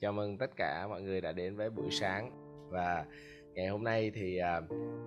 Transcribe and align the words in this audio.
chào 0.00 0.12
mừng 0.12 0.38
tất 0.38 0.56
cả 0.56 0.86
mọi 0.88 1.02
người 1.02 1.20
đã 1.20 1.32
đến 1.32 1.56
với 1.56 1.70
buổi 1.70 1.90
sáng. 1.90 2.30
Và 2.70 3.04
ngày 3.54 3.68
hôm 3.68 3.84
nay 3.84 4.10
thì 4.14 4.38
à, 4.38 4.60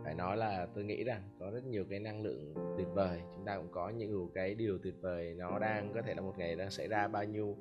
phải 0.03 0.15
nói 0.15 0.37
là 0.37 0.67
tôi 0.75 0.83
nghĩ 0.83 1.03
rằng 1.03 1.21
có 1.39 1.51
rất 1.51 1.65
nhiều 1.65 1.85
cái 1.89 1.99
năng 1.99 2.21
lượng 2.21 2.53
tuyệt 2.77 2.87
vời. 2.93 3.19
Chúng 3.35 3.45
ta 3.45 3.57
cũng 3.57 3.71
có 3.71 3.89
những 3.89 4.29
cái 4.35 4.55
điều 4.55 4.77
tuyệt 4.83 4.93
vời 5.01 5.33
nó 5.37 5.59
đang 5.59 5.93
có 5.93 6.01
thể 6.01 6.13
là 6.13 6.21
một 6.21 6.33
ngày 6.37 6.55
đang 6.55 6.71
xảy 6.71 6.87
ra 6.87 7.07
bao 7.07 7.23
nhiêu. 7.23 7.57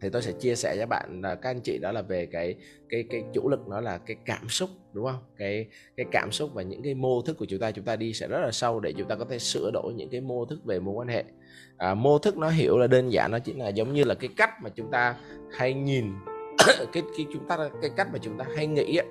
Thì 0.00 0.10
tôi 0.10 0.22
sẽ 0.22 0.32
chia 0.32 0.54
sẻ 0.54 0.74
với 0.76 0.86
bạn 0.86 1.20
là 1.22 1.34
các 1.34 1.50
anh 1.50 1.60
chị 1.60 1.78
đó 1.82 1.92
là 1.92 2.02
về 2.02 2.26
cái 2.26 2.54
cái 2.88 3.04
cái 3.10 3.24
chủ 3.34 3.48
lực 3.48 3.68
nó 3.68 3.80
là 3.80 3.98
cái 3.98 4.16
cảm 4.24 4.48
xúc 4.48 4.70
đúng 4.92 5.04
không? 5.04 5.22
Cái 5.36 5.66
cái 5.96 6.06
cảm 6.12 6.32
xúc 6.32 6.50
và 6.54 6.62
những 6.62 6.82
cái 6.82 6.94
mô 6.94 7.22
thức 7.22 7.38
của 7.38 7.46
chúng 7.48 7.60
ta 7.60 7.70
chúng 7.70 7.84
ta 7.84 7.96
đi 7.96 8.12
sẽ 8.12 8.28
rất 8.28 8.40
là 8.40 8.50
sâu 8.52 8.80
để 8.80 8.92
chúng 8.98 9.08
ta 9.08 9.14
có 9.14 9.24
thể 9.24 9.38
sửa 9.38 9.70
đổi 9.72 9.94
những 9.96 10.08
cái 10.10 10.20
mô 10.20 10.44
thức 10.44 10.64
về 10.64 10.80
mối 10.80 10.94
quan 10.94 11.08
hệ. 11.08 11.24
À, 11.76 11.94
mô 11.94 12.18
thức 12.18 12.36
nó 12.36 12.48
hiểu 12.48 12.78
là 12.78 12.86
đơn 12.86 13.12
giản 13.12 13.30
nó 13.30 13.38
chỉ 13.38 13.52
là 13.52 13.68
giống 13.68 13.92
như 13.92 14.04
là 14.04 14.14
cái 14.14 14.30
cách 14.36 14.50
mà 14.62 14.70
chúng 14.70 14.90
ta 14.90 15.16
hay 15.50 15.74
nhìn 15.74 16.12
cái 16.92 17.02
cái 17.16 17.26
chúng 17.32 17.46
ta 17.46 17.56
cái 17.80 17.90
cách 17.96 18.08
mà 18.12 18.18
chúng 18.22 18.38
ta 18.38 18.44
hay 18.56 18.66
nghĩ 18.66 18.96
ấy, 18.96 19.06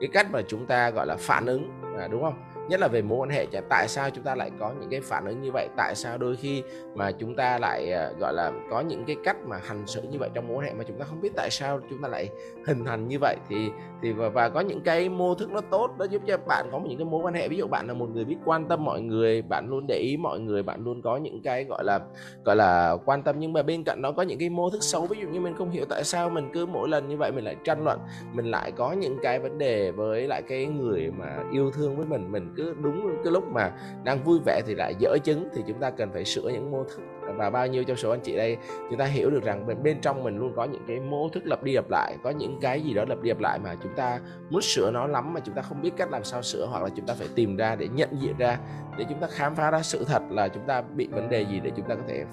cái 0.00 0.08
cách 0.12 0.26
mà 0.32 0.42
chúng 0.48 0.66
ta 0.66 0.90
gọi 0.90 1.06
là 1.06 1.16
phản 1.18 1.46
ứng 1.46 1.70
à, 1.98 2.08
đúng 2.08 2.22
không? 2.22 2.47
Nhất 2.68 2.80
là 2.80 2.88
về 2.88 3.02
mối 3.02 3.18
quan 3.18 3.30
hệ 3.30 3.46
tại 3.68 3.88
sao 3.88 4.10
chúng 4.10 4.24
ta 4.24 4.34
lại 4.34 4.50
có 4.60 4.72
những 4.80 4.90
cái 4.90 5.00
phản 5.00 5.26
ứng 5.26 5.40
như 5.40 5.50
vậy? 5.52 5.68
Tại 5.76 5.94
sao 5.94 6.18
đôi 6.18 6.36
khi 6.36 6.62
mà 6.94 7.12
chúng 7.12 7.36
ta 7.36 7.58
lại 7.58 7.90
ờ, 7.90 8.14
gọi 8.20 8.32
là 8.34 8.52
có 8.70 8.80
những 8.80 9.04
cái 9.04 9.16
cách 9.24 9.36
mà 9.46 9.56
hành 9.64 9.86
xử 9.86 10.02
như 10.02 10.18
vậy 10.18 10.30
trong 10.34 10.48
mối 10.48 10.56
quan 10.56 10.66
hệ 10.66 10.74
mà 10.74 10.84
chúng 10.88 10.98
ta 10.98 11.04
không 11.04 11.20
biết 11.20 11.30
tại 11.36 11.50
sao 11.50 11.80
chúng 11.90 12.02
ta 12.02 12.08
lại 12.08 12.28
hình 12.66 12.84
thành 12.84 13.08
như 13.08 13.18
vậy? 13.20 13.36
Thì 13.48 13.70
thì 14.02 14.12
và, 14.12 14.28
và 14.28 14.48
có 14.48 14.60
những 14.60 14.80
cái 14.80 15.08
mô 15.08 15.34
thức 15.34 15.50
nó 15.50 15.60
tốt 15.60 15.90
nó 15.98 16.04
giúp 16.04 16.22
cho 16.26 16.38
bạn 16.38 16.68
có 16.72 16.80
những 16.88 16.98
cái 16.98 17.04
mối 17.04 17.20
quan 17.24 17.34
hệ. 17.34 17.48
Ví 17.48 17.56
dụ 17.56 17.66
bạn 17.66 17.88
là 17.88 17.94
một 17.94 18.10
người 18.10 18.24
biết 18.24 18.36
quan 18.44 18.68
tâm 18.68 18.84
mọi 18.84 19.00
người 19.00 19.42
bạn 19.42 19.68
luôn 19.68 19.86
để 19.88 19.98
ý 19.98 20.16
mọi 20.16 20.40
người 20.40 20.62
bạn 20.62 20.84
luôn 20.84 21.02
có 21.02 21.16
những 21.16 21.42
cái 21.42 21.64
gọi 21.64 21.84
là 21.84 22.00
gọi 22.44 22.56
là 22.56 22.96
quan 23.04 23.22
tâm. 23.22 23.36
Nhưng 23.38 23.52
mà 23.52 23.62
bên 23.62 23.84
cạnh 23.84 24.02
đó 24.02 24.12
có 24.12 24.22
những 24.22 24.38
cái 24.38 24.50
mô 24.50 24.70
thức 24.70 24.82
xấu 24.82 25.06
ví 25.06 25.20
dụ 25.20 25.28
như 25.28 25.40
mình 25.40 25.54
không 25.58 25.70
hiểu 25.70 25.84
tại 25.88 26.04
sao 26.04 26.30
mình 26.30 26.50
cứ 26.52 26.66
mỗi 26.66 26.88
lần 26.88 27.08
như 27.08 27.16
vậy 27.16 27.32
mình 27.32 27.44
lại 27.44 27.56
tranh 27.64 27.84
luận 27.84 27.98
mình 28.32 28.50
lại 28.50 28.72
có 28.72 28.92
những 28.92 29.18
cái 29.22 29.38
vấn 29.38 29.58
đề 29.58 29.90
với 29.90 30.26
lại 30.26 30.42
cái 30.48 30.66
người 30.66 31.10
mà 31.18 31.44
yêu 31.52 31.70
thương 31.70 31.96
với 31.96 32.06
mình 32.06 32.32
mình 32.32 32.54
cứ 32.58 32.74
đúng 32.82 33.16
cái 33.24 33.32
lúc 33.32 33.44
mà 33.52 33.72
đang 34.04 34.24
vui 34.24 34.38
vẻ 34.46 34.62
thì 34.66 34.74
lại 34.74 34.94
dở 34.98 35.18
chứng, 35.24 35.48
thì 35.54 35.62
chúng 35.68 35.80
ta 35.80 35.90
cần 35.90 36.10
phải 36.12 36.24
sửa 36.24 36.48
những 36.48 36.70
mô 36.70 36.84
thức 36.84 37.02
và 37.36 37.50
bao 37.50 37.66
nhiêu 37.66 37.84
trong 37.84 37.96
số 37.96 38.10
anh 38.10 38.20
chị 38.20 38.36
đây 38.36 38.56
chúng 38.90 38.98
ta 38.98 39.04
hiểu 39.04 39.30
được 39.30 39.44
rằng 39.44 39.66
bên, 39.66 39.82
bên 39.82 40.00
trong 40.00 40.24
mình 40.24 40.38
luôn 40.38 40.52
có 40.56 40.64
những 40.64 40.84
cái 40.88 41.00
mô 41.00 41.28
thức 41.28 41.42
lặp 41.46 41.62
đi 41.62 41.72
lặp 41.72 41.90
lại 41.90 42.16
có 42.22 42.30
những 42.30 42.58
cái 42.60 42.80
gì 42.80 42.94
đó 42.94 43.04
lặp 43.08 43.22
đi 43.22 43.28
lặp 43.28 43.40
lại 43.40 43.58
mà 43.58 43.74
chúng 43.82 43.94
ta 43.96 44.20
muốn 44.50 44.62
sửa 44.62 44.90
nó 44.90 45.06
lắm 45.06 45.34
mà 45.34 45.40
chúng 45.40 45.54
ta 45.54 45.62
không 45.62 45.82
biết 45.82 45.90
cách 45.96 46.10
làm 46.10 46.24
sao 46.24 46.42
sửa 46.42 46.66
hoặc 46.66 46.82
là 46.82 46.88
chúng 46.96 47.06
ta 47.06 47.14
phải 47.18 47.28
tìm 47.34 47.56
ra 47.56 47.76
để 47.76 47.88
nhận 47.88 48.08
diện 48.20 48.36
ra 48.38 48.58
để 48.98 49.04
chúng 49.08 49.20
ta 49.20 49.26
khám 49.30 49.54
phá 49.54 49.70
ra 49.70 49.82
sự 49.82 50.04
thật 50.04 50.22
là 50.30 50.48
chúng 50.48 50.66
ta 50.66 50.82
bị 50.82 51.08
vấn 51.10 51.28
đề 51.28 51.42
gì 51.42 51.60
để 51.60 51.70
chúng 51.76 51.88
ta 51.88 51.94
có 51.94 52.02
thể 52.08 52.24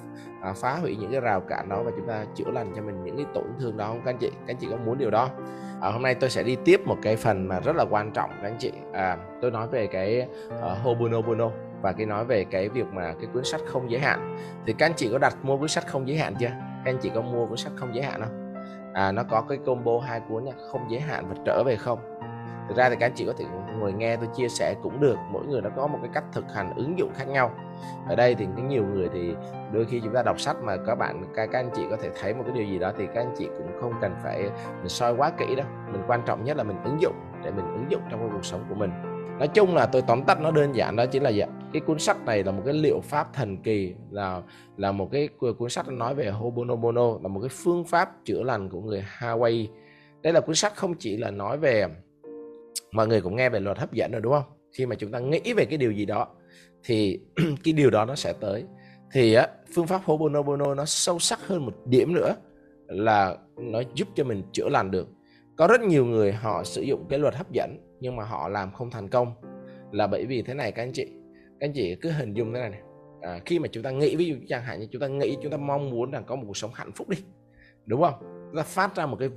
à, 0.41 0.53
phá 0.53 0.75
hủy 0.75 0.95
những 0.95 1.11
cái 1.11 1.21
rào 1.21 1.41
cản 1.41 1.69
đó 1.69 1.83
và 1.83 1.91
chúng 1.97 2.07
ta 2.07 2.25
chữa 2.35 2.51
lành 2.53 2.73
cho 2.75 2.81
mình 2.81 3.03
những 3.03 3.17
cái 3.17 3.25
tổn 3.33 3.45
thương 3.59 3.77
đó. 3.77 3.87
Không 3.87 4.01
các 4.05 4.11
anh 4.11 4.17
chị 4.17 4.29
các 4.29 4.53
anh 4.53 4.57
chị 4.57 4.67
có 4.71 4.77
muốn 4.77 4.97
điều 4.97 5.11
đó 5.11 5.29
à, 5.81 5.91
hôm 5.91 6.01
nay 6.01 6.15
tôi 6.15 6.29
sẽ 6.29 6.43
đi 6.43 6.57
tiếp 6.65 6.87
một 6.87 6.97
cái 7.01 7.15
phần 7.15 7.47
mà 7.47 7.59
rất 7.59 7.75
là 7.75 7.85
quan 7.89 8.11
trọng 8.11 8.29
các 8.29 8.47
anh 8.47 8.57
chị. 8.59 8.71
À, 8.93 9.17
tôi 9.41 9.51
nói 9.51 9.67
về 9.67 9.87
cái 9.87 10.27
ờ, 10.61 10.71
uh, 10.71 10.77
Hobonobono 10.83 11.51
và 11.85 11.93
cái 11.93 12.05
nói 12.05 12.25
về 12.25 12.43
cái 12.43 12.69
việc 12.69 12.85
mà 12.93 13.13
cái 13.13 13.29
cuốn 13.33 13.43
sách 13.43 13.61
không 13.67 13.91
giới 13.91 14.01
hạn 14.01 14.37
thì 14.65 14.73
các 14.73 14.85
anh 14.85 14.93
chị 14.95 15.09
có 15.11 15.17
đặt 15.17 15.35
mua 15.43 15.57
cuốn 15.57 15.67
sách 15.67 15.87
không 15.87 16.07
giới 16.07 16.17
hạn 16.17 16.35
chưa? 16.39 16.49
Các 16.85 16.91
anh 16.91 16.97
chị 17.01 17.11
có 17.15 17.21
mua 17.21 17.45
cuốn 17.45 17.57
sách 17.57 17.73
không 17.75 17.95
giới 17.95 18.03
hạn 18.03 18.21
không? 18.21 18.53
À, 18.93 19.11
nó 19.11 19.23
có 19.23 19.41
cái 19.41 19.57
combo 19.65 19.99
hai 19.99 20.21
cuốn 20.29 20.43
nha 20.43 20.51
không 20.71 20.85
giới 20.89 20.99
hạn 20.99 21.25
và 21.29 21.35
trở 21.45 21.63
về 21.65 21.75
không. 21.75 21.99
Thực 22.67 22.77
ra 22.77 22.89
thì 22.89 22.95
các 22.99 23.05
anh 23.05 23.11
chị 23.15 23.25
có 23.25 23.33
thể 23.37 23.45
ngồi 23.79 23.93
nghe 23.93 24.15
tôi 24.15 24.27
chia 24.35 24.49
sẻ 24.49 24.75
cũng 24.83 24.99
được 24.99 25.15
mỗi 25.31 25.45
người 25.45 25.61
nó 25.61 25.69
có 25.75 25.87
một 25.87 25.97
cái 26.01 26.11
cách 26.13 26.23
thực 26.33 26.45
hành 26.53 26.73
ứng 26.75 26.99
dụng 26.99 27.11
khác 27.15 27.27
nhau. 27.27 27.51
Ở 28.09 28.15
đây 28.15 28.35
thì 28.35 28.47
có 28.57 28.63
nhiều 28.63 28.83
người 28.93 29.09
thì 29.13 29.35
đôi 29.71 29.85
khi 29.85 29.99
chúng 30.03 30.13
ta 30.13 30.23
đọc 30.23 30.39
sách 30.39 30.55
mà 30.63 30.77
các 30.87 30.95
bạn 30.95 31.23
các, 31.35 31.49
các 31.51 31.59
anh 31.59 31.69
chị 31.75 31.83
có 31.89 31.97
thể 32.01 32.09
thấy 32.21 32.33
một 32.33 32.43
cái 32.45 32.55
điều 32.55 32.65
gì 32.65 32.79
đó 32.79 32.91
thì 32.97 33.07
các 33.13 33.21
anh 33.21 33.33
chị 33.37 33.47
cũng 33.57 33.67
không 33.81 33.93
cần 34.01 34.15
phải 34.23 34.41
mình 34.77 34.89
soi 34.89 35.13
quá 35.13 35.31
kỹ 35.37 35.55
đâu. 35.55 35.65
Mình 35.91 36.01
quan 36.07 36.21
trọng 36.25 36.43
nhất 36.43 36.57
là 36.57 36.63
mình 36.63 36.77
ứng 36.83 37.01
dụng 37.01 37.15
để 37.43 37.51
mình 37.51 37.65
ứng 37.65 37.85
dụng 37.89 38.01
trong 38.11 38.19
cái 38.19 38.29
cuộc 38.33 38.45
sống 38.45 38.65
của 38.69 38.75
mình. 38.75 38.91
Nói 39.39 39.47
chung 39.47 39.75
là 39.75 39.85
tôi 39.85 40.01
tóm 40.01 40.23
tắt 40.23 40.41
nó 40.41 40.51
đơn 40.51 40.75
giản 40.75 40.95
đó 40.95 41.05
chính 41.05 41.23
là 41.23 41.29
gì 41.29 41.43
cái 41.75 41.81
cuốn 41.81 41.99
sách 41.99 42.25
này 42.25 42.43
là 42.43 42.51
một 42.51 42.61
cái 42.65 42.73
liệu 42.73 42.99
pháp 42.99 43.33
thần 43.33 43.57
kỳ 43.57 43.93
là 44.11 44.41
là 44.77 44.91
một 44.91 45.09
cái 45.11 45.29
cuốn 45.57 45.69
sách 45.69 45.87
nói 45.87 46.15
về 46.15 46.29
Hobonobono 46.29 47.19
là 47.21 47.27
một 47.27 47.39
cái 47.39 47.49
phương 47.49 47.85
pháp 47.85 48.09
chữa 48.25 48.43
lành 48.43 48.69
của 48.69 48.81
người 48.81 49.05
Hawaii. 49.19 49.67
Đây 50.21 50.33
là 50.33 50.39
cuốn 50.39 50.55
sách 50.55 50.75
không 50.75 50.93
chỉ 50.93 51.17
là 51.17 51.31
nói 51.31 51.57
về 51.57 51.85
mọi 52.91 53.07
người 53.07 53.21
cũng 53.21 53.35
nghe 53.35 53.49
về 53.49 53.59
luật 53.59 53.77
hấp 53.77 53.93
dẫn 53.93 54.11
rồi 54.11 54.21
đúng 54.21 54.33
không? 54.33 54.43
Khi 54.77 54.85
mà 54.85 54.95
chúng 54.95 55.11
ta 55.11 55.19
nghĩ 55.19 55.53
về 55.53 55.65
cái 55.65 55.77
điều 55.77 55.91
gì 55.91 56.05
đó 56.05 56.27
thì 56.83 57.19
cái 57.63 57.73
điều 57.73 57.89
đó 57.89 58.05
nó 58.05 58.15
sẽ 58.15 58.33
tới. 58.33 58.63
Thì 59.11 59.33
á, 59.33 59.47
phương 59.75 59.87
pháp 59.87 60.01
Hobonobono 60.03 60.73
nó 60.73 60.85
sâu 60.85 61.19
sắc 61.19 61.47
hơn 61.47 61.65
một 61.65 61.73
điểm 61.85 62.13
nữa 62.13 62.35
là 62.87 63.37
nó 63.57 63.81
giúp 63.95 64.07
cho 64.15 64.23
mình 64.23 64.43
chữa 64.51 64.69
lành 64.69 64.91
được. 64.91 65.07
Có 65.57 65.67
rất 65.67 65.81
nhiều 65.81 66.05
người 66.05 66.31
họ 66.33 66.63
sử 66.63 66.81
dụng 66.81 67.05
cái 67.09 67.19
luật 67.19 67.35
hấp 67.35 67.51
dẫn 67.51 67.77
nhưng 67.99 68.15
mà 68.15 68.23
họ 68.23 68.49
làm 68.49 68.73
không 68.73 68.91
thành 68.91 69.09
công. 69.09 69.33
Là 69.91 70.07
bởi 70.07 70.25
vì 70.25 70.41
thế 70.41 70.53
này 70.53 70.71
các 70.71 70.83
anh 70.83 70.91
chị 70.93 71.07
các 71.59 71.67
anh 71.67 71.73
chị 71.73 71.95
cứ 71.95 72.11
hình 72.11 72.33
dung 72.33 72.53
thế 72.53 72.59
này 72.59 72.69
này. 72.69 72.81
À, 73.21 73.39
khi 73.45 73.59
mà 73.59 73.67
chúng 73.67 73.83
ta 73.83 73.91
nghĩ 73.91 74.15
ví 74.15 74.25
dụ 74.25 74.35
chẳng 74.47 74.63
hạn 74.63 74.79
như 74.79 74.87
chúng 74.91 75.01
ta 75.01 75.07
nghĩ 75.07 75.37
chúng 75.41 75.51
ta 75.51 75.57
mong 75.57 75.89
muốn 75.89 76.11
là 76.11 76.21
có 76.21 76.35
một 76.35 76.43
cuộc 76.47 76.57
sống 76.57 76.71
hạnh 76.73 76.91
phúc 76.91 77.09
đi 77.09 77.17
đúng 77.85 78.01
không? 78.01 78.13
Chúng 78.21 78.57
ta 78.57 78.63
phát 78.63 78.95
ra 78.95 79.05
một 79.05 79.17
cái 79.19 79.29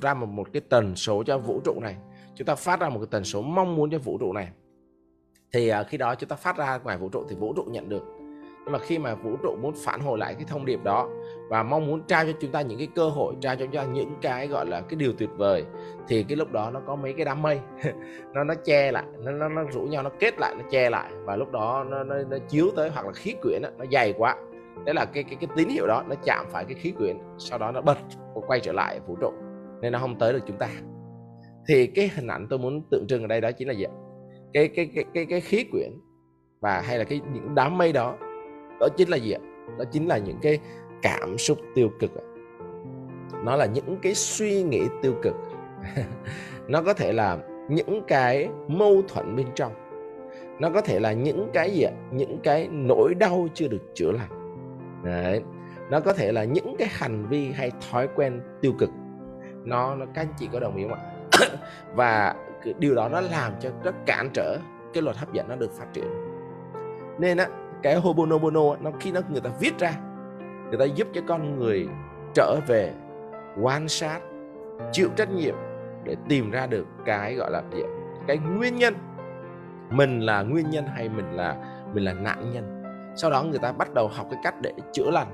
ra 0.00 0.14
một, 0.14 0.26
một 0.26 0.48
cái 0.52 0.62
tần 0.68 0.96
số 0.96 1.22
cho 1.26 1.38
vũ 1.38 1.60
trụ 1.64 1.80
này 1.80 1.96
chúng 2.34 2.46
ta 2.46 2.54
phát 2.54 2.80
ra 2.80 2.88
một 2.88 2.98
cái 2.98 3.08
tần 3.10 3.24
số 3.24 3.42
mong 3.42 3.76
muốn 3.76 3.90
cho 3.90 3.98
vũ 3.98 4.18
trụ 4.18 4.32
này. 4.32 4.48
Thì 5.52 5.68
à, 5.68 5.82
khi 5.82 5.98
đó 5.98 6.14
chúng 6.14 6.28
ta 6.28 6.36
phát 6.36 6.56
ra 6.56 6.78
ngoài 6.78 6.98
vũ 6.98 7.08
trụ 7.08 7.24
thì 7.28 7.36
vũ 7.36 7.52
trụ 7.56 7.62
nhận 7.62 7.88
được 7.88 8.02
nhưng 8.66 8.72
mà 8.72 8.78
khi 8.78 8.98
mà 8.98 9.14
vũ 9.14 9.36
trụ 9.42 9.56
muốn 9.62 9.74
phản 9.84 10.00
hồi 10.00 10.18
lại 10.18 10.34
cái 10.34 10.44
thông 10.48 10.64
điệp 10.64 10.84
đó 10.84 11.08
và 11.48 11.62
mong 11.62 11.86
muốn 11.86 12.02
trao 12.06 12.24
cho 12.24 12.32
chúng 12.40 12.50
ta 12.50 12.60
những 12.60 12.78
cái 12.78 12.88
cơ 12.94 13.08
hội 13.08 13.34
trao 13.40 13.56
cho 13.56 13.66
chúng 13.66 13.74
ta 13.74 13.84
những 13.84 14.14
cái 14.22 14.48
gọi 14.48 14.66
là 14.66 14.80
cái 14.80 14.96
điều 14.96 15.12
tuyệt 15.12 15.28
vời 15.36 15.64
thì 16.08 16.22
cái 16.22 16.36
lúc 16.36 16.52
đó 16.52 16.70
nó 16.70 16.80
có 16.86 16.96
mấy 16.96 17.12
cái 17.12 17.24
đám 17.24 17.42
mây. 17.42 17.60
Nó 18.34 18.44
nó 18.44 18.54
che 18.64 18.92
lại 18.92 19.04
nó 19.18 19.32
nó, 19.32 19.48
nó 19.48 19.64
rủ 19.64 19.82
nhau 19.82 20.02
nó 20.02 20.10
kết 20.20 20.34
lại 20.38 20.54
nó 20.58 20.64
che 20.70 20.90
lại 20.90 21.10
và 21.24 21.36
lúc 21.36 21.52
đó 21.52 21.84
nó 21.90 22.04
nó, 22.04 22.14
nó 22.30 22.36
chiếu 22.48 22.70
tới 22.76 22.90
hoặc 22.90 23.06
là 23.06 23.12
khí 23.12 23.34
quyển 23.42 23.62
đó, 23.62 23.68
nó 23.78 23.84
dày 23.92 24.12
quá. 24.12 24.36
Đấy 24.84 24.94
là 24.94 25.04
cái 25.04 25.22
cái 25.24 25.36
cái 25.40 25.48
tín 25.56 25.68
hiệu 25.68 25.86
đó 25.86 26.04
nó 26.08 26.14
chạm 26.24 26.46
phải 26.50 26.64
cái 26.64 26.74
khí 26.74 26.90
quyển 26.90 27.18
sau 27.38 27.58
đó 27.58 27.72
nó 27.72 27.80
bật 27.80 27.98
quay 28.46 28.60
trở 28.60 28.72
lại 28.72 29.00
vũ 29.06 29.16
trụ 29.20 29.32
nên 29.80 29.92
nó 29.92 29.98
không 29.98 30.18
tới 30.18 30.32
được 30.32 30.42
chúng 30.46 30.58
ta. 30.58 30.68
Thì 31.68 31.86
cái 31.86 32.10
hình 32.14 32.26
ảnh 32.26 32.46
tôi 32.50 32.58
muốn 32.58 32.82
tượng 32.90 33.06
trưng 33.08 33.22
ở 33.22 33.26
đây 33.26 33.40
đó 33.40 33.50
chính 33.52 33.68
là 33.68 33.74
gì 33.74 33.86
cái 34.52 34.68
cái 34.68 34.90
cái 34.94 35.04
cái 35.14 35.26
cái 35.26 35.40
khí 35.40 35.64
quyển 35.72 35.90
và 36.60 36.80
hay 36.80 36.98
là 36.98 37.04
cái 37.04 37.20
những 37.32 37.54
đám 37.54 37.78
mây 37.78 37.92
đó 37.92 38.16
đó 38.80 38.88
chính 38.96 39.08
là 39.08 39.16
gì 39.16 39.32
ạ? 39.32 39.40
Đó 39.78 39.84
chính 39.92 40.08
là 40.08 40.18
những 40.18 40.38
cái 40.42 40.58
cảm 41.02 41.38
xúc 41.38 41.58
tiêu 41.74 41.90
cực 42.00 42.12
nó 43.46 43.56
là 43.56 43.66
những 43.66 43.96
cái 44.02 44.14
suy 44.14 44.62
nghĩ 44.62 44.82
tiêu 45.02 45.14
cực. 45.22 45.34
Nó 46.68 46.82
có 46.82 46.94
thể 46.94 47.12
là 47.12 47.38
những 47.68 48.02
cái 48.08 48.48
mâu 48.68 49.02
thuẫn 49.08 49.36
bên 49.36 49.46
trong. 49.54 49.72
Nó 50.58 50.70
có 50.70 50.80
thể 50.80 51.00
là 51.00 51.12
những 51.12 51.50
cái 51.52 51.70
gì 51.70 51.82
ạ? 51.82 51.92
Những 52.12 52.38
cái 52.42 52.68
nỗi 52.72 53.14
đau 53.14 53.48
chưa 53.54 53.68
được 53.68 53.82
chữa 53.94 54.12
lành. 54.12 54.58
Đấy. 55.04 55.42
Nó 55.90 56.00
có 56.00 56.12
thể 56.12 56.32
là 56.32 56.44
những 56.44 56.76
cái 56.78 56.88
hành 56.90 57.26
vi 57.28 57.52
hay 57.52 57.70
thói 57.90 58.08
quen 58.16 58.40
tiêu 58.60 58.72
cực. 58.78 58.90
Nó 59.64 59.94
nó, 59.94 60.06
các 60.14 60.22
anh 60.22 60.34
chị 60.38 60.48
có 60.52 60.60
đồng 60.60 60.76
ý 60.76 60.84
không 60.88 60.98
ạ? 60.98 61.12
Và 61.94 62.34
điều 62.78 62.94
đó 62.94 63.08
nó 63.08 63.20
làm 63.20 63.52
cho 63.60 63.70
nó 63.84 63.90
cản 64.06 64.30
trở, 64.32 64.58
cái 64.94 65.02
luật 65.02 65.16
hấp 65.16 65.32
dẫn 65.32 65.48
nó 65.48 65.56
được 65.56 65.72
phát 65.72 65.86
triển. 65.92 66.06
Nên 67.18 67.36
á 67.36 67.48
cái 67.86 67.94
Hobonobono 67.94 68.76
nó 68.80 68.90
khi 69.00 69.12
nó 69.12 69.20
người 69.28 69.40
ta 69.40 69.50
viết 69.60 69.78
ra 69.78 69.92
người 70.68 70.78
ta 70.78 70.84
giúp 70.84 71.08
cho 71.12 71.20
con 71.28 71.58
người 71.58 71.88
trở 72.34 72.56
về 72.66 72.92
quan 73.62 73.88
sát 73.88 74.20
chịu 74.92 75.08
trách 75.16 75.30
nhiệm 75.30 75.54
để 76.04 76.16
tìm 76.28 76.50
ra 76.50 76.66
được 76.66 76.86
cái 77.04 77.34
gọi 77.34 77.50
là 77.50 77.62
gì 77.72 77.82
cái 78.26 78.38
nguyên 78.38 78.76
nhân. 78.76 78.94
Mình 79.90 80.20
là 80.20 80.42
nguyên 80.42 80.70
nhân 80.70 80.84
hay 80.86 81.08
mình 81.08 81.32
là 81.32 81.56
mình 81.94 82.04
là 82.04 82.12
nạn 82.12 82.50
nhân? 82.52 82.82
Sau 83.16 83.30
đó 83.30 83.42
người 83.42 83.58
ta 83.58 83.72
bắt 83.72 83.94
đầu 83.94 84.08
học 84.08 84.26
cái 84.30 84.40
cách 84.42 84.54
để 84.62 84.72
chữa 84.92 85.10
lành. 85.10 85.28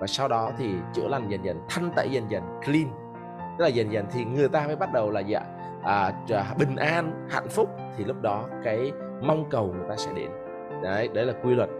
Và 0.00 0.06
sau 0.06 0.28
đó 0.28 0.50
thì 0.58 0.74
chữa 0.94 1.08
lành 1.08 1.28
dần 1.28 1.44
dần 1.44 1.60
thanh 1.68 1.90
tẩy 1.96 2.08
dần 2.10 2.30
dần 2.30 2.42
clean. 2.64 2.86
Tức 3.58 3.64
là 3.64 3.68
dần 3.68 3.92
dần 3.92 4.06
thì 4.12 4.24
người 4.24 4.48
ta 4.48 4.66
mới 4.66 4.76
bắt 4.76 4.92
đầu 4.92 5.10
là 5.10 5.20
gì 5.20 5.32
ạ? 5.32 5.42
À, 5.82 6.12
bình 6.58 6.76
an 6.76 7.26
hạnh 7.30 7.48
phúc. 7.48 7.70
Thì 7.96 8.04
lúc 8.04 8.22
đó 8.22 8.44
cái 8.64 8.92
mong 9.22 9.44
cầu 9.50 9.74
người 9.76 9.88
ta 9.88 9.96
sẽ 9.96 10.12
đến 10.12 10.30
đấy 10.82 11.08
đấy 11.14 11.26
là 11.26 11.32
quy 11.44 11.54
luật. 11.54 11.70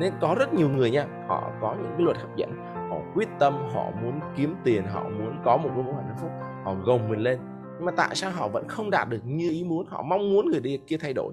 Nên 0.00 0.12
có 0.20 0.36
rất 0.38 0.54
nhiều 0.54 0.68
người 0.68 0.90
nha, 0.90 1.06
họ 1.28 1.52
có 1.60 1.76
những 1.82 1.92
cái 1.92 2.02
luật 2.02 2.16
hấp 2.16 2.36
dẫn. 2.36 2.50
Họ 2.90 3.00
quyết 3.14 3.28
tâm, 3.40 3.54
họ 3.74 3.90
muốn 4.02 4.20
kiếm 4.36 4.54
tiền, 4.64 4.84
họ 4.84 5.08
muốn 5.08 5.36
có 5.44 5.56
một 5.56 5.70
mối 5.76 5.94
hạnh 5.94 6.16
phúc, 6.20 6.30
họ 6.64 6.74
gồng 6.84 7.08
mình 7.10 7.20
lên. 7.20 7.38
Nhưng 7.76 7.84
mà 7.84 7.92
tại 7.96 8.14
sao 8.14 8.30
họ 8.30 8.48
vẫn 8.48 8.68
không 8.68 8.90
đạt 8.90 9.08
được 9.08 9.20
như 9.24 9.50
ý 9.50 9.64
muốn, 9.64 9.86
họ 9.86 10.02
mong 10.02 10.32
muốn 10.32 10.50
người 10.50 10.60
đi, 10.60 10.80
kia 10.86 10.96
thay 11.00 11.12
đổi? 11.12 11.32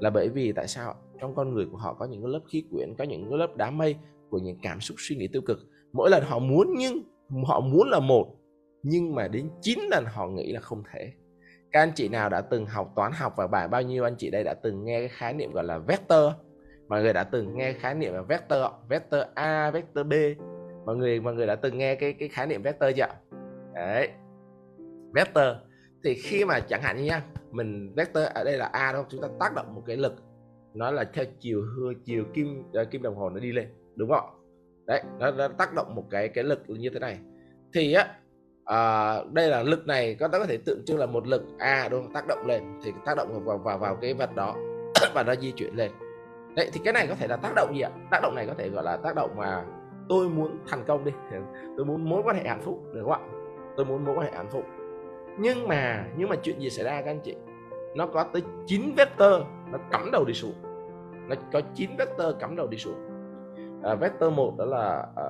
Là 0.00 0.10
bởi 0.10 0.28
vì 0.28 0.52
tại 0.52 0.68
sao? 0.68 0.94
Trong 1.20 1.34
con 1.34 1.54
người 1.54 1.66
của 1.72 1.76
họ 1.76 1.94
có 1.94 2.06
những 2.06 2.22
cái 2.22 2.30
lớp 2.30 2.40
khí 2.48 2.64
quyển, 2.70 2.94
có 2.98 3.04
những 3.04 3.30
cái 3.30 3.38
lớp 3.38 3.56
đám 3.56 3.78
mây, 3.78 3.96
của 4.30 4.38
những 4.38 4.58
cảm 4.62 4.80
xúc, 4.80 4.96
suy 4.98 5.16
nghĩ 5.16 5.28
tiêu 5.28 5.42
cực. 5.42 5.58
Mỗi 5.92 6.10
lần 6.10 6.22
họ 6.26 6.38
muốn 6.38 6.74
nhưng, 6.78 7.02
họ 7.44 7.60
muốn 7.60 7.88
là 7.88 8.00
một, 8.00 8.26
nhưng 8.82 9.14
mà 9.14 9.28
đến 9.28 9.50
9 9.60 9.78
lần 9.90 10.04
họ 10.04 10.26
nghĩ 10.26 10.52
là 10.52 10.60
không 10.60 10.82
thể 10.92 11.12
các 11.76 11.82
anh 11.82 11.92
chị 11.94 12.08
nào 12.08 12.28
đã 12.28 12.40
từng 12.40 12.66
học 12.66 12.92
toán 12.96 13.12
học 13.12 13.34
và 13.36 13.46
bài 13.46 13.68
bao 13.68 13.82
nhiêu 13.82 14.04
anh 14.04 14.14
chị 14.18 14.30
đây 14.30 14.44
đã 14.44 14.54
từng 14.54 14.84
nghe 14.84 15.00
cái 15.00 15.08
khái 15.08 15.32
niệm 15.32 15.52
gọi 15.52 15.64
là 15.64 15.78
vector. 15.78 16.32
Mọi 16.88 17.02
người 17.02 17.12
đã 17.12 17.24
từng 17.24 17.56
nghe 17.56 17.72
khái 17.72 17.94
niệm 17.94 18.14
là 18.14 18.22
vector 18.22 18.58
vector 18.88 19.20
a 19.34 19.70
vector 19.70 20.06
b. 20.06 20.12
Mọi 20.86 20.96
người 20.96 21.20
mọi 21.20 21.34
người 21.34 21.46
đã 21.46 21.54
từng 21.54 21.78
nghe 21.78 21.94
cái 21.94 22.12
cái 22.12 22.28
khái 22.28 22.46
niệm 22.46 22.62
vector 22.62 22.90
chưa 22.96 23.06
đấy. 23.74 24.08
Vector. 25.14 25.44
Thì 26.04 26.14
khi 26.14 26.44
mà 26.44 26.60
chẳng 26.60 26.82
hạn 26.82 26.96
như 26.96 27.04
nha 27.04 27.22
mình 27.50 27.94
vector 27.96 28.24
ở 28.34 28.44
đây 28.44 28.58
là 28.58 28.66
a 28.66 28.92
đâu 28.92 29.04
chúng 29.08 29.22
ta 29.22 29.28
tác 29.40 29.54
động 29.54 29.74
một 29.74 29.82
cái 29.86 29.96
lực 29.96 30.14
nó 30.74 30.90
là 30.90 31.04
theo 31.04 31.24
chiều 31.40 31.62
hư 31.62 31.94
chiều 32.04 32.24
kim 32.34 32.62
ờ, 32.72 32.84
kim 32.84 33.02
đồng 33.02 33.16
hồ 33.16 33.30
nó 33.30 33.40
đi 33.40 33.52
lên 33.52 33.68
đúng 33.96 34.10
không 34.10 34.30
đấy 34.86 35.02
nó, 35.18 35.30
nó 35.30 35.48
tác 35.48 35.74
động 35.74 35.94
một 35.94 36.04
cái 36.10 36.28
cái 36.28 36.44
lực 36.44 36.62
như 36.68 36.90
thế 36.90 36.98
này. 36.98 37.18
Thì 37.74 37.92
á 37.92 38.16
à, 38.66 39.14
đây 39.32 39.48
là 39.48 39.62
lực 39.62 39.86
này 39.86 40.16
các 40.18 40.32
ta 40.32 40.38
có 40.38 40.46
thể 40.46 40.56
tượng 40.56 40.84
trưng 40.84 40.98
là 40.98 41.06
một 41.06 41.26
lực 41.26 41.42
a 41.58 41.88
đúng 41.88 42.02
không? 42.02 42.12
Tác 42.12 42.26
động 42.26 42.46
lên 42.46 42.62
thì 42.82 42.92
tác 43.04 43.16
động 43.16 43.44
vào 43.44 43.58
vào 43.58 43.78
vào 43.78 43.96
cái 43.96 44.14
vật 44.14 44.34
đó 44.34 44.54
và 45.14 45.22
nó 45.22 45.34
di 45.34 45.52
chuyển 45.52 45.74
lên. 45.74 45.90
Đấy 46.56 46.70
thì 46.72 46.80
cái 46.84 46.92
này 46.92 47.06
có 47.06 47.14
thể 47.14 47.26
là 47.26 47.36
tác 47.36 47.52
động 47.56 47.74
gì 47.74 47.80
ạ? 47.80 47.90
Tác 48.10 48.20
động 48.22 48.34
này 48.34 48.46
có 48.46 48.54
thể 48.58 48.68
gọi 48.68 48.84
là 48.84 48.96
tác 48.96 49.14
động 49.16 49.30
mà 49.36 49.64
tôi 50.08 50.28
muốn 50.28 50.58
thành 50.68 50.84
công 50.86 51.04
đi. 51.04 51.12
Tôi 51.76 51.86
muốn 51.86 52.08
mối 52.08 52.22
quan 52.24 52.36
hệ 52.36 52.48
hạnh 52.48 52.62
phúc 52.64 52.82
được 52.92 53.00
không 53.02 53.12
ạ? 53.12 53.20
Tôi 53.76 53.86
muốn 53.86 54.04
mối 54.04 54.14
quan 54.16 54.26
hệ 54.26 54.32
hạnh 54.36 54.48
phúc. 54.50 54.64
Nhưng 55.38 55.68
mà 55.68 56.04
nhưng 56.16 56.28
mà 56.28 56.36
chuyện 56.42 56.60
gì 56.60 56.70
xảy 56.70 56.84
ra 56.84 57.02
các 57.02 57.10
anh 57.10 57.20
chị? 57.20 57.34
Nó 57.94 58.06
có 58.06 58.22
tới 58.22 58.42
9 58.66 58.94
vector 58.96 59.42
nó 59.72 59.78
cắm 59.90 60.10
đầu 60.12 60.24
đi 60.24 60.34
xuống. 60.34 60.54
Nó 61.28 61.36
có 61.52 61.60
9 61.74 61.90
vector 61.98 62.36
cắm 62.40 62.56
đầu 62.56 62.66
đi 62.66 62.78
xuống 62.78 63.15
à, 63.86 63.94
vector 63.94 64.32
một 64.32 64.54
đó 64.58 64.64
là 64.64 65.06
à, 65.16 65.26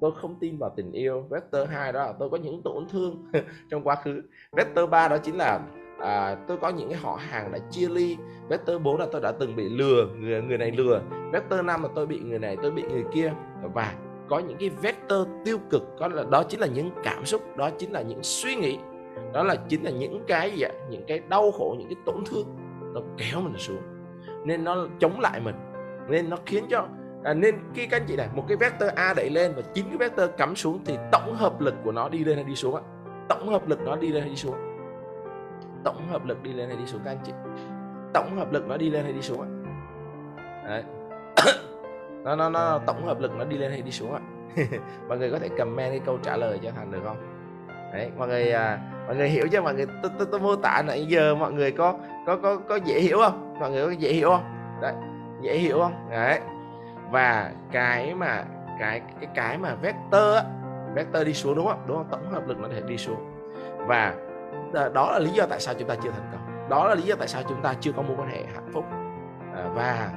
tôi 0.00 0.10
không 0.20 0.34
tin 0.40 0.58
vào 0.58 0.72
tình 0.76 0.92
yêu. 0.92 1.24
Vector 1.30 1.68
2 1.68 1.92
đó 1.92 2.06
là 2.06 2.12
tôi 2.18 2.30
có 2.30 2.36
những 2.36 2.62
tổn 2.62 2.86
thương 2.88 3.26
trong 3.70 3.82
quá 3.82 3.96
khứ. 4.04 4.22
Vector 4.52 4.90
3 4.90 5.08
đó 5.08 5.18
chính 5.18 5.36
là 5.36 5.60
à, 6.00 6.36
tôi 6.48 6.56
có 6.56 6.68
những 6.68 6.88
cái 6.88 6.98
họ 6.98 7.18
hàng 7.30 7.52
đã 7.52 7.58
chia 7.70 7.88
ly. 7.88 8.16
Vector 8.48 8.82
4 8.82 8.98
là 8.98 9.06
tôi 9.12 9.20
đã 9.20 9.32
từng 9.32 9.56
bị 9.56 9.68
lừa 9.68 10.06
người 10.16 10.42
người 10.42 10.58
này 10.58 10.70
lừa. 10.70 11.00
Vector 11.32 11.64
5 11.64 11.82
là 11.82 11.88
tôi 11.94 12.06
bị 12.06 12.18
người 12.18 12.38
này 12.38 12.56
tôi 12.62 12.70
bị 12.70 12.82
người 12.82 13.04
kia. 13.14 13.32
Và 13.74 13.94
có 14.28 14.38
những 14.38 14.56
cái 14.60 14.68
vector 14.68 15.28
tiêu 15.44 15.58
cực 15.70 15.82
có 15.98 16.08
là 16.08 16.24
đó 16.30 16.42
chính 16.42 16.60
là 16.60 16.66
những 16.66 16.90
cảm 17.04 17.24
xúc 17.24 17.56
đó 17.56 17.70
chính 17.78 17.92
là 17.92 18.02
những 18.02 18.22
suy 18.22 18.54
nghĩ. 18.54 18.78
Đó 19.32 19.42
là 19.42 19.56
chính 19.68 19.84
là 19.84 19.90
những 19.90 20.24
cái 20.26 20.50
gì 20.50 20.62
ạ? 20.62 20.70
Những 20.90 21.04
cái 21.06 21.20
đau 21.28 21.50
khổ 21.50 21.76
những 21.78 21.88
cái 21.88 21.96
tổn 22.06 22.24
thương 22.26 22.46
nó 22.94 23.00
kéo 23.16 23.40
mình 23.40 23.58
xuống. 23.58 23.82
Nên 24.44 24.64
nó 24.64 24.86
chống 24.98 25.20
lại 25.20 25.40
mình. 25.40 25.54
Nên 26.08 26.30
nó 26.30 26.36
khiến 26.46 26.64
cho 26.70 26.86
à, 27.26 27.34
nên 27.34 27.54
khi 27.74 27.86
các 27.86 27.96
anh 27.96 28.06
chị 28.08 28.16
này 28.16 28.28
một 28.34 28.44
cái 28.48 28.56
vector 28.56 28.90
a 28.96 29.14
đẩy 29.14 29.30
lên 29.30 29.52
và 29.56 29.62
chín 29.74 29.86
cái 29.88 29.96
vector 29.96 30.30
cắm 30.36 30.56
xuống 30.56 30.80
thì 30.84 30.98
tổng 31.12 31.34
hợp 31.34 31.60
lực 31.60 31.74
của 31.84 31.92
nó 31.92 32.08
đi 32.08 32.24
lên 32.24 32.36
hay 32.36 32.44
đi 32.44 32.54
xuống 32.54 32.74
ạ? 32.74 32.82
Tổng 33.28 33.48
hợp 33.48 33.68
lực 33.68 33.80
nó 33.80 33.96
đi 33.96 34.12
lên 34.12 34.22
hay 34.22 34.30
đi 34.30 34.36
xuống 34.36 34.76
tổng 35.86 36.08
hợp 36.10 36.26
lực 36.26 36.42
đi 36.42 36.52
lên 36.52 36.68
hay 36.68 36.76
đi 36.76 36.86
xuống 36.86 37.00
các 37.04 37.10
anh 37.10 37.18
chị? 37.24 37.32
Tổng 38.14 38.36
hợp 38.36 38.52
lực 38.52 38.66
nó 38.68 38.76
đi 38.76 38.90
lên 38.90 39.04
hay 39.04 39.12
đi 39.12 39.22
xuống 39.22 39.40
ạ? 39.40 39.48
Đấy. 40.68 40.82
Nó 42.24 42.36
nó 42.36 42.48
nó 42.48 42.80
tổng 42.86 43.06
hợp 43.06 43.20
lực 43.20 43.32
nó 43.38 43.44
đi 43.44 43.56
lên 43.56 43.70
hay 43.70 43.82
đi 43.82 43.90
xuống 43.90 44.14
ạ? 44.14 44.20
Mọi 45.08 45.18
người 45.18 45.30
có 45.30 45.38
thể 45.38 45.48
comment 45.58 45.90
cái 45.90 46.00
câu 46.06 46.18
trả 46.22 46.36
lời 46.36 46.58
cho 46.62 46.70
thành 46.76 46.90
được 46.90 47.00
không? 47.04 47.16
Đấy 47.92 48.10
mọi 48.18 48.28
người 48.28 48.52
à, 48.52 48.78
mọi 49.06 49.16
người 49.16 49.28
hiểu 49.28 49.46
chưa? 49.52 49.60
Mọi 49.60 49.74
người 49.74 49.86
tôi 50.02 50.12
tôi, 50.18 50.28
tôi 50.30 50.40
mô 50.40 50.56
tả 50.56 50.82
nãy 50.86 51.06
giờ 51.06 51.34
mọi 51.34 51.52
người 51.52 51.72
có 51.72 51.94
có 52.26 52.36
có 52.36 52.56
có 52.56 52.76
dễ 52.76 53.00
hiểu 53.00 53.18
không? 53.18 53.54
Mọi 53.60 53.70
người 53.70 53.86
có 53.86 53.90
dễ 53.90 54.12
hiểu 54.12 54.28
không? 54.30 54.44
Đấy 54.82 54.94
dễ 55.42 55.58
hiểu 55.58 55.78
không? 55.78 56.10
Đấy 56.10 56.40
và 57.10 57.52
cái 57.72 58.14
mà 58.14 58.44
cái 58.80 59.00
cái 59.20 59.28
cái 59.34 59.58
mà 59.58 59.74
vector 59.74 60.34
á, 60.34 60.44
vector 60.94 61.26
đi 61.26 61.34
xuống 61.34 61.56
đúng 61.56 61.66
không? 61.66 61.84
Đúng 61.86 61.96
không? 61.96 62.08
Tổng 62.10 62.32
hợp 62.32 62.48
lực 62.48 62.58
nó 62.58 62.68
thể 62.68 62.80
đi 62.88 62.96
xuống. 62.96 63.32
Và 63.86 64.14
đó 64.94 65.12
là 65.12 65.18
lý 65.18 65.30
do 65.30 65.46
tại 65.46 65.60
sao 65.60 65.74
chúng 65.78 65.88
ta 65.88 65.94
chưa 65.94 66.10
thành 66.10 66.30
công. 66.32 66.68
Đó 66.70 66.88
là 66.88 66.94
lý 66.94 67.02
do 67.02 67.14
tại 67.18 67.28
sao 67.28 67.42
chúng 67.48 67.62
ta 67.62 67.74
chưa 67.80 67.92
có 67.92 68.02
mối 68.02 68.16
quan 68.18 68.28
hệ 68.28 68.44
hạnh 68.54 68.68
phúc. 68.72 68.84
À, 69.54 69.70
và 69.74 70.12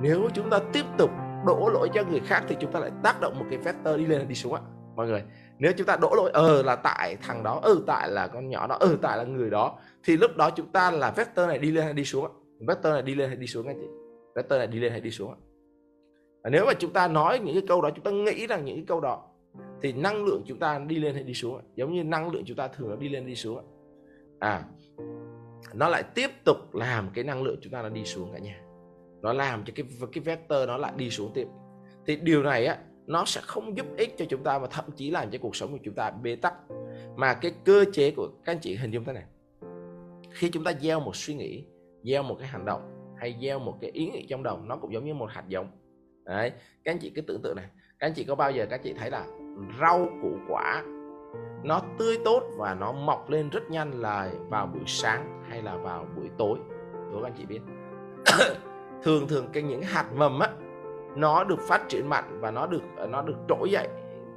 nếu 0.00 0.28
chúng 0.34 0.50
ta 0.50 0.58
tiếp 0.72 0.84
tục 0.98 1.10
đổ 1.46 1.70
lỗi 1.74 1.88
cho 1.94 2.04
người 2.04 2.20
khác 2.20 2.44
thì 2.48 2.56
chúng 2.60 2.72
ta 2.72 2.80
lại 2.80 2.90
tác 3.02 3.20
động 3.20 3.38
một 3.38 3.44
cái 3.50 3.58
vector 3.58 3.96
đi 3.96 4.06
lên 4.06 4.28
đi 4.28 4.34
xuống 4.34 4.54
ạ 4.54 4.60
mọi 4.96 5.06
người 5.06 5.24
nếu 5.58 5.72
chúng 5.76 5.86
ta 5.86 5.96
đổ 5.96 6.14
lỗi 6.16 6.30
ờ 6.34 6.62
là 6.62 6.76
tại 6.76 7.16
thằng 7.22 7.42
đó 7.42 7.60
ừ 7.62 7.84
tại 7.86 8.10
là 8.10 8.26
con 8.26 8.48
nhỏ 8.48 8.66
đó 8.66 8.76
ừ 8.80 8.98
tại 9.02 9.18
là 9.18 9.24
người 9.24 9.50
đó 9.50 9.78
thì 10.04 10.16
lúc 10.16 10.36
đó 10.36 10.50
chúng 10.50 10.66
ta 10.66 10.90
là 10.90 11.10
vector 11.10 11.48
này 11.48 11.58
đi 11.58 11.70
lên 11.70 11.84
hay 11.84 11.92
đi 11.92 12.04
xuống 12.04 12.24
ạ 12.24 12.30
vector 12.66 12.92
này 12.92 13.02
đi 13.02 13.14
lên 13.14 13.28
hay 13.28 13.36
đi 13.36 13.46
xuống 13.46 13.66
anh 13.66 13.76
chị? 13.80 13.86
Vector 14.34 14.58
này 14.58 14.66
đi 14.66 14.78
lên 14.78 14.92
hay 14.92 15.00
đi 15.00 15.10
xuống 15.10 15.30
ạ 15.30 15.36
nếu 16.44 16.66
mà 16.66 16.74
chúng 16.74 16.92
ta 16.92 17.08
nói 17.08 17.38
những 17.38 17.54
cái 17.54 17.64
câu 17.68 17.80
đó, 17.80 17.90
chúng 17.94 18.04
ta 18.04 18.10
nghĩ 18.10 18.46
rằng 18.46 18.64
những 18.64 18.76
cái 18.76 18.84
câu 18.88 19.00
đó, 19.00 19.26
thì 19.82 19.92
năng 19.92 20.24
lượng 20.24 20.42
chúng 20.46 20.58
ta 20.58 20.78
đi 20.78 20.98
lên 20.98 21.14
hay 21.14 21.22
đi 21.22 21.34
xuống 21.34 21.60
giống 21.76 21.92
như 21.92 22.04
năng 22.04 22.30
lượng 22.30 22.42
chúng 22.46 22.56
ta 22.56 22.68
thường 22.68 22.90
nó 22.90 22.96
đi 22.96 23.08
lên, 23.08 23.26
đi 23.26 23.34
xuống 23.34 23.64
à 24.38 24.64
nó 25.74 25.88
lại 25.88 26.02
tiếp 26.14 26.30
tục 26.44 26.74
làm 26.74 27.10
cái 27.14 27.24
năng 27.24 27.42
lượng 27.42 27.58
chúng 27.62 27.72
ta 27.72 27.82
nó 27.82 27.88
đi 27.88 28.04
xuống 28.04 28.32
cả 28.32 28.38
nhà. 28.38 28.60
Nó 29.22 29.32
làm 29.32 29.64
cho 29.64 29.72
cái 29.76 29.86
cái 30.12 30.24
vector 30.24 30.68
nó 30.68 30.76
lại 30.76 30.92
đi 30.96 31.10
xuống 31.10 31.30
tiếp. 31.34 31.48
Thì 32.06 32.16
điều 32.16 32.42
này 32.42 32.66
á, 32.66 32.78
nó 33.06 33.24
sẽ 33.24 33.40
không 33.44 33.76
giúp 33.76 33.86
ích 33.96 34.14
cho 34.18 34.24
chúng 34.24 34.42
ta 34.42 34.58
và 34.58 34.66
thậm 34.66 34.84
chí 34.96 35.10
làm 35.10 35.30
cho 35.30 35.38
cuộc 35.38 35.56
sống 35.56 35.72
của 35.72 35.78
chúng 35.84 35.94
ta 35.94 36.10
bế 36.10 36.36
tắc. 36.36 36.54
Mà 37.16 37.34
cái 37.34 37.52
cơ 37.64 37.84
chế 37.92 38.10
của 38.10 38.28
các 38.44 38.52
anh 38.52 38.58
chị 38.58 38.74
hình 38.74 38.90
dung 38.90 39.04
thế 39.04 39.12
này. 39.12 39.24
Khi 40.30 40.50
chúng 40.50 40.64
ta 40.64 40.72
gieo 40.80 41.00
một 41.00 41.16
suy 41.16 41.34
nghĩ, 41.34 41.64
gieo 42.02 42.22
một 42.22 42.36
cái 42.38 42.48
hành 42.48 42.64
động 42.64 43.14
hay 43.18 43.36
gieo 43.42 43.58
một 43.58 43.78
cái 43.80 43.90
ý 43.90 44.10
nghĩ 44.10 44.26
trong 44.28 44.42
đầu, 44.42 44.58
nó 44.64 44.76
cũng 44.76 44.92
giống 44.92 45.04
như 45.04 45.14
một 45.14 45.30
hạt 45.30 45.44
giống 45.48 45.66
đấy 46.24 46.52
các 46.84 46.92
anh 46.92 46.98
chị 46.98 47.10
cứ 47.10 47.20
tưởng 47.20 47.42
tượng 47.42 47.56
này 47.56 47.66
các 47.98 48.06
anh 48.06 48.12
chị 48.14 48.24
có 48.24 48.34
bao 48.34 48.50
giờ 48.50 48.66
các 48.70 48.76
anh 48.76 48.82
chị 48.82 48.92
thấy 48.92 49.10
là 49.10 49.26
rau 49.80 50.08
củ 50.22 50.32
quả 50.48 50.82
nó 51.62 51.80
tươi 51.98 52.18
tốt 52.24 52.42
và 52.56 52.74
nó 52.74 52.92
mọc 52.92 53.30
lên 53.30 53.50
rất 53.50 53.70
nhanh 53.70 54.00
là 54.00 54.30
vào 54.48 54.66
buổi 54.66 54.82
sáng 54.86 55.42
hay 55.48 55.62
là 55.62 55.76
vào 55.76 56.06
buổi 56.16 56.30
tối? 56.38 56.58
Đúng 57.12 57.22
các 57.22 57.28
anh 57.28 57.34
chị 57.38 57.46
biết? 57.46 57.60
Thường 59.02 59.28
thường 59.28 59.48
cái 59.52 59.62
những 59.62 59.82
hạt 59.82 60.06
mầm 60.14 60.38
á 60.38 60.48
nó 61.16 61.44
được 61.44 61.60
phát 61.68 61.88
triển 61.88 62.08
mạnh 62.08 62.40
và 62.40 62.50
nó 62.50 62.66
được 62.66 62.82
nó 63.08 63.22
được 63.22 63.36
trỗi 63.48 63.70
dậy 63.70 63.88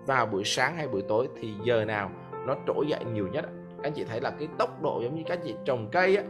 vào 0.05 0.25
buổi 0.25 0.43
sáng 0.43 0.75
hay 0.75 0.87
buổi 0.87 1.01
tối 1.07 1.27
thì 1.41 1.53
giờ 1.63 1.85
nào 1.85 2.11
nó 2.45 2.55
trỗi 2.67 2.85
dậy 2.87 3.05
nhiều 3.13 3.27
nhất 3.27 3.45
các 3.77 3.83
anh 3.83 3.93
chị 3.93 4.03
thấy 4.03 4.21
là 4.21 4.29
cái 4.39 4.47
tốc 4.57 4.81
độ 4.81 5.01
giống 5.03 5.15
như 5.15 5.23
các 5.25 5.33
anh 5.33 5.43
chị 5.43 5.55
trồng 5.65 5.89
cây 5.91 6.15
á 6.15 6.23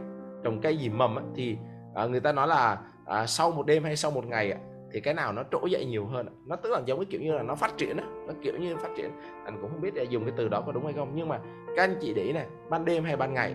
trồng 0.44 0.60
cây 0.60 0.76
gì 0.76 0.88
mầm 0.88 1.16
á 1.16 1.22
thì 1.34 1.56
à, 1.94 2.06
người 2.06 2.20
ta 2.20 2.32
nói 2.32 2.48
là 2.48 2.78
à, 3.06 3.26
sau 3.26 3.50
một 3.50 3.66
đêm 3.66 3.84
hay 3.84 3.96
sau 3.96 4.10
một 4.10 4.26
ngày 4.26 4.50
á, 4.50 4.58
thì 4.94 5.00
cái 5.00 5.14
nào 5.14 5.32
nó 5.32 5.42
trỗi 5.52 5.70
dậy 5.70 5.84
nhiều 5.84 6.06
hơn 6.06 6.26
nó 6.46 6.56
tức 6.56 6.70
là 6.70 6.80
giống 6.86 6.98
cái 6.98 7.06
kiểu 7.10 7.20
như 7.20 7.32
là 7.32 7.42
nó 7.42 7.54
phát 7.54 7.76
triển 7.76 7.96
á 7.96 8.04
nó 8.26 8.32
kiểu 8.42 8.54
như 8.58 8.76
phát 8.76 8.88
triển. 8.96 9.10
Anh 9.44 9.58
cũng 9.60 9.70
không 9.70 9.80
biết 9.80 9.94
để 9.94 10.04
dùng 10.04 10.24
cái 10.24 10.34
từ 10.36 10.48
đó 10.48 10.62
có 10.66 10.72
đúng 10.72 10.84
hay 10.84 10.92
không 10.92 11.12
nhưng 11.14 11.28
mà 11.28 11.38
các 11.76 11.84
anh 11.84 11.96
chị 12.00 12.14
để 12.14 12.22
ý 12.22 12.32
này 12.32 12.46
ban 12.70 12.84
đêm 12.84 13.04
hay 13.04 13.16
ban 13.16 13.34
ngày? 13.34 13.54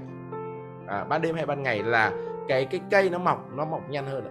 À, 0.88 1.04
ban 1.04 1.22
đêm 1.22 1.36
hay 1.36 1.46
ban 1.46 1.64
ngày 1.64 1.84
là 1.84 2.12
cái 2.48 2.66
cái 2.66 2.82
cây 2.92 3.10
nó 3.10 3.18
mọc 3.18 3.50
nó 3.56 3.66
mọc 3.66 3.90
nhanh 3.90 4.06
hơn 4.06 4.24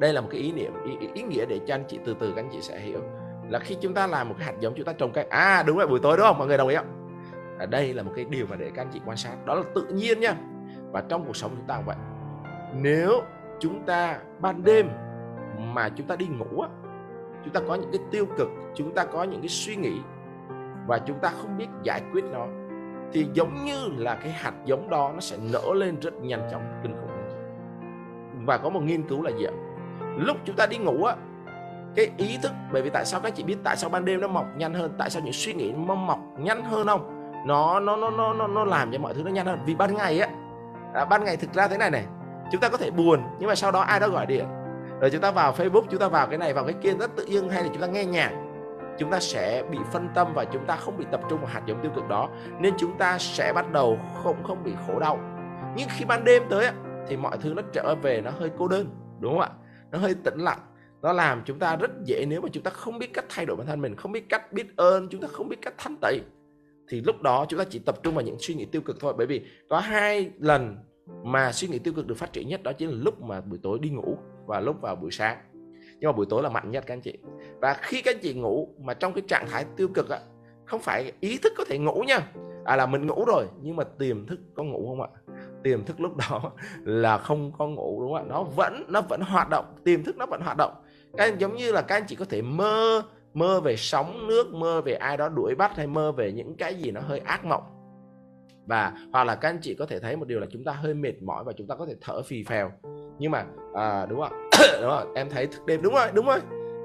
đây 0.00 0.12
là 0.12 0.20
một 0.20 0.28
cái 0.30 0.40
ý 0.40 0.52
niệm 0.52 0.72
ý, 0.84 1.08
ý 1.14 1.22
nghĩa 1.22 1.46
để 1.48 1.60
cho 1.66 1.74
anh 1.74 1.84
chị 1.88 1.98
từ 2.04 2.16
từ 2.20 2.32
các 2.36 2.42
anh 2.42 2.48
chị 2.52 2.60
sẽ 2.60 2.78
hiểu. 2.78 3.00
Là 3.48 3.58
khi 3.58 3.76
chúng 3.80 3.94
ta 3.94 4.06
làm 4.06 4.28
một 4.28 4.34
cái 4.38 4.46
hạt 4.46 4.54
giống 4.60 4.74
chúng 4.76 4.86
ta 4.86 4.92
trồng 4.92 5.12
cây. 5.12 5.24
À 5.24 5.62
đúng 5.66 5.78
rồi 5.78 5.86
buổi 5.86 6.00
tối 6.02 6.16
đúng 6.16 6.26
không? 6.26 6.38
Mọi 6.38 6.46
người 6.46 6.58
đồng 6.58 6.68
ý 6.68 6.76
không? 6.76 7.08
À, 7.58 7.66
đây 7.66 7.94
là 7.94 8.02
một 8.02 8.12
cái 8.16 8.24
điều 8.24 8.46
mà 8.46 8.56
để 8.56 8.70
các 8.74 8.82
anh 8.82 8.90
chị 8.92 9.00
quan 9.06 9.16
sát. 9.16 9.36
Đó 9.46 9.54
là 9.54 9.62
tự 9.74 9.86
nhiên 9.90 10.20
nha. 10.20 10.34
Và 10.92 11.02
trong 11.08 11.24
cuộc 11.26 11.36
sống 11.36 11.50
chúng 11.56 11.66
ta 11.66 11.76
cũng 11.76 11.86
vậy. 11.86 11.96
Nếu 12.74 13.22
chúng 13.58 13.82
ta 13.86 14.18
ban 14.40 14.64
đêm 14.64 14.88
mà 15.58 15.88
chúng 15.88 16.06
ta 16.06 16.16
đi 16.16 16.26
ngủ 16.26 16.60
á 16.60 16.68
chúng 17.44 17.52
ta 17.52 17.60
có 17.68 17.74
những 17.74 17.90
cái 17.92 18.00
tiêu 18.10 18.26
cực 18.38 18.48
chúng 18.74 18.94
ta 18.94 19.04
có 19.04 19.24
những 19.24 19.40
cái 19.40 19.48
suy 19.48 19.76
nghĩ 19.76 20.00
và 20.86 20.98
chúng 20.98 21.18
ta 21.18 21.28
không 21.42 21.56
biết 21.58 21.66
giải 21.82 22.02
quyết 22.12 22.24
nó 22.24 22.46
thì 23.12 23.26
giống 23.32 23.64
như 23.64 23.88
là 23.96 24.14
cái 24.14 24.32
hạt 24.32 24.52
giống 24.64 24.90
đó 24.90 25.10
nó 25.14 25.20
sẽ 25.20 25.36
nở 25.52 25.74
lên 25.74 26.00
rất 26.00 26.14
nhanh 26.14 26.48
chóng 26.50 26.62
kinh 26.82 26.92
khủng. 26.92 27.10
Và 28.46 28.58
có 28.58 28.68
một 28.68 28.80
nghiên 28.82 29.02
cứu 29.02 29.22
là 29.22 29.30
gì 29.30 29.44
ạ? 29.44 29.52
Lúc 30.16 30.36
chúng 30.44 30.56
ta 30.56 30.66
đi 30.66 30.78
ngủ 30.78 31.04
á 31.04 31.14
cái 31.96 32.10
ý 32.16 32.38
thức 32.42 32.52
bởi 32.72 32.82
vì 32.82 32.90
tại 32.90 33.04
sao 33.04 33.20
các 33.20 33.34
chị 33.34 33.42
biết 33.42 33.56
tại 33.64 33.76
sao 33.76 33.90
ban 33.90 34.04
đêm 34.04 34.20
nó 34.20 34.28
mọc 34.28 34.46
nhanh 34.56 34.74
hơn 34.74 34.92
tại 34.98 35.10
sao 35.10 35.22
những 35.22 35.32
suy 35.32 35.52
nghĩ 35.52 35.72
nó 35.72 35.94
mọc 35.94 36.18
nhanh 36.38 36.64
hơn 36.64 36.86
không? 36.86 37.32
Nó 37.46 37.80
nó 37.80 37.96
nó 37.96 38.10
nó 38.10 38.34
nó, 38.34 38.46
nó 38.46 38.64
làm 38.64 38.92
cho 38.92 38.98
mọi 38.98 39.14
thứ 39.14 39.22
nó 39.22 39.30
nhanh 39.30 39.46
hơn. 39.46 39.58
Vì 39.66 39.74
ban 39.74 39.94
ngày 39.94 40.20
á 40.20 40.28
à, 40.94 41.04
ban 41.04 41.24
ngày 41.24 41.36
thực 41.36 41.52
ra 41.52 41.68
thế 41.68 41.78
này 41.78 41.90
này 41.90 42.04
chúng 42.52 42.60
ta 42.60 42.68
có 42.68 42.76
thể 42.76 42.90
buồn 42.90 43.20
nhưng 43.38 43.48
mà 43.48 43.54
sau 43.54 43.70
đó 43.70 43.80
ai 43.80 44.00
đó 44.00 44.08
gọi 44.08 44.26
điện 44.26 44.44
rồi 45.00 45.10
chúng 45.10 45.20
ta 45.20 45.30
vào 45.30 45.52
Facebook 45.52 45.84
chúng 45.90 46.00
ta 46.00 46.08
vào 46.08 46.26
cái 46.26 46.38
này 46.38 46.54
vào 46.54 46.64
cái 46.64 46.74
kia 46.82 46.94
rất 47.00 47.10
tự 47.16 47.24
nhiên 47.26 47.48
hay 47.48 47.62
là 47.62 47.68
chúng 47.72 47.80
ta 47.80 47.86
nghe 47.86 48.04
nhạc 48.04 48.32
chúng 48.98 49.10
ta 49.10 49.20
sẽ 49.20 49.62
bị 49.70 49.78
phân 49.92 50.08
tâm 50.14 50.32
và 50.34 50.44
chúng 50.44 50.66
ta 50.66 50.76
không 50.76 50.96
bị 50.98 51.04
tập 51.10 51.20
trung 51.30 51.40
vào 51.40 51.48
hạt 51.48 51.62
giống 51.66 51.82
tiêu 51.82 51.92
cực 51.94 52.08
đó 52.08 52.28
nên 52.60 52.74
chúng 52.78 52.98
ta 52.98 53.18
sẽ 53.18 53.52
bắt 53.52 53.72
đầu 53.72 53.98
không 54.22 54.42
không 54.44 54.64
bị 54.64 54.72
khổ 54.86 54.98
đau 54.98 55.18
nhưng 55.76 55.88
khi 55.96 56.04
ban 56.04 56.24
đêm 56.24 56.42
tới 56.50 56.66
thì 57.08 57.16
mọi 57.16 57.38
thứ 57.38 57.54
nó 57.54 57.62
trở 57.72 57.94
về 58.02 58.20
nó 58.20 58.30
hơi 58.30 58.50
cô 58.58 58.68
đơn 58.68 58.90
đúng 59.20 59.32
không 59.32 59.40
ạ 59.40 59.50
nó 59.90 59.98
hơi 59.98 60.14
tĩnh 60.24 60.38
lặng 60.38 60.58
nó 61.02 61.12
làm 61.12 61.42
chúng 61.44 61.58
ta 61.58 61.76
rất 61.76 61.90
dễ 62.04 62.24
nếu 62.28 62.40
mà 62.40 62.48
chúng 62.52 62.62
ta 62.62 62.70
không 62.70 62.98
biết 62.98 63.12
cách 63.12 63.24
thay 63.28 63.46
đổi 63.46 63.56
bản 63.56 63.66
thân 63.66 63.80
mình 63.80 63.96
không 63.96 64.12
biết 64.12 64.28
cách 64.28 64.52
biết 64.52 64.76
ơn 64.76 65.08
chúng 65.08 65.20
ta 65.20 65.28
không 65.28 65.48
biết 65.48 65.56
cách 65.62 65.74
thanh 65.78 65.96
tẩy 66.00 66.20
thì 66.88 67.00
lúc 67.00 67.22
đó 67.22 67.46
chúng 67.48 67.58
ta 67.58 67.64
chỉ 67.70 67.78
tập 67.78 67.96
trung 68.02 68.14
vào 68.14 68.24
những 68.24 68.36
suy 68.38 68.54
nghĩ 68.54 68.64
tiêu 68.64 68.82
cực 68.82 68.96
thôi 69.00 69.14
bởi 69.16 69.26
vì 69.26 69.46
có 69.68 69.80
hai 69.80 70.30
lần 70.38 70.76
mà 71.24 71.52
suy 71.52 71.68
nghĩ 71.68 71.78
tiêu 71.78 71.94
cực 71.96 72.06
được 72.06 72.18
phát 72.18 72.32
triển 72.32 72.48
nhất 72.48 72.62
đó 72.62 72.72
chính 72.72 72.88
là 72.88 72.96
lúc 72.98 73.22
mà 73.22 73.40
buổi 73.40 73.58
tối 73.62 73.78
đi 73.82 73.90
ngủ 73.90 74.18
và 74.46 74.60
lúc 74.60 74.80
vào 74.80 74.96
buổi 74.96 75.10
sáng. 75.10 75.38
Nhưng 76.00 76.08
mà 76.08 76.12
buổi 76.12 76.26
tối 76.30 76.42
là 76.42 76.48
mạnh 76.48 76.70
nhất 76.70 76.84
các 76.86 76.94
anh 76.94 77.00
chị. 77.00 77.18
Và 77.60 77.74
khi 77.82 78.02
các 78.02 78.14
anh 78.14 78.20
chị 78.22 78.34
ngủ 78.34 78.68
mà 78.80 78.94
trong 78.94 79.12
cái 79.12 79.22
trạng 79.28 79.48
thái 79.50 79.64
tiêu 79.76 79.88
cực 79.94 80.10
á, 80.10 80.18
không 80.64 80.80
phải 80.80 81.12
ý 81.20 81.38
thức 81.38 81.52
có 81.56 81.64
thể 81.68 81.78
ngủ 81.78 82.02
nha. 82.06 82.32
À 82.64 82.76
là 82.76 82.86
mình 82.86 83.06
ngủ 83.06 83.24
rồi, 83.24 83.46
nhưng 83.62 83.76
mà 83.76 83.84
tiềm 83.98 84.26
thức 84.26 84.40
có 84.54 84.62
ngủ 84.62 84.88
không 84.88 85.00
ạ? 85.00 85.08
Tiềm 85.64 85.84
thức 85.84 86.00
lúc 86.00 86.16
đó 86.16 86.52
là 86.84 87.18
không 87.18 87.52
có 87.58 87.66
ngủ, 87.66 88.00
đúng 88.00 88.12
không 88.12 88.28
ạ? 88.28 88.28
Nó 88.28 88.42
vẫn 88.42 88.84
nó 88.88 89.00
vẫn 89.00 89.20
hoạt 89.20 89.48
động, 89.50 89.64
tiềm 89.84 90.04
thức 90.04 90.16
nó 90.16 90.26
vẫn 90.26 90.40
hoạt 90.40 90.56
động. 90.56 90.72
Các 91.16 91.24
anh, 91.24 91.38
giống 91.38 91.56
như 91.56 91.72
là 91.72 91.82
các 91.82 91.96
anh 91.96 92.04
chị 92.06 92.16
có 92.16 92.24
thể 92.24 92.42
mơ 92.42 93.02
mơ 93.36 93.60
về 93.60 93.76
sóng 93.76 94.26
nước, 94.26 94.54
mơ 94.54 94.80
về 94.80 94.92
ai 94.94 95.16
đó 95.16 95.28
đuổi 95.28 95.54
bắt, 95.54 95.76
hay 95.76 95.86
mơ 95.86 96.12
về 96.12 96.32
những 96.32 96.56
cái 96.56 96.74
gì 96.74 96.90
nó 96.90 97.00
hơi 97.00 97.18
ác 97.18 97.44
mộng 97.44 97.62
và 98.66 98.92
hoặc 99.12 99.24
là 99.24 99.34
các 99.34 99.48
anh 99.48 99.58
chị 99.62 99.74
có 99.74 99.86
thể 99.86 100.00
thấy 100.00 100.16
một 100.16 100.28
điều 100.28 100.40
là 100.40 100.46
chúng 100.50 100.64
ta 100.64 100.72
hơi 100.72 100.94
mệt 100.94 101.22
mỏi 101.22 101.44
và 101.44 101.52
chúng 101.56 101.66
ta 101.66 101.74
có 101.74 101.86
thể 101.86 101.94
thở 102.00 102.22
phì 102.22 102.44
phèo. 102.44 102.72
Nhưng 103.18 103.30
mà 103.30 103.44
à, 103.74 104.06
đúng 104.06 104.20
không 104.20 104.32
đúng 104.80 104.90
không 104.90 105.14
em 105.14 105.30
thấy 105.30 105.46
thức 105.46 105.66
đêm 105.66 105.82
đúng 105.82 105.94
rồi 105.94 106.08
đúng 106.14 106.26
rồi. 106.26 106.38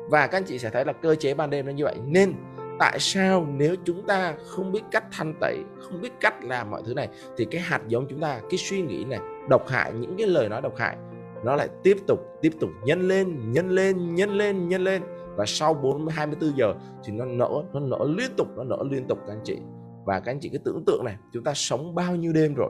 Và 0.09 0.27
các 0.27 0.37
anh 0.37 0.43
chị 0.43 0.59
sẽ 0.59 0.69
thấy 0.69 0.85
là 0.85 0.93
cơ 0.93 1.15
chế 1.15 1.33
ban 1.33 1.49
đêm 1.49 1.65
nó 1.65 1.71
như 1.71 1.83
vậy. 1.83 1.95
Nên 2.05 2.33
tại 2.79 2.99
sao 2.99 3.47
nếu 3.57 3.75
chúng 3.85 4.07
ta 4.07 4.35
không 4.45 4.71
biết 4.71 4.81
cách 4.91 5.03
thanh 5.11 5.33
tẩy 5.41 5.57
không 5.79 6.01
biết 6.01 6.11
cách 6.19 6.43
làm 6.43 6.71
mọi 6.71 6.81
thứ 6.85 6.93
này 6.93 7.09
thì 7.37 7.45
cái 7.45 7.61
hạt 7.61 7.81
giống 7.87 8.07
chúng 8.09 8.19
ta 8.19 8.39
cái 8.49 8.57
suy 8.57 8.81
nghĩ 8.81 9.03
này 9.03 9.19
độc 9.49 9.67
hại 9.67 9.93
những 9.93 10.15
cái 10.17 10.27
lời 10.27 10.49
nói 10.49 10.61
độc 10.61 10.77
hại 10.77 10.97
nó 11.43 11.55
lại 11.55 11.67
tiếp 11.83 11.97
tục 12.07 12.19
tiếp 12.41 12.53
tục 12.59 12.69
nhân 12.83 13.07
lên 13.07 13.51
nhân 13.51 13.69
lên 13.69 14.15
nhân 14.15 14.29
lên 14.29 14.69
nhân 14.69 14.83
lên. 14.83 15.01
Và 15.35 15.45
sau 15.45 15.73
4 15.73 16.07
24 16.07 16.57
giờ 16.57 16.73
thì 17.03 17.13
nó 17.13 17.25
nở 17.25 17.49
nó 17.73 17.79
nở 17.79 18.05
liên 18.17 18.31
tục 18.37 18.47
nó 18.55 18.63
nở 18.63 18.77
liên 18.91 19.07
tục 19.07 19.19
các 19.27 19.33
anh 19.33 19.41
chị 19.43 19.57
và 20.05 20.19
các 20.19 20.31
anh 20.31 20.39
chị 20.39 20.49
cứ 20.49 20.57
tưởng 20.57 20.83
tượng 20.85 21.05
này, 21.05 21.15
chúng 21.33 21.43
ta 21.43 21.53
sống 21.55 21.95
bao 21.95 22.15
nhiêu 22.15 22.33
đêm 22.33 22.53
rồi? 22.53 22.69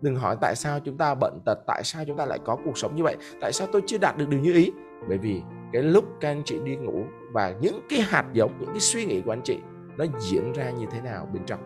Đừng 0.00 0.16
hỏi 0.16 0.36
tại 0.40 0.56
sao 0.56 0.80
chúng 0.80 0.98
ta 0.98 1.14
bận 1.14 1.40
tật, 1.46 1.58
tại 1.66 1.84
sao 1.84 2.04
chúng 2.06 2.16
ta 2.16 2.26
lại 2.26 2.38
có 2.44 2.56
cuộc 2.64 2.78
sống 2.78 2.96
như 2.96 3.02
vậy? 3.02 3.16
Tại 3.40 3.52
sao 3.52 3.68
tôi 3.72 3.82
chưa 3.86 3.98
đạt 3.98 4.18
được 4.18 4.28
điều 4.28 4.40
như 4.40 4.52
ý? 4.52 4.72
Bởi 5.08 5.18
vì 5.18 5.42
cái 5.72 5.82
lúc 5.82 6.04
các 6.20 6.28
anh 6.28 6.42
chị 6.44 6.58
đi 6.64 6.76
ngủ 6.76 7.02
và 7.32 7.54
những 7.60 7.80
cái 7.88 8.00
hạt 8.00 8.24
giống, 8.32 8.52
những 8.60 8.70
cái 8.70 8.80
suy 8.80 9.04
nghĩ 9.04 9.20
của 9.20 9.32
anh 9.32 9.42
chị, 9.44 9.58
nó 9.96 10.04
diễn 10.18 10.52
ra 10.52 10.70
như 10.70 10.86
thế 10.90 11.00
nào 11.00 11.28
bên 11.32 11.42
trong. 11.46 11.60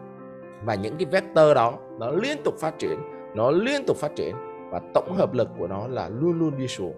Và 0.64 0.74
những 0.74 0.96
cái 0.98 1.06
vector 1.10 1.54
đó, 1.54 1.78
nó 1.98 2.10
liên 2.10 2.38
tục 2.44 2.54
phát 2.58 2.78
triển, 2.78 2.98
nó 3.34 3.50
liên 3.50 3.84
tục 3.86 3.96
phát 3.96 4.12
triển 4.16 4.34
và 4.70 4.80
tổng 4.94 5.16
hợp 5.16 5.34
lực 5.34 5.48
của 5.58 5.66
nó 5.66 5.86
là 5.86 6.08
luôn 6.08 6.38
luôn 6.38 6.58
đi 6.58 6.68
xuống 6.68 6.94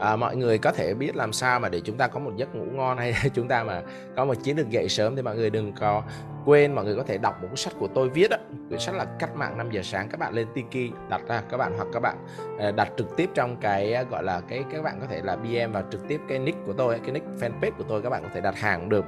à, 0.00 0.16
mọi 0.16 0.36
người 0.36 0.58
có 0.58 0.72
thể 0.72 0.94
biết 0.94 1.16
làm 1.16 1.32
sao 1.32 1.60
mà 1.60 1.68
để 1.68 1.80
chúng 1.80 1.96
ta 1.96 2.08
có 2.08 2.20
một 2.20 2.32
giấc 2.36 2.54
ngủ 2.54 2.64
ngon 2.72 2.98
hay 2.98 3.14
chúng 3.34 3.48
ta 3.48 3.64
mà 3.64 3.82
có 4.16 4.24
một 4.24 4.34
chiến 4.42 4.56
lược 4.56 4.70
dậy 4.70 4.88
sớm 4.88 5.16
thì 5.16 5.22
mọi 5.22 5.36
người 5.36 5.50
đừng 5.50 5.72
có 5.72 6.02
quên 6.44 6.74
mọi 6.74 6.84
người 6.84 6.96
có 6.96 7.02
thể 7.02 7.18
đọc 7.18 7.42
một 7.42 7.48
cuốn 7.48 7.56
sách 7.56 7.72
của 7.78 7.88
tôi 7.94 8.08
viết 8.08 8.30
đó 8.30 8.36
quyển 8.68 8.80
sách 8.80 8.94
là 8.94 9.04
cách 9.18 9.36
mạng 9.36 9.58
5 9.58 9.70
giờ 9.70 9.82
sáng 9.82 10.08
các 10.08 10.20
bạn 10.20 10.34
lên 10.34 10.46
tiki 10.54 10.92
đặt 11.08 11.22
ra 11.28 11.42
các 11.50 11.56
bạn 11.56 11.72
hoặc 11.76 11.88
các 11.92 12.00
bạn 12.00 12.16
ờ, 12.58 12.72
đặt 12.72 12.88
trực 12.96 13.16
tiếp 13.16 13.30
trong 13.34 13.56
cái 13.56 13.92
ờ, 13.92 14.04
gọi 14.10 14.22
là 14.22 14.40
cái 14.48 14.64
các 14.72 14.82
bạn 14.82 15.00
có 15.00 15.06
thể 15.06 15.20
là 15.24 15.36
bm 15.36 15.72
và 15.72 15.84
trực 15.90 16.08
tiếp 16.08 16.20
cái 16.28 16.38
nick 16.38 16.66
của 16.66 16.72
tôi 16.72 16.98
cái 16.98 17.10
nick 17.12 17.26
fanpage 17.40 17.70
của 17.78 17.84
tôi 17.88 18.02
các 18.02 18.10
bạn 18.10 18.22
có 18.22 18.28
thể 18.34 18.40
đặt 18.40 18.58
hàng 18.58 18.80
cũng 18.80 18.88
được. 18.88 19.04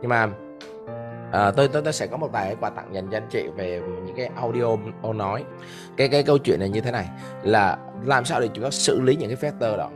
Nhưng 0.00 0.08
mà 0.08 0.28
À, 1.32 1.50
tôi, 1.50 1.68
tôi 1.68 1.82
tôi 1.82 1.92
sẽ 1.92 2.06
có 2.06 2.16
một 2.16 2.32
vài 2.32 2.56
quà 2.60 2.70
tặng 2.70 2.94
dành 2.94 3.08
cho 3.10 3.16
anh 3.16 3.26
chị 3.30 3.48
về 3.56 3.82
những 4.06 4.16
cái 4.16 4.30
audio 4.36 4.76
ô 5.02 5.12
nói. 5.12 5.44
Cái 5.96 6.08
cái 6.08 6.22
câu 6.22 6.38
chuyện 6.38 6.60
này 6.60 6.68
như 6.68 6.80
thế 6.80 6.90
này 6.90 7.08
là 7.42 7.78
làm 8.04 8.24
sao 8.24 8.40
để 8.40 8.48
chúng 8.54 8.64
ta 8.64 8.70
xử 8.70 9.00
lý 9.00 9.16
những 9.16 9.36
cái 9.36 9.50
factor 9.50 9.76
đó? 9.76 9.90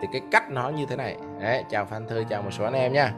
Thì 0.00 0.08
cái 0.12 0.20
cách 0.30 0.50
nó 0.50 0.68
như 0.68 0.86
thế 0.86 0.96
này. 0.96 1.16
Đấy 1.40 1.64
chào 1.70 1.84
phan 1.84 2.06
thư 2.06 2.24
chào 2.30 2.42
một 2.42 2.50
số 2.50 2.64
anh 2.64 2.74
em 2.74 2.92
nha. 2.92 3.14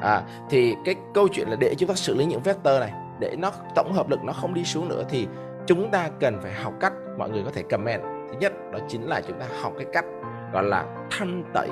À, 0.00 0.22
thì 0.50 0.76
cái 0.84 0.94
câu 1.14 1.28
chuyện 1.28 1.48
là 1.48 1.56
để 1.60 1.74
chúng 1.78 1.88
ta 1.88 1.94
xử 1.94 2.14
lý 2.14 2.24
những 2.24 2.40
vector 2.40 2.80
này 2.80 2.92
để 3.20 3.36
nó 3.38 3.52
tổng 3.74 3.92
hợp 3.92 4.10
lực 4.10 4.24
nó 4.24 4.32
không 4.32 4.54
đi 4.54 4.64
xuống 4.64 4.88
nữa 4.88 5.04
thì 5.08 5.28
chúng 5.66 5.90
ta 5.90 6.10
cần 6.20 6.38
phải 6.42 6.52
học 6.52 6.72
cách 6.80 6.92
mọi 7.18 7.30
người 7.30 7.42
có 7.44 7.50
thể 7.50 7.62
comment. 7.70 8.02
Thứ 8.02 8.34
nhất 8.40 8.52
đó 8.72 8.78
chính 8.88 9.08
là 9.08 9.20
chúng 9.28 9.40
ta 9.40 9.46
học 9.62 9.72
cái 9.76 9.86
cách 9.92 10.04
gọi 10.52 10.64
là 10.64 11.06
thanh 11.10 11.44
tẩy 11.54 11.68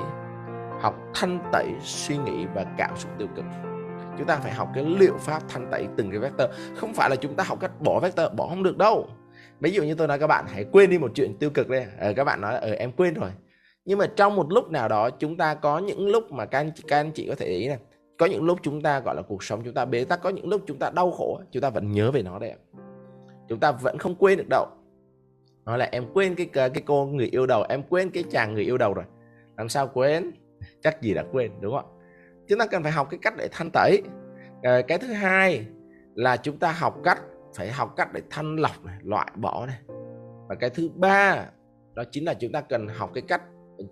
học 0.81 0.95
thanh 1.13 1.39
tẩy 1.51 1.67
suy 1.81 2.17
nghĩ 2.17 2.45
và 2.55 2.65
cảm 2.77 2.91
xúc 2.97 3.11
tiêu 3.17 3.27
cực. 3.35 3.45
Chúng 4.17 4.27
ta 4.27 4.35
phải 4.35 4.51
học 4.51 4.69
cái 4.75 4.85
liệu 4.85 5.17
pháp 5.19 5.43
thanh 5.49 5.67
tẩy 5.71 5.87
từng 5.97 6.09
cái 6.11 6.19
vector. 6.19 6.49
Không 6.75 6.93
phải 6.93 7.09
là 7.09 7.15
chúng 7.15 7.35
ta 7.35 7.43
học 7.43 7.57
cách 7.61 7.71
bỏ 7.81 7.99
vector 7.99 8.31
bỏ 8.35 8.47
không 8.47 8.63
được 8.63 8.77
đâu. 8.77 9.07
Ví 9.59 9.71
dụ 9.71 9.83
như 9.83 9.95
tôi 9.95 10.07
nói 10.07 10.19
các 10.19 10.27
bạn 10.27 10.45
hãy 10.53 10.65
quên 10.71 10.89
đi 10.89 10.97
một 10.97 11.11
chuyện 11.15 11.37
tiêu 11.39 11.49
cực 11.49 11.69
đi 11.69 11.79
ờ, 11.99 12.13
các 12.13 12.23
bạn 12.23 12.41
nói 12.41 12.55
ờ 12.55 12.71
em 12.71 12.91
quên 12.91 13.13
rồi 13.13 13.29
nhưng 13.85 13.97
mà 13.99 14.07
trong 14.15 14.35
một 14.35 14.51
lúc 14.51 14.71
nào 14.71 14.87
đó 14.87 15.09
chúng 15.09 15.37
ta 15.37 15.55
có 15.55 15.79
những 15.79 16.07
lúc 16.07 16.31
mà 16.31 16.45
các 16.45 16.59
anh, 16.59 16.71
các 16.87 16.99
anh 16.99 17.11
chị 17.11 17.27
có 17.29 17.35
thể 17.35 17.45
ý 17.45 17.67
này. 17.67 17.77
Có 18.17 18.25
những 18.25 18.43
lúc 18.43 18.59
chúng 18.61 18.81
ta 18.81 18.99
gọi 18.99 19.15
là 19.15 19.21
cuộc 19.21 19.43
sống 19.43 19.61
chúng 19.65 19.73
ta 19.73 19.85
bế 19.85 20.03
tắc 20.03 20.21
có 20.21 20.29
những 20.29 20.49
lúc 20.49 20.61
chúng 20.67 20.79
ta 20.79 20.91
đau 20.95 21.11
khổ 21.11 21.41
chúng 21.51 21.61
ta 21.61 21.69
vẫn 21.69 21.91
nhớ 21.91 22.11
về 22.11 22.23
nó 22.23 22.39
đấy 22.39 22.53
chúng 23.49 23.59
ta 23.59 23.71
vẫn 23.71 23.97
không 23.97 24.15
quên 24.15 24.37
được 24.37 24.49
đâu. 24.49 24.67
Nói 25.65 25.77
là 25.77 25.89
em 25.91 26.05
quên 26.13 26.35
cái 26.35 26.45
cái 26.53 26.83
cô 26.85 27.05
người 27.05 27.27
yêu 27.31 27.45
đầu 27.45 27.65
em 27.69 27.83
quên 27.89 28.09
cái 28.09 28.23
chàng 28.31 28.53
người 28.53 28.63
yêu 28.63 28.77
đầu 28.77 28.93
rồi. 28.93 29.05
Làm 29.57 29.69
sao 29.69 29.87
quên? 29.87 30.31
Chắc 30.81 31.01
gì 31.01 31.13
đã 31.13 31.23
quên 31.31 31.51
đúng 31.61 31.73
không 31.75 31.93
chúng 32.47 32.59
ta 32.59 32.65
cần 32.65 32.83
phải 32.83 32.91
học 32.91 33.07
cái 33.09 33.19
cách 33.21 33.33
để 33.37 33.47
thanh 33.51 33.69
tẩy. 33.73 34.01
Ờ, 34.63 34.81
cái 34.81 34.97
thứ 34.97 35.07
hai 35.07 35.65
là 36.15 36.37
chúng 36.37 36.57
ta 36.57 36.71
học 36.71 36.99
cách 37.03 37.21
phải 37.55 37.71
học 37.71 37.93
cách 37.95 38.13
để 38.13 38.21
thanh 38.29 38.55
lọc 38.55 38.85
này, 38.85 38.97
loại 39.03 39.31
bỏ 39.35 39.65
này. 39.65 39.79
Và 40.47 40.55
cái 40.55 40.69
thứ 40.69 40.89
ba 40.95 41.45
đó 41.93 42.03
chính 42.11 42.25
là 42.25 42.33
chúng 42.33 42.51
ta 42.51 42.61
cần 42.61 42.87
học 42.87 43.11
cái 43.13 43.23
cách 43.27 43.41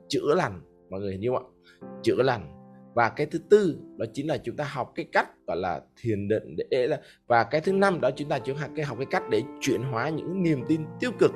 chữa 0.07 0.35
lành 0.35 0.61
mọi 0.89 0.99
người 0.99 1.17
hiểu 1.21 1.33
không 1.33 1.51
ạ? 1.81 1.87
Chữa 2.03 2.23
lành. 2.23 2.57
Và 2.95 3.09
cái 3.09 3.25
thứ 3.25 3.39
tư 3.49 3.77
đó 3.97 4.05
chính 4.13 4.27
là 4.27 4.37
chúng 4.37 4.55
ta 4.55 4.63
học 4.63 4.91
cái 4.95 5.05
cách 5.11 5.27
gọi 5.47 5.57
là 5.57 5.81
thiền 6.01 6.27
định 6.27 6.55
để 6.69 6.87
là 6.87 7.01
và 7.27 7.43
cái 7.43 7.61
thứ 7.61 7.73
năm 7.73 8.01
đó 8.01 8.09
chúng 8.15 8.29
ta 8.29 8.39
chúng 8.39 8.57
ta 8.57 8.67
cái 8.75 8.85
học 8.85 8.97
cái 8.97 9.07
cách 9.11 9.23
để 9.29 9.43
chuyển 9.61 9.83
hóa 9.83 10.09
những 10.09 10.43
niềm 10.43 10.63
tin 10.67 10.81
tiêu 10.99 11.11
cực 11.19 11.31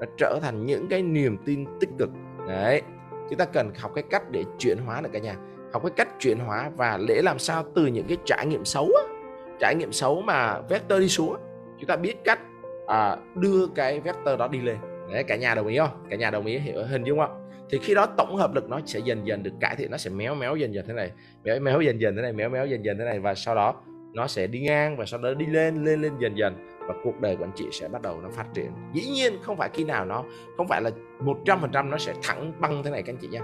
và 0.00 0.06
trở 0.18 0.38
thành 0.42 0.66
những 0.66 0.88
cái 0.88 1.02
niềm 1.02 1.36
tin 1.44 1.64
tích 1.80 1.90
cực. 1.98 2.10
Đấy 2.48 2.82
chúng 3.30 3.38
ta 3.38 3.44
cần 3.44 3.70
học 3.78 3.92
cái 3.94 4.04
cách 4.10 4.30
để 4.30 4.44
chuyển 4.58 4.78
hóa 4.86 5.00
được 5.00 5.08
cả 5.12 5.18
nhà. 5.18 5.36
Học 5.72 5.82
cái 5.82 5.92
cách 5.96 6.08
chuyển 6.18 6.38
hóa 6.38 6.70
và 6.76 6.98
để 7.08 7.22
làm 7.22 7.38
sao 7.38 7.64
từ 7.74 7.86
những 7.86 8.06
cái 8.06 8.16
trải 8.24 8.46
nghiệm 8.46 8.64
xấu 8.64 8.84
á, 8.84 9.14
trải 9.60 9.74
nghiệm 9.74 9.92
xấu 9.92 10.22
mà 10.22 10.60
vector 10.60 11.00
đi 11.00 11.08
xuống 11.08 11.36
chúng 11.78 11.88
ta 11.88 11.96
biết 11.96 12.24
cách 12.24 12.40
à, 12.86 13.16
đưa 13.36 13.66
cái 13.66 14.00
vector 14.00 14.38
đó 14.38 14.48
đi 14.48 14.60
lên. 14.60 14.76
Đấy 15.12 15.24
cả 15.24 15.36
nhà 15.36 15.54
đồng 15.54 15.66
ý 15.66 15.78
không? 15.78 16.06
Cả 16.10 16.16
nhà 16.16 16.30
đồng 16.30 16.46
ý 16.46 16.58
hiểu 16.58 16.84
hình 16.88 17.04
dung 17.04 17.18
không 17.18 17.43
thì 17.74 17.80
khi 17.82 17.94
đó 17.94 18.06
tổng 18.16 18.36
hợp 18.36 18.54
lực 18.54 18.68
nó 18.68 18.80
sẽ 18.86 18.98
dần 18.98 19.26
dần 19.26 19.42
được 19.42 19.50
cải 19.60 19.76
thiện, 19.76 19.90
nó 19.90 19.96
sẽ 19.96 20.10
méo 20.10 20.34
méo 20.34 20.56
dần 20.56 20.74
dần 20.74 20.84
thế 20.88 20.94
này, 20.94 21.10
méo 21.44 21.60
méo 21.60 21.80
dần 21.80 22.00
dần 22.00 22.16
thế 22.16 22.22
này, 22.22 22.32
méo 22.32 22.48
méo 22.48 22.66
dần 22.66 22.84
dần 22.84 22.98
thế 22.98 23.04
này 23.04 23.20
và 23.20 23.34
sau 23.34 23.54
đó 23.54 23.74
nó 24.12 24.26
sẽ 24.26 24.46
đi 24.46 24.60
ngang 24.60 24.96
và 24.96 25.04
sau 25.04 25.20
đó 25.20 25.34
đi 25.34 25.46
lên 25.46 25.84
lên 25.84 26.02
lên 26.02 26.12
dần 26.18 26.38
dần 26.38 26.54
và 26.88 26.94
cuộc 27.04 27.20
đời 27.20 27.36
của 27.36 27.44
anh 27.44 27.52
chị 27.54 27.68
sẽ 27.72 27.88
bắt 27.88 28.02
đầu 28.02 28.20
nó 28.20 28.28
phát 28.28 28.46
triển. 28.54 28.70
Dĩ 28.92 29.02
nhiên 29.06 29.32
không 29.42 29.56
phải 29.56 29.70
khi 29.72 29.84
nào 29.84 30.04
nó, 30.04 30.24
không 30.56 30.68
phải 30.68 30.82
là 30.82 30.90
một 31.20 31.38
trăm 31.44 31.60
phần 31.60 31.70
trăm 31.72 31.90
nó 31.90 31.98
sẽ 31.98 32.14
thẳng 32.22 32.52
băng 32.60 32.82
thế 32.82 32.90
này 32.90 33.02
các 33.02 33.12
anh 33.12 33.18
chị 33.20 33.28
nha 33.28 33.40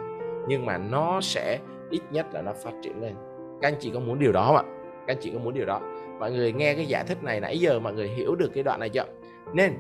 nhưng 0.49 0.67
mà 0.67 0.79
nó 0.79 1.21
sẽ 1.21 1.59
ít 1.91 2.03
nhất 2.11 2.27
là 2.33 2.43
nó 2.43 2.53
phát 2.65 2.73
triển 2.83 3.03
lên. 3.03 3.15
Các 3.63 3.69
anh 3.69 3.79
chị 3.81 3.91
có 3.95 4.01
muốn 4.01 4.19
điều 4.19 4.33
đó 4.33 4.45
không 4.47 4.57
ạ? 4.57 4.65
Các 5.07 5.13
anh 5.13 5.19
chị 5.21 5.31
có 5.35 5.39
muốn 5.39 5.55
điều 5.55 5.67
đó? 5.67 5.81
Mọi 6.19 6.33
người 6.33 6.53
nghe 6.53 6.75
cái 6.75 6.87
giải 6.87 7.05
thích 7.05 7.23
này 7.23 7.41
nãy 7.41 7.59
giờ 7.59 7.81
mọi 7.81 7.93
người 7.93 8.09
hiểu 8.09 8.35
được 8.35 8.51
cái 8.55 8.63
đoạn 8.63 8.81
này 8.81 8.89
chưa? 8.89 9.05
Nên, 9.53 9.73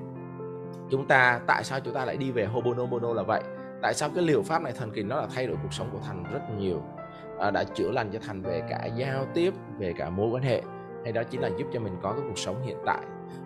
chúng 0.90 1.06
ta, 1.06 1.40
tại 1.46 1.64
sao 1.64 1.80
chúng 1.80 1.94
ta 1.94 2.04
lại 2.04 2.16
đi 2.16 2.30
về 2.30 2.44
Hobonobono 2.44 3.12
là 3.12 3.22
vậy? 3.22 3.40
Tại 3.82 3.94
sao 3.94 4.10
cái 4.14 4.24
liệu 4.24 4.42
pháp 4.42 4.62
này 4.62 4.72
thần 4.72 4.90
kỳ? 4.90 5.02
Nó 5.02 5.16
là 5.16 5.26
thay 5.34 5.46
đổi 5.46 5.56
cuộc 5.62 5.72
sống 5.72 5.88
của 5.92 5.98
thành 6.06 6.24
rất 6.32 6.40
nhiều. 6.58 6.82
À, 7.38 7.50
đã 7.50 7.64
chữa 7.64 7.90
lành 7.90 8.10
cho 8.12 8.18
thành 8.26 8.42
về 8.42 8.62
cả 8.70 8.86
giao 8.96 9.26
tiếp 9.34 9.54
về 9.78 9.92
cả 9.98 10.10
mối 10.10 10.28
quan 10.30 10.42
hệ. 10.42 10.62
Hay 11.04 11.12
đó 11.12 11.22
chính 11.30 11.40
là 11.40 11.50
giúp 11.58 11.66
cho 11.72 11.80
mình 11.80 11.96
có 12.02 12.12
cái 12.12 12.22
cuộc 12.28 12.38
sống 12.38 12.62
hiện 12.62 12.76
tại. 12.86 13.00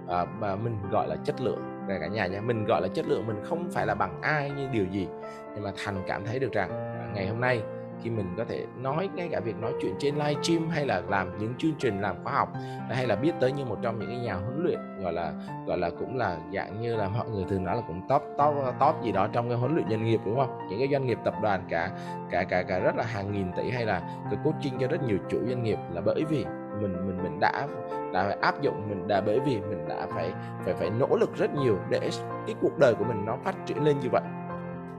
À, 0.09 0.25
mà 0.25 0.57
mình 0.57 0.77
gọi 0.91 1.09
là 1.09 1.17
chất 1.25 1.41
lượng 1.41 1.87
về 1.89 1.99
cả 2.01 2.07
nhà 2.07 2.27
nha 2.27 2.41
mình 2.41 2.65
gọi 2.65 2.83
là 2.83 2.89
chất 2.89 3.09
lượng 3.09 3.27
mình 3.27 3.41
không 3.45 3.69
phải 3.71 3.87
là 3.87 3.95
bằng 3.95 4.21
ai 4.23 4.51
như 4.51 4.69
điều 4.73 4.85
gì. 4.87 5.09
Nhưng 5.55 5.63
mà 5.63 5.73
thành 5.85 6.03
cảm 6.07 6.25
thấy 6.25 6.39
được 6.39 6.53
rằng 6.53 6.71
à, 6.71 7.11
ngày 7.15 7.27
hôm 7.29 7.41
nay 7.41 7.63
khi 8.05 8.11
mình 8.11 8.35
có 8.37 8.45
thể 8.45 8.67
nói 8.81 9.09
ngay 9.15 9.29
cả 9.33 9.41
việc 9.41 9.57
nói 9.61 9.73
chuyện 9.81 9.95
trên 9.99 10.15
live 10.15 10.43
stream 10.43 10.69
hay 10.69 10.87
là 10.87 11.03
làm 11.09 11.39
những 11.39 11.55
chương 11.59 11.75
trình 11.79 12.01
làm 12.01 12.17
khóa 12.25 12.33
học, 12.33 12.49
hay 12.91 13.07
là 13.07 13.17
biết 13.17 13.33
tới 13.41 13.53
như 13.53 13.65
một 13.65 13.79
trong 13.83 13.99
những 13.99 14.09
cái 14.09 14.19
nhà 14.19 14.35
huấn 14.35 14.65
luyện, 14.65 14.79
gọi 15.03 15.13
là 15.13 15.33
gọi 15.67 15.79
là 15.79 15.91
cũng 15.99 16.17
là 16.17 16.37
dạng 16.55 16.81
như 16.81 16.97
là 16.97 17.09
mọi 17.09 17.31
người 17.31 17.45
thường 17.49 17.65
nói 17.65 17.77
là 17.77 17.83
cũng 17.87 18.01
top 18.09 18.23
top 18.39 18.55
top 18.81 19.03
gì 19.03 19.13
đó 19.13 19.29
trong 19.33 19.49
cái 19.49 19.59
huấn 19.59 19.75
luyện 19.75 19.89
doanh 19.91 20.05
nghiệp, 20.05 20.21
đúng 20.25 20.37
không? 20.37 20.59
Những 20.71 20.79
cái 20.79 20.89
doanh 20.93 21.07
nghiệp 21.07 21.19
tập 21.25 21.35
đoàn 21.43 21.65
cả 21.69 21.91
cả 22.31 22.45
cả 22.45 22.63
cả 22.63 22.79
rất 22.79 22.97
là 22.97 23.05
hàng 23.05 23.33
nghìn 23.33 23.53
tỷ 23.57 23.71
hay 23.71 23.87
là 23.87 24.03
cái 24.31 24.39
coaching 24.45 24.79
cho 24.81 24.87
rất 24.87 25.03
nhiều 25.03 25.19
chủ 25.29 25.39
doanh 25.49 25.63
nghiệp 25.63 25.79
là 25.93 26.01
bởi 26.01 26.25
vì 26.29 26.45
mình 26.81 27.07
mình 27.07 27.23
mình 27.23 27.41
đã 27.41 27.67
đã 28.13 28.25
phải 28.25 28.37
áp 28.41 28.63
dụng, 28.63 28.89
mình 28.89 29.09
đã 29.09 29.21
bởi 29.21 29.41
vì 29.41 29.61
mình 29.61 29.89
đã 29.89 30.07
phải 30.15 30.33
phải 30.65 30.75
phải 30.75 30.91
nỗ 30.91 31.17
lực 31.17 31.37
rất 31.37 31.55
nhiều 31.55 31.79
để 31.91 32.11
cái 32.47 32.55
cuộc 32.61 32.79
đời 32.79 32.95
của 32.99 33.05
mình 33.05 33.25
nó 33.25 33.37
phát 33.45 33.55
triển 33.67 33.85
lên 33.85 34.01
như 34.01 34.09
vậy. 34.13 34.23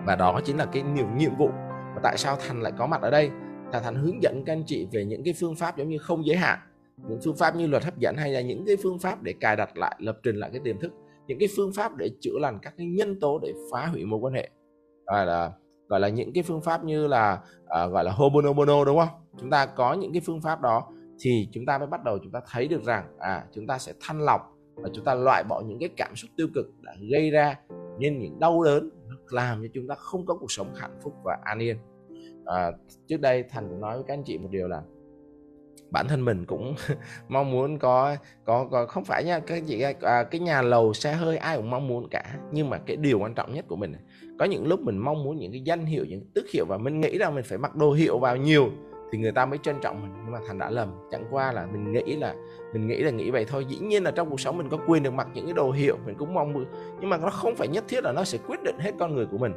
Và 0.06 0.16
đó 0.16 0.40
chính 0.44 0.58
là 0.58 0.66
cái 0.66 0.84
niềm, 0.84 1.18
nhiệm 1.18 1.36
vụ 1.36 1.50
và 1.96 2.02
tại 2.04 2.18
sao 2.18 2.38
thành 2.48 2.62
lại 2.62 2.74
có 2.78 2.88
mặt 2.88 3.02
ở 3.02 3.12
đây? 3.12 3.30
Là 3.74 3.80
thành 3.80 3.96
hướng 3.96 4.24
dẫn 4.24 4.44
các 4.46 4.54
anh 4.54 4.64
chị 4.66 4.88
về 4.92 5.06
những 5.06 5.24
cái 5.24 5.34
phương 5.40 5.56
pháp 5.56 5.78
giống 5.78 5.90
như 5.90 5.98
không 5.98 6.26
giới 6.26 6.38
hạn 6.38 6.60
những 7.08 7.20
phương 7.24 7.36
pháp 7.36 7.56
như 7.56 7.68
luật 7.68 7.84
hấp 7.84 7.98
dẫn 8.00 8.16
hay 8.18 8.32
là 8.32 8.42
những 8.42 8.64
cái 8.68 8.76
phương 8.84 9.00
pháp 9.00 9.24
để 9.24 9.34
cài 9.40 9.56
đặt 9.56 9.78
lại 9.78 9.96
lập 10.00 10.18
trình 10.24 10.36
lại 10.36 10.50
cái 10.54 10.62
tiềm 10.64 10.80
thức 10.80 10.92
những 11.28 11.40
cái 11.40 11.50
phương 11.56 11.72
pháp 11.74 11.98
để 11.98 12.10
chữa 12.22 12.40
lành 12.40 12.60
các 12.62 12.74
cái 12.78 12.88
nhân 12.88 13.20
tố 13.20 13.40
để 13.40 13.54
phá 13.72 13.86
hủy 13.86 14.06
mối 14.06 14.20
quan 14.20 14.34
hệ. 14.34 14.50
Gọi 15.06 15.26
là 15.26 15.52
gọi 15.88 16.00
là 16.00 16.10
những 16.10 16.34
cái 16.34 16.44
phương 16.44 16.62
pháp 16.62 16.84
như 16.84 17.08
là 17.08 17.40
à, 17.68 17.86
gọi 17.86 18.04
là 18.04 18.12
hobonobono 18.12 18.86
đúng 18.86 19.00
không? 19.00 19.10
Chúng 19.40 19.50
ta 19.50 19.66
có 19.66 19.94
những 19.94 20.14
cái 20.14 20.22
phương 20.26 20.42
pháp 20.42 20.62
đó 20.62 20.88
thì 21.20 21.50
chúng 21.52 21.66
ta 21.66 21.78
mới 21.78 21.88
bắt 21.88 22.04
đầu 22.04 22.18
chúng 22.24 22.32
ta 22.32 22.42
thấy 22.52 22.68
được 22.68 22.84
rằng 22.84 23.06
à 23.20 23.44
chúng 23.52 23.68
ta 23.68 23.78
sẽ 23.78 23.94
thanh 24.02 24.22
lọc 24.22 24.42
và 24.76 24.90
chúng 24.94 25.06
ta 25.06 25.14
loại 25.14 25.44
bỏ 25.44 25.62
những 25.62 25.80
cái 25.80 25.90
cảm 25.98 26.16
xúc 26.16 26.32
tiêu 26.38 26.48
cực 26.56 26.66
đã 26.82 26.94
gây 27.12 27.32
ra 27.32 27.56
nên 28.00 28.20
những 28.20 28.40
đau 28.40 28.64
đớn 28.64 28.90
làm 29.30 29.62
cho 29.62 29.68
chúng 29.74 29.88
ta 29.88 29.96
không 29.96 30.26
có 30.26 30.36
cuộc 30.36 30.52
sống 30.52 30.74
hạnh 30.76 31.00
phúc 31.04 31.14
và 31.24 31.38
an 31.44 31.60
yên. 31.60 31.78
À, 32.46 32.72
trước 33.08 33.22
đây 33.22 33.44
thành 33.50 33.70
cũng 33.70 33.82
nói 33.82 33.96
với 33.96 34.04
các 34.08 34.14
anh 34.14 34.24
chị 34.24 34.38
một 34.38 34.50
điều 34.52 34.68
là 34.68 34.82
bản 35.92 36.08
thân 36.08 36.26
mình 36.26 36.46
cũng 36.46 36.76
mong 37.30 37.52
muốn 37.52 37.80
có 37.80 38.16
có 38.46 38.68
có 38.72 38.86
không 38.86 39.04
phải 39.04 39.24
nha 39.24 39.40
các 39.40 39.64
chị 39.68 39.82
à, 40.02 40.24
cái 40.24 40.40
nhà 40.40 40.62
lầu 40.62 40.94
xe 40.94 41.14
hơi 41.14 41.38
ai 41.38 41.58
cũng 41.58 41.70
mong 41.70 41.88
muốn 41.88 42.10
cả. 42.10 42.40
Nhưng 42.52 42.70
mà 42.70 42.78
cái 42.78 42.96
điều 42.96 43.20
quan 43.20 43.34
trọng 43.34 43.54
nhất 43.54 43.66
của 43.68 43.76
mình 43.76 43.94
có 44.40 44.46
những 44.46 44.68
lúc 44.68 44.80
mình 44.80 44.98
mong 44.98 45.24
muốn 45.24 45.38
những 45.38 45.52
cái 45.52 45.62
danh 45.66 45.86
hiệu 45.86 46.06
những 46.06 46.26
tước 46.34 46.50
hiệu 46.50 46.66
và 46.66 46.78
mình 46.78 47.02
nghĩ 47.02 47.18
rằng 47.18 47.36
mình 47.36 47.44
phải 47.44 47.58
mặc 47.58 47.76
đồ 47.76 47.92
hiệu 47.92 48.20
vào 48.20 48.38
nhiều 48.38 48.70
thì 49.12 49.18
người 49.18 49.32
ta 49.32 49.46
mới 49.46 49.58
trân 49.58 49.76
trọng 49.82 50.02
mình. 50.02 50.12
Nhưng 50.24 50.32
mà 50.32 50.40
thành 50.48 50.60
đã 50.60 50.70
lầm, 50.70 50.90
chẳng 51.12 51.26
qua 51.32 51.52
là 51.52 51.66
mình 51.66 51.92
nghĩ 51.92 52.16
là, 52.16 52.36
mình 52.74 52.88
nghĩ 52.88 52.98
là 52.98 53.12
nghĩ 53.12 53.32
vậy 53.32 53.46
thôi. 53.48 53.66
Dĩ 53.70 53.78
nhiên 53.80 54.04
là 54.04 54.12
trong 54.12 54.30
cuộc 54.30 54.40
sống 54.40 54.58
mình 54.58 54.70
có 54.70 54.78
quyền 54.88 55.04
được 55.04 55.14
mặc 55.14 55.28
những 55.34 55.46
cái 55.46 55.54
đồ 55.54 55.72
hiệu, 55.72 55.98
mình 56.06 56.16
cũng 56.16 56.34
mong 56.34 56.66
nhưng 57.00 57.10
mà 57.10 57.18
nó 57.18 57.30
không 57.30 57.56
phải 57.56 57.68
nhất 57.68 57.84
thiết 57.88 58.04
là 58.04 58.12
nó 58.12 58.24
sẽ 58.24 58.38
quyết 58.48 58.64
định 58.64 58.76
hết 58.80 58.92
con 59.00 59.16
người 59.16 59.26
của 59.26 59.38
mình. 59.38 59.54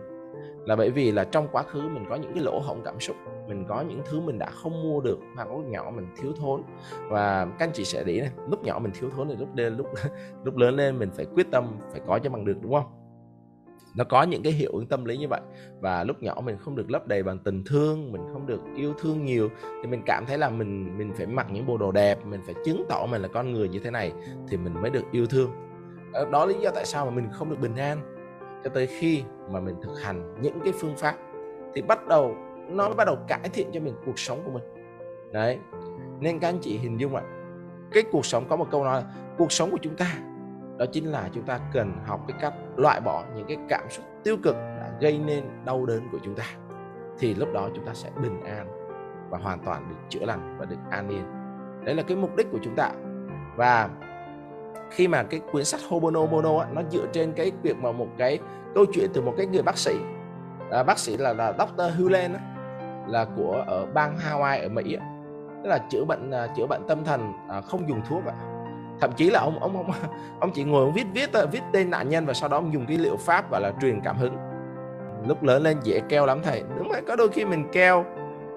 Là 0.66 0.76
bởi 0.76 0.90
vì 0.90 1.12
là 1.12 1.24
trong 1.24 1.48
quá 1.52 1.62
khứ 1.62 1.80
mình 1.80 2.04
có 2.10 2.16
những 2.16 2.32
cái 2.34 2.42
lỗ 2.42 2.58
hổng 2.58 2.82
cảm 2.84 3.00
xúc, 3.00 3.16
mình 3.48 3.64
có 3.68 3.80
những 3.80 4.02
thứ 4.10 4.20
mình 4.20 4.38
đã 4.38 4.50
không 4.50 4.82
mua 4.82 5.00
được 5.00 5.18
hoặc 5.36 5.48
lúc 5.52 5.66
nhỏ 5.66 5.92
mình 5.96 6.06
thiếu 6.16 6.32
thốn. 6.40 6.62
Và 7.10 7.44
các 7.58 7.66
anh 7.66 7.72
chị 7.74 7.84
sẽ 7.84 8.04
để 8.04 8.20
này, 8.20 8.30
lúc 8.50 8.64
nhỏ 8.64 8.78
mình 8.78 8.92
thiếu 9.00 9.10
thốn 9.16 9.28
thì 9.28 9.36
lúc 9.36 9.48
lên 9.56 9.76
lúc 9.76 9.86
lúc 10.44 10.56
lớn 10.56 10.76
lên 10.76 10.98
mình 10.98 11.10
phải 11.16 11.26
quyết 11.34 11.46
tâm, 11.50 11.78
phải 11.90 12.00
có 12.06 12.18
cho 12.18 12.30
bằng 12.30 12.44
được, 12.44 12.56
đúng 12.62 12.72
không? 12.72 12.97
Nó 13.96 14.04
có 14.04 14.22
những 14.22 14.42
cái 14.42 14.52
hiệu 14.52 14.70
ứng 14.72 14.86
tâm 14.86 15.04
lý 15.04 15.16
như 15.16 15.28
vậy. 15.28 15.40
Và 15.80 16.04
lúc 16.04 16.22
nhỏ 16.22 16.34
mình 16.44 16.56
không 16.58 16.76
được 16.76 16.90
lấp 16.90 17.06
đầy 17.06 17.22
bằng 17.22 17.38
tình 17.38 17.64
thương, 17.64 18.12
mình 18.12 18.22
không 18.32 18.46
được 18.46 18.60
yêu 18.76 18.94
thương 18.98 19.24
nhiều. 19.24 19.48
Thì 19.82 19.88
mình 19.88 20.02
cảm 20.06 20.26
thấy 20.26 20.38
là 20.38 20.50
mình 20.50 20.98
mình 20.98 21.12
phải 21.16 21.26
mặc 21.26 21.46
những 21.52 21.66
bộ 21.66 21.76
đồ 21.76 21.92
đẹp, 21.92 22.26
mình 22.26 22.40
phải 22.46 22.54
chứng 22.64 22.84
tỏ 22.88 23.06
mình 23.06 23.22
là 23.22 23.28
con 23.28 23.52
người 23.52 23.68
như 23.68 23.78
thế 23.78 23.90
này 23.90 24.12
thì 24.48 24.56
mình 24.56 24.82
mới 24.82 24.90
được 24.90 25.04
yêu 25.12 25.26
thương. 25.26 25.50
Ờ, 26.12 26.26
đó 26.30 26.46
lý 26.46 26.54
do 26.60 26.70
tại 26.74 26.84
sao 26.84 27.04
mà 27.04 27.10
mình 27.10 27.28
không 27.32 27.50
được 27.50 27.60
bình 27.60 27.76
an. 27.76 28.00
Cho 28.64 28.70
tới 28.70 28.86
khi 28.86 29.22
mà 29.50 29.60
mình 29.60 29.74
thực 29.82 30.00
hành 30.02 30.42
những 30.42 30.60
cái 30.64 30.72
phương 30.72 30.96
pháp 30.96 31.16
thì 31.74 31.82
bắt 31.82 32.06
đầu, 32.06 32.34
nó 32.68 32.88
bắt 32.88 33.04
đầu 33.04 33.16
cải 33.28 33.48
thiện 33.52 33.70
cho 33.72 33.80
mình 33.80 33.94
cuộc 34.06 34.18
sống 34.18 34.42
của 34.44 34.50
mình. 34.50 34.62
Đấy. 35.32 35.58
Nên 36.20 36.38
các 36.38 36.48
anh 36.48 36.58
chị 36.60 36.78
hình 36.78 37.00
dung 37.00 37.14
ạ, 37.14 37.22
cái 37.92 38.02
cuộc 38.12 38.26
sống 38.26 38.46
có 38.48 38.56
một 38.56 38.66
câu 38.70 38.84
nói 38.84 39.02
là, 39.02 39.10
cuộc 39.38 39.52
sống 39.52 39.70
của 39.70 39.78
chúng 39.82 39.96
ta 39.96 40.18
đó 40.78 40.86
chính 40.92 41.12
là 41.12 41.28
chúng 41.32 41.44
ta 41.44 41.60
cần 41.72 41.92
học 42.06 42.20
cái 42.28 42.36
cách 42.40 42.54
loại 42.76 43.00
bỏ 43.00 43.24
những 43.36 43.46
cái 43.48 43.56
cảm 43.68 43.90
xúc 43.90 44.04
tiêu 44.24 44.36
cực 44.42 44.54
đã 44.54 44.90
gây 45.00 45.18
nên 45.18 45.44
đau 45.64 45.86
đớn 45.86 46.08
của 46.12 46.18
chúng 46.24 46.34
ta 46.34 46.44
thì 47.18 47.34
lúc 47.34 47.48
đó 47.54 47.68
chúng 47.74 47.86
ta 47.86 47.94
sẽ 47.94 48.10
bình 48.22 48.44
an 48.44 48.66
và 49.30 49.38
hoàn 49.38 49.58
toàn 49.58 49.88
được 49.88 49.96
chữa 50.08 50.24
lành 50.26 50.56
và 50.58 50.64
được 50.64 50.76
an 50.90 51.08
yên 51.08 51.24
đấy 51.84 51.94
là 51.94 52.02
cái 52.02 52.16
mục 52.16 52.36
đích 52.36 52.46
của 52.52 52.58
chúng 52.62 52.74
ta 52.76 52.90
và 53.56 53.88
khi 54.90 55.08
mà 55.08 55.22
cái 55.22 55.40
quyển 55.52 55.64
sách 55.64 55.80
Hobonobono 55.88 56.58
á, 56.58 56.66
nó 56.72 56.82
dựa 56.90 57.06
trên 57.12 57.32
cái 57.32 57.52
việc 57.62 57.76
mà 57.76 57.92
một 57.92 58.08
cái 58.18 58.38
câu 58.74 58.84
chuyện 58.92 59.10
từ 59.14 59.22
một 59.22 59.34
cái 59.36 59.46
người 59.46 59.62
bác 59.62 59.78
sĩ 59.78 59.96
à, 60.70 60.82
bác 60.82 60.98
sĩ 60.98 61.16
là 61.16 61.32
là 61.32 61.52
Dr. 61.52 61.98
Hulen 61.98 62.32
á, 62.34 62.40
là 63.08 63.26
của 63.36 63.64
ở 63.66 63.86
bang 63.86 64.16
Hawaii 64.16 64.62
ở 64.62 64.68
Mỹ 64.68 64.96
á. 65.00 65.06
tức 65.62 65.68
là 65.68 65.78
chữa 65.90 66.04
bệnh 66.04 66.30
ờ, 66.30 66.48
chữa 66.56 66.66
bệnh 66.66 66.82
tâm 66.88 67.04
thần 67.04 67.32
à, 67.48 67.60
không 67.60 67.88
dùng 67.88 68.00
thuốc 68.08 68.24
ạ 68.26 68.57
thậm 69.00 69.12
chí 69.12 69.30
là 69.30 69.40
ông 69.40 69.58
ông 69.58 69.76
ông 69.76 69.90
ông 70.40 70.50
chỉ 70.54 70.64
ngồi 70.64 70.84
ông 70.84 70.92
viết 70.92 71.06
viết 71.14 71.30
viết 71.52 71.62
tên 71.72 71.90
nạn 71.90 72.08
nhân 72.08 72.26
và 72.26 72.34
sau 72.34 72.48
đó 72.48 72.56
ông 72.56 72.72
dùng 72.72 72.86
cái 72.86 72.98
liệu 72.98 73.16
pháp 73.16 73.50
gọi 73.50 73.60
là 73.60 73.72
truyền 73.80 74.00
cảm 74.00 74.16
hứng. 74.16 74.36
Lúc 75.26 75.42
lớn 75.42 75.62
lên 75.62 75.76
dễ 75.82 76.00
keo 76.08 76.26
lắm 76.26 76.40
thầy. 76.42 76.62
Đúng 76.78 76.88
rồi 76.88 77.02
có 77.08 77.16
đôi 77.16 77.28
khi 77.28 77.44
mình 77.44 77.68
keo 77.72 78.04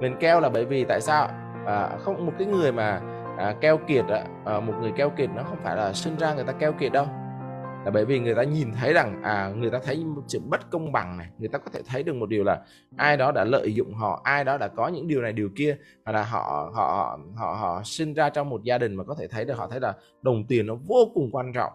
mình 0.02 0.16
keo 0.20 0.40
là 0.40 0.50
bởi 0.50 0.66
vì 0.66 0.86
tại 0.86 1.02
sao? 1.02 1.30
À, 1.66 1.90
không 2.00 2.26
một 2.26 2.34
cái 2.38 2.48
người 2.48 2.72
mà 2.72 3.02
à, 3.38 3.54
keo 3.62 3.78
kiệt 3.78 4.06
à, 4.46 4.60
một 4.60 4.74
người 4.82 4.92
keo 4.92 5.10
kiệt 5.10 5.30
nó 5.36 5.44
không 5.44 5.58
phải 5.64 5.76
là 5.76 5.94
sinh 5.94 6.16
ra 6.18 6.34
người 6.34 6.44
ta 6.44 6.54
keo 6.54 6.74
kiệt 6.74 6.92
đâu 6.92 7.06
là 7.86 7.92
bởi 7.92 8.06
vì 8.06 8.20
người 8.20 8.36
ta 8.36 8.44
nhìn 8.44 8.72
thấy 8.74 8.94
rằng 8.94 9.22
à 9.24 9.54
người 9.56 9.70
ta 9.70 9.80
thấy 9.84 10.06
một 10.06 10.22
sự 10.28 10.40
bất 10.40 10.70
công 10.72 10.92
bằng 10.92 11.18
này 11.18 11.28
người 11.38 11.50
ta 11.50 11.58
có 11.58 11.72
thể 11.74 11.82
thấy 11.86 12.04
được 12.04 12.16
một 12.16 12.30
điều 12.30 12.44
là 12.44 12.66
ai 12.98 13.18
đó 13.18 13.32
đã 13.32 13.44
lợi 13.44 13.74
dụng 13.74 13.94
họ 13.94 14.22
ai 14.24 14.44
đó 14.44 14.58
đã 14.58 14.68
có 14.68 14.88
những 14.88 15.08
điều 15.08 15.22
này 15.22 15.34
điều 15.34 15.50
kia 15.56 15.78
hoặc 16.06 16.12
là 16.12 16.24
họ 16.24 16.72
họ 16.74 17.20
họ 17.36 17.56
họ 17.60 17.82
sinh 17.84 18.14
ra 18.14 18.30
trong 18.30 18.50
một 18.50 18.64
gia 18.64 18.78
đình 18.78 18.96
mà 18.96 19.04
có 19.04 19.16
thể 19.20 19.28
thấy 19.28 19.46
được 19.46 19.54
họ 19.54 19.68
thấy 19.68 19.80
là 19.80 19.94
đồng 20.22 20.44
tiền 20.48 20.68
nó 20.68 20.76
vô 20.76 21.12
cùng 21.14 21.30
quan 21.32 21.54
trọng. 21.54 21.74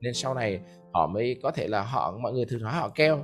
Nên 0.00 0.14
sau 0.14 0.34
này 0.34 0.60
họ 0.92 1.06
mới 1.06 1.40
có 1.42 1.50
thể 1.50 1.68
là 1.68 1.82
họ 1.82 2.18
mọi 2.22 2.32
người 2.32 2.44
thường 2.44 2.62
nói 2.62 2.72
họ 2.72 2.88
keo. 2.88 3.18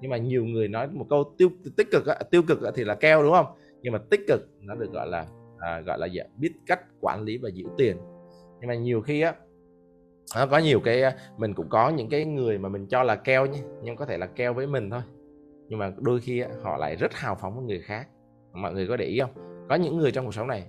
Nhưng 0.00 0.10
mà 0.10 0.16
nhiều 0.16 0.44
người 0.44 0.68
nói 0.68 0.88
một 0.88 1.06
câu 1.10 1.34
tiêu 1.38 1.50
tích 1.76 1.88
cực 1.90 2.04
tiêu 2.30 2.42
cực 2.42 2.58
thì 2.74 2.84
là 2.84 2.94
keo 2.94 3.22
đúng 3.22 3.32
không? 3.32 3.46
Nhưng 3.82 3.92
mà 3.92 3.98
tích 4.10 4.20
cực 4.28 4.48
nó 4.60 4.74
được 4.74 4.92
gọi 4.92 5.06
là 5.06 5.26
à, 5.58 5.80
gọi 5.80 5.98
là 5.98 6.06
gì? 6.06 6.20
biết 6.36 6.52
cách 6.66 6.80
quản 7.00 7.22
lý 7.22 7.38
và 7.38 7.48
giữ 7.54 7.64
tiền. 7.78 7.96
Nhưng 8.60 8.68
mà 8.68 8.74
nhiều 8.74 9.00
khi 9.00 9.20
á 9.20 9.34
nó 10.36 10.46
có 10.46 10.58
nhiều 10.58 10.80
cái 10.80 11.02
mình 11.36 11.54
cũng 11.54 11.68
có 11.68 11.90
những 11.90 12.08
cái 12.08 12.24
người 12.24 12.58
mà 12.58 12.68
mình 12.68 12.86
cho 12.86 13.02
là 13.02 13.16
keo 13.16 13.46
nhé 13.46 13.58
nhưng 13.82 13.96
có 13.96 14.06
thể 14.06 14.18
là 14.18 14.26
keo 14.26 14.54
với 14.54 14.66
mình 14.66 14.90
thôi. 14.90 15.02
Nhưng 15.68 15.78
mà 15.78 15.92
đôi 15.98 16.20
khi 16.20 16.44
họ 16.62 16.76
lại 16.76 16.96
rất 16.96 17.14
hào 17.14 17.34
phóng 17.34 17.54
với 17.54 17.64
người 17.64 17.80
khác. 17.80 18.08
Mọi 18.52 18.72
người 18.72 18.86
có 18.86 18.96
để 18.96 19.04
ý 19.04 19.20
không? 19.20 19.30
Có 19.68 19.74
những 19.74 19.96
người 19.96 20.12
trong 20.12 20.24
cuộc 20.24 20.34
sống 20.34 20.46
này 20.46 20.66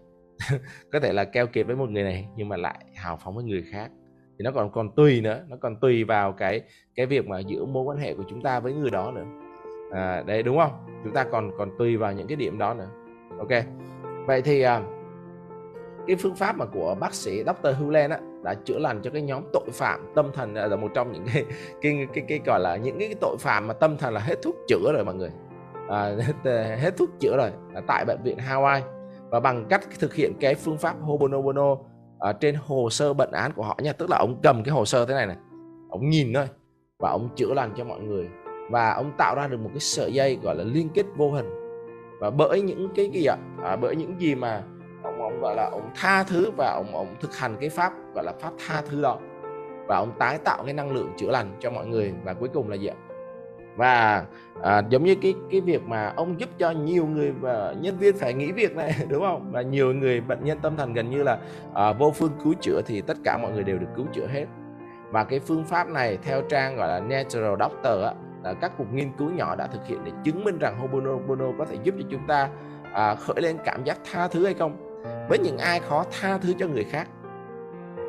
có 0.91 0.99
thể 0.99 1.13
là 1.13 1.23
keo 1.25 1.47
kiệt 1.47 1.67
với 1.67 1.75
một 1.75 1.89
người 1.89 2.03
này 2.03 2.27
nhưng 2.35 2.49
mà 2.49 2.57
lại 2.57 2.85
hào 2.95 3.17
phóng 3.17 3.35
với 3.35 3.43
người 3.43 3.63
khác. 3.71 3.91
Thì 4.39 4.43
nó 4.43 4.51
còn 4.51 4.71
còn 4.71 4.95
tùy 4.95 5.21
nữa 5.21 5.43
nó 5.47 5.57
còn 5.61 5.79
tùy 5.79 6.03
vào 6.03 6.31
cái 6.31 6.61
cái 6.95 7.05
việc 7.05 7.27
mà 7.27 7.39
giữa 7.39 7.65
mối 7.65 7.83
quan 7.83 7.97
hệ 7.97 8.13
của 8.13 8.23
chúng 8.29 8.41
ta 8.41 8.59
với 8.59 8.73
người 8.73 8.89
đó 8.89 9.11
nữa. 9.11 9.25
À, 9.91 10.23
đấy 10.27 10.43
đúng 10.43 10.57
không? 10.57 10.71
Chúng 11.03 11.13
ta 11.13 11.23
còn 11.31 11.51
còn 11.57 11.69
tùy 11.77 11.97
vào 11.97 12.13
những 12.13 12.27
cái 12.27 12.35
điểm 12.35 12.57
đó 12.57 12.73
nữa. 12.73 12.89
Ok 13.37 13.63
vậy 14.25 14.41
thì 14.41 14.61
à, 14.61 14.81
cái 16.07 16.15
phương 16.15 16.35
pháp 16.35 16.57
mà 16.57 16.65
của 16.65 16.95
bác 16.99 17.13
sĩ 17.13 17.43
Dr. 17.43 17.75
Hulen 17.79 18.09
á 18.09 18.19
đã 18.43 18.53
chữa 18.65 18.79
lành 18.79 19.01
cho 19.03 19.11
cái 19.11 19.21
nhóm 19.21 19.43
tội 19.53 19.69
phạm 19.71 20.11
tâm 20.15 20.31
thần 20.33 20.55
à, 20.55 20.67
là 20.67 20.75
một 20.75 20.91
trong 20.93 21.11
những 21.11 21.25
cái 21.33 21.45
cái 21.81 22.07
cái, 22.13 22.23
cái 22.27 22.39
gọi 22.45 22.59
là 22.59 22.75
những 22.75 22.99
cái 22.99 23.15
tội 23.21 23.35
phạm 23.39 23.67
mà 23.67 23.73
tâm 23.73 23.97
thần 23.97 24.13
là 24.13 24.19
hết 24.19 24.35
thuốc 24.41 24.55
chữa 24.67 24.91
rồi 24.93 25.05
mọi 25.05 25.15
người. 25.15 25.29
À, 25.89 26.15
hết, 26.43 26.51
hết 26.77 26.97
thuốc 26.97 27.09
chữa 27.19 27.37
rồi 27.37 27.51
à, 27.75 27.81
tại 27.87 28.05
bệnh 28.05 28.23
viện 28.23 28.37
Hawaii. 28.37 28.81
Và 29.29 29.39
bằng 29.39 29.65
cách 29.69 29.81
thực 29.99 30.13
hiện 30.13 30.33
cái 30.39 30.55
phương 30.55 30.77
pháp 30.77 30.95
Hobonobono 31.01 31.75
ở 32.19 32.29
à, 32.29 32.33
trên 32.33 32.55
hồ 32.55 32.89
sơ 32.89 33.13
bệnh 33.13 33.31
án 33.31 33.51
của 33.53 33.63
họ 33.63 33.77
nha 33.83 33.93
tức 33.93 34.09
là 34.09 34.17
ông 34.17 34.39
cầm 34.43 34.63
cái 34.63 34.71
hồ 34.71 34.85
sơ 34.85 35.05
thế 35.05 35.13
này 35.13 35.27
này 35.27 35.37
ông 35.89 36.09
nhìn 36.09 36.33
thôi 36.33 36.47
và 36.99 37.09
ông 37.09 37.29
chữa 37.35 37.53
lành 37.53 37.73
cho 37.77 37.83
mọi 37.83 37.99
người. 37.99 38.29
Và 38.69 38.93
ông 38.93 39.11
tạo 39.17 39.35
ra 39.35 39.47
được 39.47 39.59
một 39.59 39.69
cái 39.69 39.79
sợi 39.79 40.13
dây 40.13 40.39
gọi 40.43 40.55
là 40.55 40.63
liên 40.63 40.89
kết 40.93 41.05
vô 41.17 41.31
hình. 41.31 41.45
Và 42.19 42.29
bởi 42.29 42.61
những 42.61 42.89
cái 42.95 43.09
gì 43.13 43.25
ạ? 43.25 43.37
À, 43.63 43.75
bởi 43.75 43.95
những 43.95 44.19
gì 44.19 44.35
mà 44.35 44.63
ông 45.33 45.41
gọi 45.41 45.55
là 45.55 45.69
ông 45.71 45.89
tha 45.95 46.23
thứ 46.23 46.51
và 46.57 46.71
ông 46.71 46.95
ông 46.95 47.15
thực 47.21 47.35
hành 47.37 47.57
cái 47.59 47.69
pháp 47.69 47.93
gọi 48.15 48.23
là 48.23 48.33
pháp 48.39 48.51
tha 48.67 48.81
thứ 48.89 49.01
đó. 49.01 49.19
Và 49.87 49.97
ông 49.97 50.11
tái 50.19 50.37
tạo 50.37 50.63
cái 50.63 50.73
năng 50.73 50.91
lượng 50.91 51.13
chữa 51.17 51.31
lành 51.31 51.57
cho 51.59 51.71
mọi 51.71 51.87
người. 51.87 52.13
Và 52.23 52.33
cuối 52.33 52.49
cùng 52.53 52.69
là 52.69 52.75
gì 52.75 52.87
ạ? 52.87 52.95
Và 53.75 54.25
à, 54.61 54.81
giống 54.89 55.03
như 55.03 55.15
cái 55.21 55.33
cái 55.51 55.61
việc 55.61 55.83
mà 55.87 56.13
ông 56.15 56.39
giúp 56.39 56.49
cho 56.57 56.71
nhiều 56.71 57.05
người 57.05 57.31
và 57.31 57.73
nhân 57.81 57.97
viên 57.97 58.17
phải 58.17 58.33
nghỉ 58.33 58.51
việc 58.51 58.75
này 58.75 58.95
đúng 59.09 59.21
không? 59.21 59.51
Và 59.51 59.61
nhiều 59.61 59.93
người 59.93 60.21
bệnh 60.21 60.43
nhân 60.43 60.59
tâm 60.61 60.75
thần 60.75 60.93
gần 60.93 61.09
như 61.09 61.23
là 61.23 61.39
à, 61.73 61.93
vô 61.93 62.11
phương 62.11 62.31
cứu 62.43 62.53
chữa 62.61 62.81
thì 62.85 63.01
tất 63.01 63.17
cả 63.23 63.37
mọi 63.37 63.51
người 63.51 63.63
đều 63.63 63.77
được 63.77 63.87
cứu 63.95 64.05
chữa 64.13 64.27
hết. 64.27 64.45
Và 65.09 65.23
cái 65.23 65.39
phương 65.39 65.65
pháp 65.65 65.89
này 65.89 66.17
theo 66.23 66.41
trang 66.41 66.75
gọi 66.75 66.87
là 66.87 66.99
Natural 66.99 67.59
Doctor 67.59 68.03
á, 68.03 68.13
là 68.43 68.53
các 68.53 68.71
cuộc 68.77 68.93
nghiên 68.93 69.11
cứu 69.17 69.29
nhỏ 69.29 69.55
đã 69.55 69.67
thực 69.67 69.87
hiện 69.87 69.99
để 70.05 70.11
chứng 70.23 70.43
minh 70.43 70.59
rằng 70.59 70.77
Ho'oponopono 70.81 71.57
có 71.57 71.65
thể 71.65 71.77
giúp 71.83 71.95
cho 71.99 72.05
chúng 72.11 72.27
ta 72.27 72.49
à, 72.93 73.15
khởi 73.15 73.41
lên 73.41 73.57
cảm 73.65 73.83
giác 73.83 73.97
tha 74.11 74.27
thứ 74.27 74.45
hay 74.45 74.53
không 74.53 74.92
với 75.29 75.39
những 75.39 75.57
ai 75.57 75.79
khó 75.79 76.05
tha 76.11 76.37
thứ 76.37 76.53
cho 76.59 76.67
người 76.67 76.83
khác, 76.83 77.07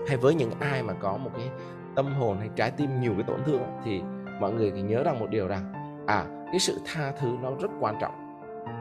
hay 0.08 0.16
với 0.16 0.34
những 0.34 0.50
ai 0.60 0.82
mà 0.82 0.92
có 0.92 1.16
một 1.16 1.30
cái 1.36 1.50
tâm 1.96 2.14
hồn 2.14 2.38
hay 2.38 2.50
trái 2.56 2.70
tim 2.70 3.00
nhiều 3.00 3.12
cái 3.14 3.22
tổn 3.26 3.44
thương 3.44 3.62
thì 3.84 4.02
mọi 4.40 4.52
người 4.52 4.72
thì 4.74 4.82
nhớ 4.82 5.02
rằng 5.02 5.18
một 5.18 5.26
điều 5.30 5.48
rằng 5.48 5.72
à 6.06 6.24
cái 6.46 6.58
sự 6.58 6.80
tha 6.84 7.12
thứ 7.20 7.36
nó 7.42 7.50
rất 7.60 7.70
quan 7.80 7.96
trọng. 8.00 8.14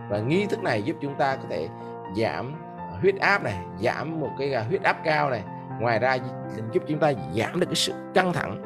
Và 0.09 0.19
nghi 0.19 0.45
thức 0.45 0.63
này 0.63 0.81
giúp 0.81 0.95
chúng 1.01 1.15
ta 1.15 1.35
có 1.35 1.43
thể 1.49 1.67
giảm 2.17 2.53
huyết 3.01 3.19
áp 3.19 3.43
này, 3.43 3.57
giảm 3.81 4.19
một 4.19 4.29
cái 4.39 4.53
à, 4.53 4.63
huyết 4.69 4.83
áp 4.83 4.97
cao 5.03 5.29
này. 5.29 5.43
Ngoài 5.79 5.99
ra 5.99 6.17
giúp 6.71 6.83
chúng 6.87 6.99
ta 6.99 7.13
giảm 7.35 7.59
được 7.59 7.65
cái 7.65 7.75
sự 7.75 7.93
căng 8.13 8.33
thẳng. 8.33 8.61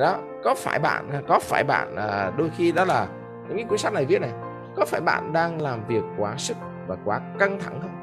Đó 0.00 0.18
có 0.44 0.54
phải 0.54 0.78
bạn 0.78 1.10
à, 1.12 1.22
có 1.28 1.38
phải 1.38 1.64
bạn 1.64 1.96
à, 1.96 2.32
đôi 2.36 2.50
khi 2.56 2.72
đó 2.72 2.84
là 2.84 3.06
những 3.48 3.56
cái 3.56 3.66
cuốn 3.68 3.78
sách 3.78 3.92
này 3.92 4.04
viết 4.04 4.20
này, 4.20 4.30
có 4.76 4.84
phải 4.86 5.00
bạn 5.00 5.32
đang 5.32 5.62
làm 5.62 5.86
việc 5.86 6.02
quá 6.18 6.34
sức 6.36 6.56
và 6.86 6.96
quá 7.04 7.20
căng 7.38 7.58
thẳng 7.60 7.80
không? 7.80 7.99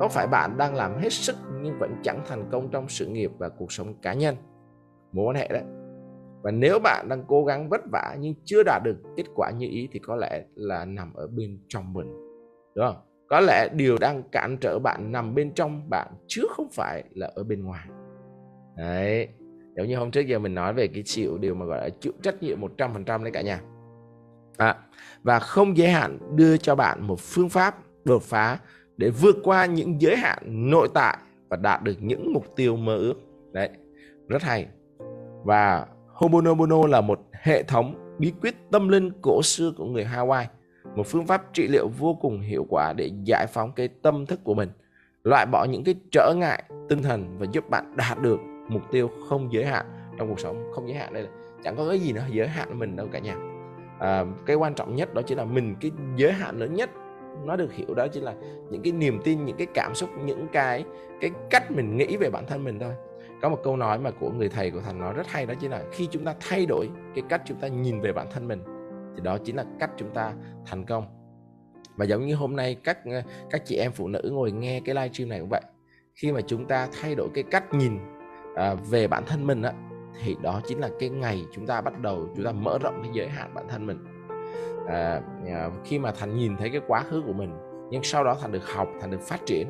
Có 0.00 0.08
phải 0.08 0.26
bạn 0.26 0.58
đang 0.58 0.74
làm 0.74 0.98
hết 0.98 1.12
sức 1.12 1.36
nhưng 1.62 1.78
vẫn 1.78 1.96
chẳng 2.02 2.22
thành 2.26 2.48
công 2.52 2.70
trong 2.70 2.88
sự 2.88 3.06
nghiệp 3.06 3.30
và 3.38 3.48
cuộc 3.48 3.72
sống 3.72 3.94
cá 4.02 4.14
nhân? 4.14 4.36
Mối 5.12 5.24
quan 5.24 5.36
hệ 5.36 5.48
đấy. 5.48 5.62
Và 6.42 6.50
nếu 6.50 6.78
bạn 6.78 7.08
đang 7.08 7.24
cố 7.28 7.44
gắng 7.44 7.68
vất 7.68 7.80
vả 7.92 8.16
nhưng 8.20 8.34
chưa 8.44 8.62
đạt 8.62 8.82
được 8.84 8.96
kết 9.16 9.24
quả 9.34 9.50
như 9.50 9.66
ý 9.70 9.88
thì 9.92 9.98
có 9.98 10.16
lẽ 10.16 10.44
là 10.54 10.84
nằm 10.84 11.14
ở 11.14 11.26
bên 11.26 11.58
trong 11.68 11.92
mình. 11.92 12.06
Đúng 12.74 12.84
không? 12.86 12.96
Có 13.28 13.40
lẽ 13.40 13.68
điều 13.74 13.98
đang 13.98 14.22
cản 14.32 14.56
trở 14.60 14.78
bạn 14.78 15.12
nằm 15.12 15.34
bên 15.34 15.54
trong 15.54 15.90
bạn 15.90 16.08
chứ 16.26 16.46
không 16.50 16.68
phải 16.72 17.04
là 17.14 17.30
ở 17.34 17.44
bên 17.44 17.64
ngoài. 17.64 17.86
Đấy. 18.76 19.28
Giống 19.76 19.88
như 19.88 19.96
hôm 19.96 20.10
trước 20.10 20.20
giờ 20.20 20.38
mình 20.38 20.54
nói 20.54 20.74
về 20.74 20.88
cái 20.88 21.02
chịu 21.06 21.38
điều 21.38 21.54
mà 21.54 21.66
gọi 21.66 21.78
là 21.80 21.88
chịu 22.00 22.12
trách 22.22 22.42
nhiệm 22.42 22.60
100% 22.60 23.22
đấy 23.22 23.32
cả 23.32 23.42
nhà. 23.42 23.60
À, 24.56 24.76
và 25.22 25.38
không 25.38 25.76
giới 25.76 25.88
hạn 25.88 26.18
đưa 26.36 26.56
cho 26.56 26.74
bạn 26.74 27.02
một 27.02 27.20
phương 27.20 27.48
pháp 27.48 27.78
đột 28.04 28.22
phá 28.22 28.58
để 29.00 29.10
vượt 29.10 29.36
qua 29.44 29.66
những 29.66 30.00
giới 30.00 30.16
hạn 30.16 30.38
nội 30.46 30.88
tại 30.94 31.18
và 31.48 31.56
đạt 31.56 31.82
được 31.82 31.96
những 32.00 32.32
mục 32.32 32.56
tiêu 32.56 32.76
mơ 32.76 32.96
ước. 32.96 33.14
Đấy 33.52 33.68
rất 34.28 34.42
hay. 34.42 34.66
Và 35.44 35.86
Hobonobono 36.06 36.86
là 36.86 37.00
một 37.00 37.20
hệ 37.32 37.62
thống 37.62 38.16
bí 38.18 38.32
quyết 38.42 38.54
tâm 38.70 38.88
linh 38.88 39.10
cổ 39.22 39.42
xưa 39.42 39.72
của 39.76 39.84
người 39.84 40.04
Hawaii 40.04 40.44
một 40.96 41.06
phương 41.06 41.26
pháp 41.26 41.42
trị 41.52 41.68
liệu 41.68 41.88
vô 41.98 42.14
cùng 42.14 42.40
hiệu 42.40 42.66
quả 42.68 42.92
để 42.96 43.10
giải 43.24 43.46
phóng 43.46 43.72
cái 43.72 43.88
tâm 43.88 44.26
thức 44.26 44.40
của 44.44 44.54
mình 44.54 44.68
loại 45.24 45.46
bỏ 45.46 45.64
những 45.64 45.84
cái 45.84 45.94
trở 46.12 46.34
ngại 46.36 46.62
tinh 46.88 47.02
thần 47.02 47.38
và 47.38 47.46
giúp 47.52 47.70
bạn 47.70 47.96
đạt 47.96 48.22
được 48.22 48.40
mục 48.68 48.82
tiêu 48.90 49.10
không 49.28 49.52
giới 49.52 49.64
hạn 49.64 49.86
trong 50.18 50.28
cuộc 50.28 50.40
sống. 50.40 50.70
Không 50.74 50.88
giới 50.88 50.98
hạn 50.98 51.12
đây 51.12 51.22
là 51.22 51.28
chẳng 51.64 51.76
có 51.76 51.88
cái 51.88 51.98
gì 51.98 52.12
nó 52.12 52.22
giới 52.30 52.48
hạn 52.48 52.78
mình 52.78 52.96
đâu 52.96 53.08
cả 53.12 53.18
nhà. 53.18 53.36
À, 53.98 54.24
cái 54.46 54.56
quan 54.56 54.74
trọng 54.74 54.96
nhất 54.96 55.14
đó 55.14 55.22
chính 55.22 55.38
là 55.38 55.44
mình 55.44 55.76
cái 55.80 55.90
giới 56.16 56.32
hạn 56.32 56.58
lớn 56.58 56.74
nhất 56.74 56.90
nó 57.44 57.56
được 57.56 57.72
hiểu 57.72 57.94
đó 57.94 58.06
chính 58.12 58.22
là 58.22 58.34
những 58.70 58.82
cái 58.82 58.92
niềm 58.92 59.20
tin 59.24 59.44
những 59.44 59.56
cái 59.56 59.66
cảm 59.74 59.94
xúc 59.94 60.10
những 60.24 60.46
cái 60.52 60.84
cái 61.20 61.30
cách 61.50 61.70
mình 61.70 61.96
nghĩ 61.96 62.16
về 62.16 62.30
bản 62.30 62.46
thân 62.46 62.64
mình 62.64 62.78
thôi. 62.78 62.92
Có 63.42 63.48
một 63.48 63.58
câu 63.64 63.76
nói 63.76 63.98
mà 63.98 64.10
của 64.10 64.30
người 64.30 64.48
thầy 64.48 64.70
của 64.70 64.80
thành 64.80 64.98
nói 64.98 65.14
rất 65.14 65.26
hay 65.26 65.46
đó 65.46 65.54
chính 65.60 65.70
là 65.70 65.82
khi 65.92 66.08
chúng 66.10 66.24
ta 66.24 66.34
thay 66.40 66.66
đổi 66.66 66.88
cái 67.14 67.24
cách 67.28 67.42
chúng 67.44 67.60
ta 67.60 67.68
nhìn 67.68 68.00
về 68.00 68.12
bản 68.12 68.26
thân 68.30 68.48
mình 68.48 68.62
thì 69.16 69.22
đó 69.22 69.38
chính 69.44 69.56
là 69.56 69.64
cách 69.80 69.90
chúng 69.96 70.10
ta 70.14 70.32
thành 70.66 70.84
công. 70.84 71.04
Và 71.96 72.04
giống 72.04 72.26
như 72.26 72.34
hôm 72.34 72.56
nay 72.56 72.76
các 72.84 72.98
ờ, 73.04 73.22
các 73.50 73.62
chị 73.64 73.76
em 73.76 73.92
phụ 73.92 74.08
nữ 74.08 74.30
ngồi 74.32 74.52
nghe 74.52 74.80
cái 74.84 74.94
livestream 74.94 75.28
này 75.28 75.40
cũng 75.40 75.48
vậy 75.48 75.62
khi 76.14 76.32
mà 76.32 76.40
chúng 76.40 76.66
ta 76.66 76.88
thay 77.00 77.14
đổi 77.14 77.28
cái 77.34 77.44
cách 77.50 77.74
nhìn 77.74 77.98
à, 78.54 78.74
về 78.74 79.08
bản 79.08 79.24
thân 79.26 79.46
mình 79.46 79.62
á 79.62 79.72
thì 80.22 80.36
đó 80.42 80.60
chính 80.66 80.78
là 80.78 80.88
cái 80.98 81.08
ngày 81.08 81.44
chúng 81.52 81.66
ta 81.66 81.80
bắt 81.80 82.00
đầu 82.00 82.28
chúng 82.36 82.44
ta 82.44 82.52
mở 82.52 82.78
rộng 82.78 83.00
cái 83.02 83.10
giới 83.14 83.28
hạn 83.28 83.54
bản 83.54 83.68
thân 83.68 83.86
mình. 83.86 84.19
À, 84.88 85.20
à, 85.46 85.70
khi 85.84 85.98
mà 85.98 86.12
thành 86.12 86.36
nhìn 86.36 86.56
thấy 86.56 86.70
cái 86.70 86.80
quá 86.86 87.02
khứ 87.02 87.22
của 87.26 87.32
mình 87.32 87.52
nhưng 87.90 88.02
sau 88.02 88.24
đó 88.24 88.36
thành 88.40 88.52
được 88.52 88.72
học 88.74 88.88
thành 89.00 89.10
được 89.10 89.20
phát 89.20 89.40
triển 89.46 89.68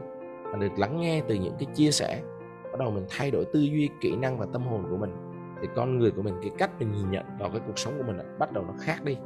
thành 0.51 0.61
được 0.61 0.79
lắng 0.79 1.01
nghe 1.01 1.23
từ 1.29 1.35
những 1.35 1.55
cái 1.59 1.67
chia 1.75 1.91
sẻ 1.91 2.23
bắt 2.63 2.79
đầu 2.79 2.91
mình 2.91 3.07
thay 3.11 3.31
đổi 3.31 3.45
tư 3.45 3.61
duy 3.61 3.89
kỹ 4.01 4.17
năng 4.17 4.39
và 4.39 4.47
tâm 4.53 4.63
hồn 4.63 4.87
của 4.91 4.97
mình 4.97 5.31
thì 5.61 5.69
con 5.75 5.99
người 5.99 6.11
của 6.11 6.23
mình 6.23 6.35
cái 6.43 6.51
cách 6.59 6.71
mình 6.79 6.93
nhìn 6.93 7.11
nhận 7.11 7.25
vào 7.39 7.51
cái 7.51 7.61
cuộc 7.67 7.79
sống 7.79 7.95
của 7.99 8.05
mình 8.07 8.39
bắt 8.39 8.53
đầu 8.53 8.65
nó 8.65 8.75
khác 8.81 9.05
đi. 9.05 9.17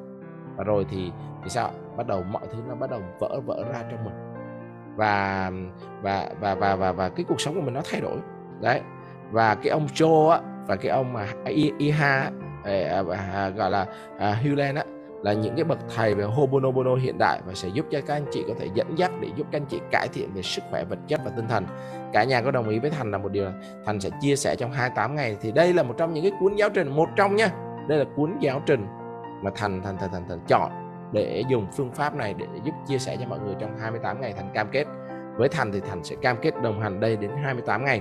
Và 0.56 0.64
rồi 0.64 0.86
thì 0.90 1.12
thì 1.42 1.50
sao? 1.50 1.70
Bắt 1.96 2.06
đầu 2.06 2.22
mọi 2.22 2.42
thứ 2.52 2.58
nó 2.68 2.74
bắt 2.74 2.90
đầu 2.90 3.00
vỡ 3.20 3.40
vỡ 3.46 3.64
ra 3.72 3.82
trong 3.90 4.04
mình. 4.04 4.14
Và 4.96 5.50
và 6.02 6.30
và 6.40 6.54
và 6.54 6.76
và, 6.76 6.92
và 6.92 7.08
cái 7.08 7.24
cuộc 7.28 7.40
sống 7.40 7.54
của 7.54 7.60
mình 7.60 7.74
nó 7.74 7.80
thay 7.90 8.00
đổi. 8.00 8.18
Đấy. 8.60 8.80
Và 9.30 9.54
cái 9.54 9.68
ông 9.68 9.86
Joe 9.86 10.28
á 10.28 10.40
và 10.66 10.76
cái 10.76 10.90
ông 10.90 11.12
mà 11.12 11.26
Iha 11.78 12.30
à, 12.64 13.02
à, 13.32 13.48
gọi 13.48 13.70
là 13.70 13.86
Hulen 14.42 14.74
á 14.74 14.84
là 15.24 15.32
những 15.32 15.54
cái 15.54 15.64
bậc 15.64 15.78
thầy 15.96 16.14
về 16.14 16.24
Hobonobono 16.24 16.94
hiện 16.94 17.18
đại 17.18 17.40
và 17.46 17.54
sẽ 17.54 17.68
giúp 17.68 17.86
cho 17.90 18.00
các 18.06 18.14
anh 18.14 18.24
chị 18.30 18.44
có 18.48 18.54
thể 18.58 18.68
dẫn 18.74 18.98
dắt 18.98 19.10
để 19.20 19.28
giúp 19.36 19.46
các 19.50 19.58
anh 19.58 19.66
chị 19.66 19.80
cải 19.90 20.08
thiện 20.12 20.34
về 20.34 20.42
sức 20.42 20.64
khỏe 20.70 20.84
vật 20.84 20.98
chất 21.08 21.20
và 21.24 21.30
tinh 21.36 21.48
thần. 21.48 21.66
Cả 22.12 22.24
nhà 22.24 22.42
có 22.42 22.50
đồng 22.50 22.68
ý 22.68 22.78
với 22.78 22.90
Thành 22.90 23.10
là 23.10 23.18
một 23.18 23.32
điều 23.32 23.44
là 23.44 23.52
Thành 23.86 24.00
sẽ 24.00 24.10
chia 24.20 24.36
sẻ 24.36 24.56
trong 24.56 24.72
28 24.72 25.14
ngày 25.14 25.36
thì 25.40 25.52
đây 25.52 25.74
là 25.74 25.82
một 25.82 25.94
trong 25.98 26.14
những 26.14 26.24
cái 26.24 26.32
cuốn 26.40 26.54
giáo 26.54 26.68
trình 26.74 26.88
một 26.88 27.08
trong 27.16 27.36
nha. 27.36 27.48
Đây 27.88 27.98
là 27.98 28.04
cuốn 28.16 28.36
giáo 28.40 28.62
trình 28.66 28.86
mà 29.42 29.50
Thành 29.54 29.82
Thành 29.82 29.96
Thành 29.98 30.10
Thành, 30.12 30.28
thành 30.28 30.40
chọn 30.48 30.70
để 31.12 31.42
dùng 31.48 31.66
phương 31.76 31.92
pháp 31.92 32.14
này 32.14 32.34
để 32.38 32.46
giúp 32.64 32.72
chia 32.86 32.98
sẻ 32.98 33.16
cho 33.20 33.26
mọi 33.26 33.38
người 33.38 33.54
trong 33.60 33.78
28 33.78 34.20
ngày 34.20 34.32
Thành 34.32 34.50
cam 34.54 34.68
kết. 34.72 34.84
Với 35.36 35.48
Thành 35.48 35.72
thì 35.72 35.80
Thành 35.80 36.04
sẽ 36.04 36.16
cam 36.22 36.36
kết 36.42 36.54
đồng 36.62 36.80
hành 36.80 37.00
đây 37.00 37.16
đến 37.16 37.30
28 37.42 37.84
ngày 37.84 38.00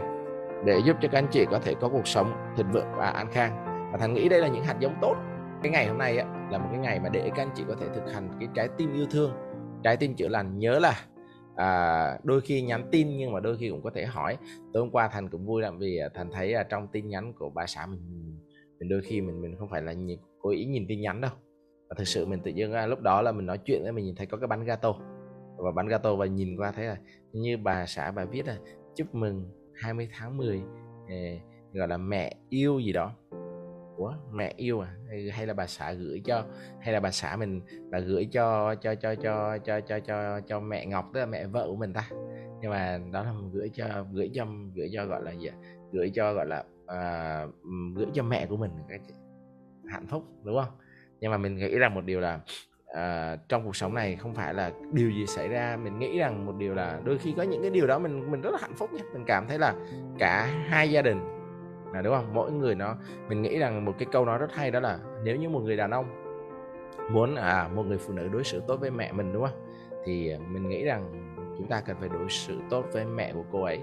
để 0.65 0.79
giúp 0.85 0.97
cho 1.01 1.07
các 1.11 1.17
anh 1.17 1.27
chị 1.31 1.45
có 1.51 1.59
thể 1.59 1.73
có 1.81 1.89
cuộc 1.89 2.07
sống 2.07 2.33
thịnh 2.57 2.71
vượng 2.71 2.95
và 2.95 3.05
an 3.05 3.27
khang. 3.31 3.65
Và 3.91 3.97
Thành 3.97 4.13
nghĩ 4.13 4.29
đây 4.29 4.39
là 4.39 4.47
những 4.47 4.63
hạt 4.63 4.75
giống 4.79 4.95
tốt 5.01 5.15
cái 5.63 5.71
ngày 5.71 5.87
hôm 5.87 5.97
nay 5.97 6.17
á, 6.17 6.47
là 6.51 6.57
một 6.57 6.67
cái 6.71 6.79
ngày 6.79 6.99
mà 6.99 7.09
để 7.09 7.31
các 7.35 7.43
anh 7.43 7.51
chị 7.55 7.63
có 7.67 7.75
thể 7.75 7.87
thực 7.95 8.13
hành 8.13 8.29
cái 8.39 8.49
trái 8.53 8.69
tim 8.77 8.93
yêu 8.93 9.05
thương. 9.11 9.31
Trái 9.83 9.97
tim 9.97 10.15
chữa 10.15 10.27
lành 10.27 10.59
nhớ 10.59 10.79
là 10.79 11.05
à, 11.55 12.17
đôi 12.23 12.41
khi 12.41 12.61
nhắn 12.61 12.87
tin 12.91 13.17
nhưng 13.17 13.31
mà 13.31 13.39
đôi 13.39 13.57
khi 13.57 13.69
cũng 13.69 13.83
có 13.83 13.91
thể 13.95 14.05
hỏi. 14.05 14.37
Tối 14.73 14.81
hôm 14.83 14.91
qua 14.91 15.07
thành 15.07 15.29
cũng 15.29 15.45
vui 15.45 15.61
lắm 15.61 15.79
vì 15.79 15.97
à, 15.97 16.09
thành 16.13 16.31
thấy 16.31 16.53
à, 16.53 16.63
trong 16.63 16.87
tin 16.87 17.07
nhắn 17.07 17.33
của 17.33 17.49
bà 17.49 17.65
xã 17.65 17.85
mình 17.85 17.99
mình 18.79 18.89
đôi 18.89 19.01
khi 19.01 19.21
mình 19.21 19.41
mình 19.41 19.55
không 19.59 19.69
phải 19.69 19.81
là 19.81 19.93
nhìn, 19.93 20.19
cố 20.39 20.49
ý 20.49 20.65
nhìn 20.65 20.85
tin 20.87 21.01
nhắn 21.01 21.21
đâu. 21.21 21.31
Và 21.89 21.95
thực 21.97 22.07
sự 22.07 22.25
mình 22.25 22.39
tự 22.43 22.51
dưng 22.51 22.73
à, 22.73 22.87
lúc 22.87 23.01
đó 23.01 23.21
là 23.21 23.31
mình 23.31 23.45
nói 23.45 23.57
chuyện 23.65 23.83
với 23.83 23.91
mình 23.91 24.05
nhìn 24.05 24.15
thấy 24.15 24.25
có 24.25 24.37
cái 24.37 24.47
bánh 24.47 24.63
gato. 24.63 24.93
Và 25.57 25.71
bánh 25.71 25.87
gato 25.87 26.15
và 26.15 26.25
nhìn 26.25 26.57
qua 26.57 26.71
thấy 26.71 26.85
là 26.85 26.97
như 27.33 27.57
bà 27.57 27.85
xã 27.85 28.11
bà 28.11 28.25
viết 28.25 28.47
là 28.47 28.57
chúc 28.95 29.15
mừng 29.15 29.45
20 29.75 30.09
tháng 30.11 30.37
10 30.37 30.61
eh, 31.07 31.41
ờ, 31.41 31.47
gọi 31.73 31.87
là 31.87 31.97
mẹ 31.97 32.35
yêu 32.49 32.79
gì 32.79 32.93
đó 32.93 33.11
của 34.03 34.15
mẹ 34.31 34.53
yêu 34.57 34.79
à? 34.79 34.95
Hay, 35.31 35.47
là 35.47 35.53
bà 35.53 35.67
xã 35.67 35.93
gửi 35.93 36.21
cho 36.25 36.45
hay 36.81 36.93
là 36.93 36.99
bà 36.99 37.11
xã 37.11 37.35
mình 37.35 37.61
bà 37.91 37.99
gửi 37.99 38.27
cho 38.31 38.75
cho 38.75 38.95
cho 38.95 39.15
cho 39.15 39.57
cho 39.57 39.79
cho 39.79 39.99
cho 39.99 40.39
cho 40.47 40.59
mẹ 40.59 40.85
Ngọc 40.85 41.09
tức 41.13 41.19
là 41.19 41.25
mẹ 41.25 41.45
vợ 41.45 41.67
của 41.67 41.75
mình 41.75 41.93
ta? 41.93 42.09
Nhưng 42.61 42.71
mà 42.71 42.99
đó 43.11 43.23
là 43.23 43.33
gửi 43.51 43.69
cho 43.73 43.85
gửi 44.11 44.31
cho 44.33 44.45
gửi 44.75 44.89
cho 44.93 45.05
gọi 45.05 45.23
là 45.23 45.31
gì 45.31 45.49
gửi 45.91 46.11
cho 46.15 46.33
gọi 46.33 46.45
là 46.45 46.63
à, 46.87 47.45
gửi 47.95 48.07
cho 48.13 48.23
mẹ 48.23 48.45
của 48.45 48.57
mình 48.57 48.71
cái 48.89 48.99
hạnh 49.89 50.07
phúc 50.07 50.23
đúng 50.43 50.55
không? 50.55 50.73
Nhưng 51.19 51.31
mà 51.31 51.37
mình 51.37 51.55
nghĩ 51.55 51.77
rằng 51.77 51.95
một 51.95 52.05
điều 52.05 52.19
là 52.19 52.39
à, 52.93 53.35
trong 53.49 53.65
cuộc 53.65 53.75
sống 53.75 53.93
này 53.93 54.15
không 54.15 54.35
phải 54.35 54.53
là 54.53 54.71
điều 54.93 55.11
gì 55.11 55.25
xảy 55.27 55.47
ra 55.47 55.77
mình 55.83 55.99
nghĩ 55.99 56.17
rằng 56.17 56.45
một 56.45 56.55
điều 56.57 56.75
là 56.75 56.99
đôi 57.03 57.17
khi 57.17 57.33
có 57.37 57.43
những 57.43 57.61
cái 57.61 57.71
điều 57.71 57.87
đó 57.87 57.99
mình 57.99 58.31
mình 58.31 58.41
rất 58.41 58.51
là 58.51 58.59
hạnh 58.61 58.75
phúc 58.75 58.93
nha. 58.93 59.03
Mình 59.13 59.23
cảm 59.27 59.47
thấy 59.47 59.59
là 59.59 59.75
cả 60.19 60.45
hai 60.67 60.91
gia 60.91 61.01
đình 61.01 61.32
là 61.93 62.01
đúng 62.01 62.15
không? 62.15 62.33
Mỗi 62.33 62.51
người 62.51 62.75
nó 62.75 62.95
mình 63.29 63.41
nghĩ 63.41 63.59
rằng 63.59 63.85
một 63.85 63.93
cái 63.99 64.07
câu 64.11 64.25
nói 64.25 64.37
rất 64.37 64.53
hay 64.53 64.71
đó 64.71 64.79
là 64.79 64.99
nếu 65.23 65.35
như 65.35 65.49
một 65.49 65.59
người 65.59 65.77
đàn 65.77 65.91
ông 65.91 66.05
muốn 67.11 67.35
à 67.35 67.69
một 67.75 67.83
người 67.83 67.97
phụ 67.97 68.13
nữ 68.13 68.27
đối 68.27 68.43
xử 68.43 68.61
tốt 68.67 68.77
với 68.79 68.91
mẹ 68.91 69.11
mình 69.11 69.33
đúng 69.33 69.43
không? 69.43 69.67
Thì 70.05 70.37
mình 70.51 70.69
nghĩ 70.69 70.85
rằng 70.85 71.33
chúng 71.57 71.67
ta 71.67 71.81
cần 71.81 71.97
phải 71.99 72.09
đối 72.09 72.29
xử 72.29 72.59
tốt 72.69 72.85
với 72.91 73.05
mẹ 73.05 73.33
của 73.33 73.43
cô 73.51 73.63
ấy. 73.63 73.79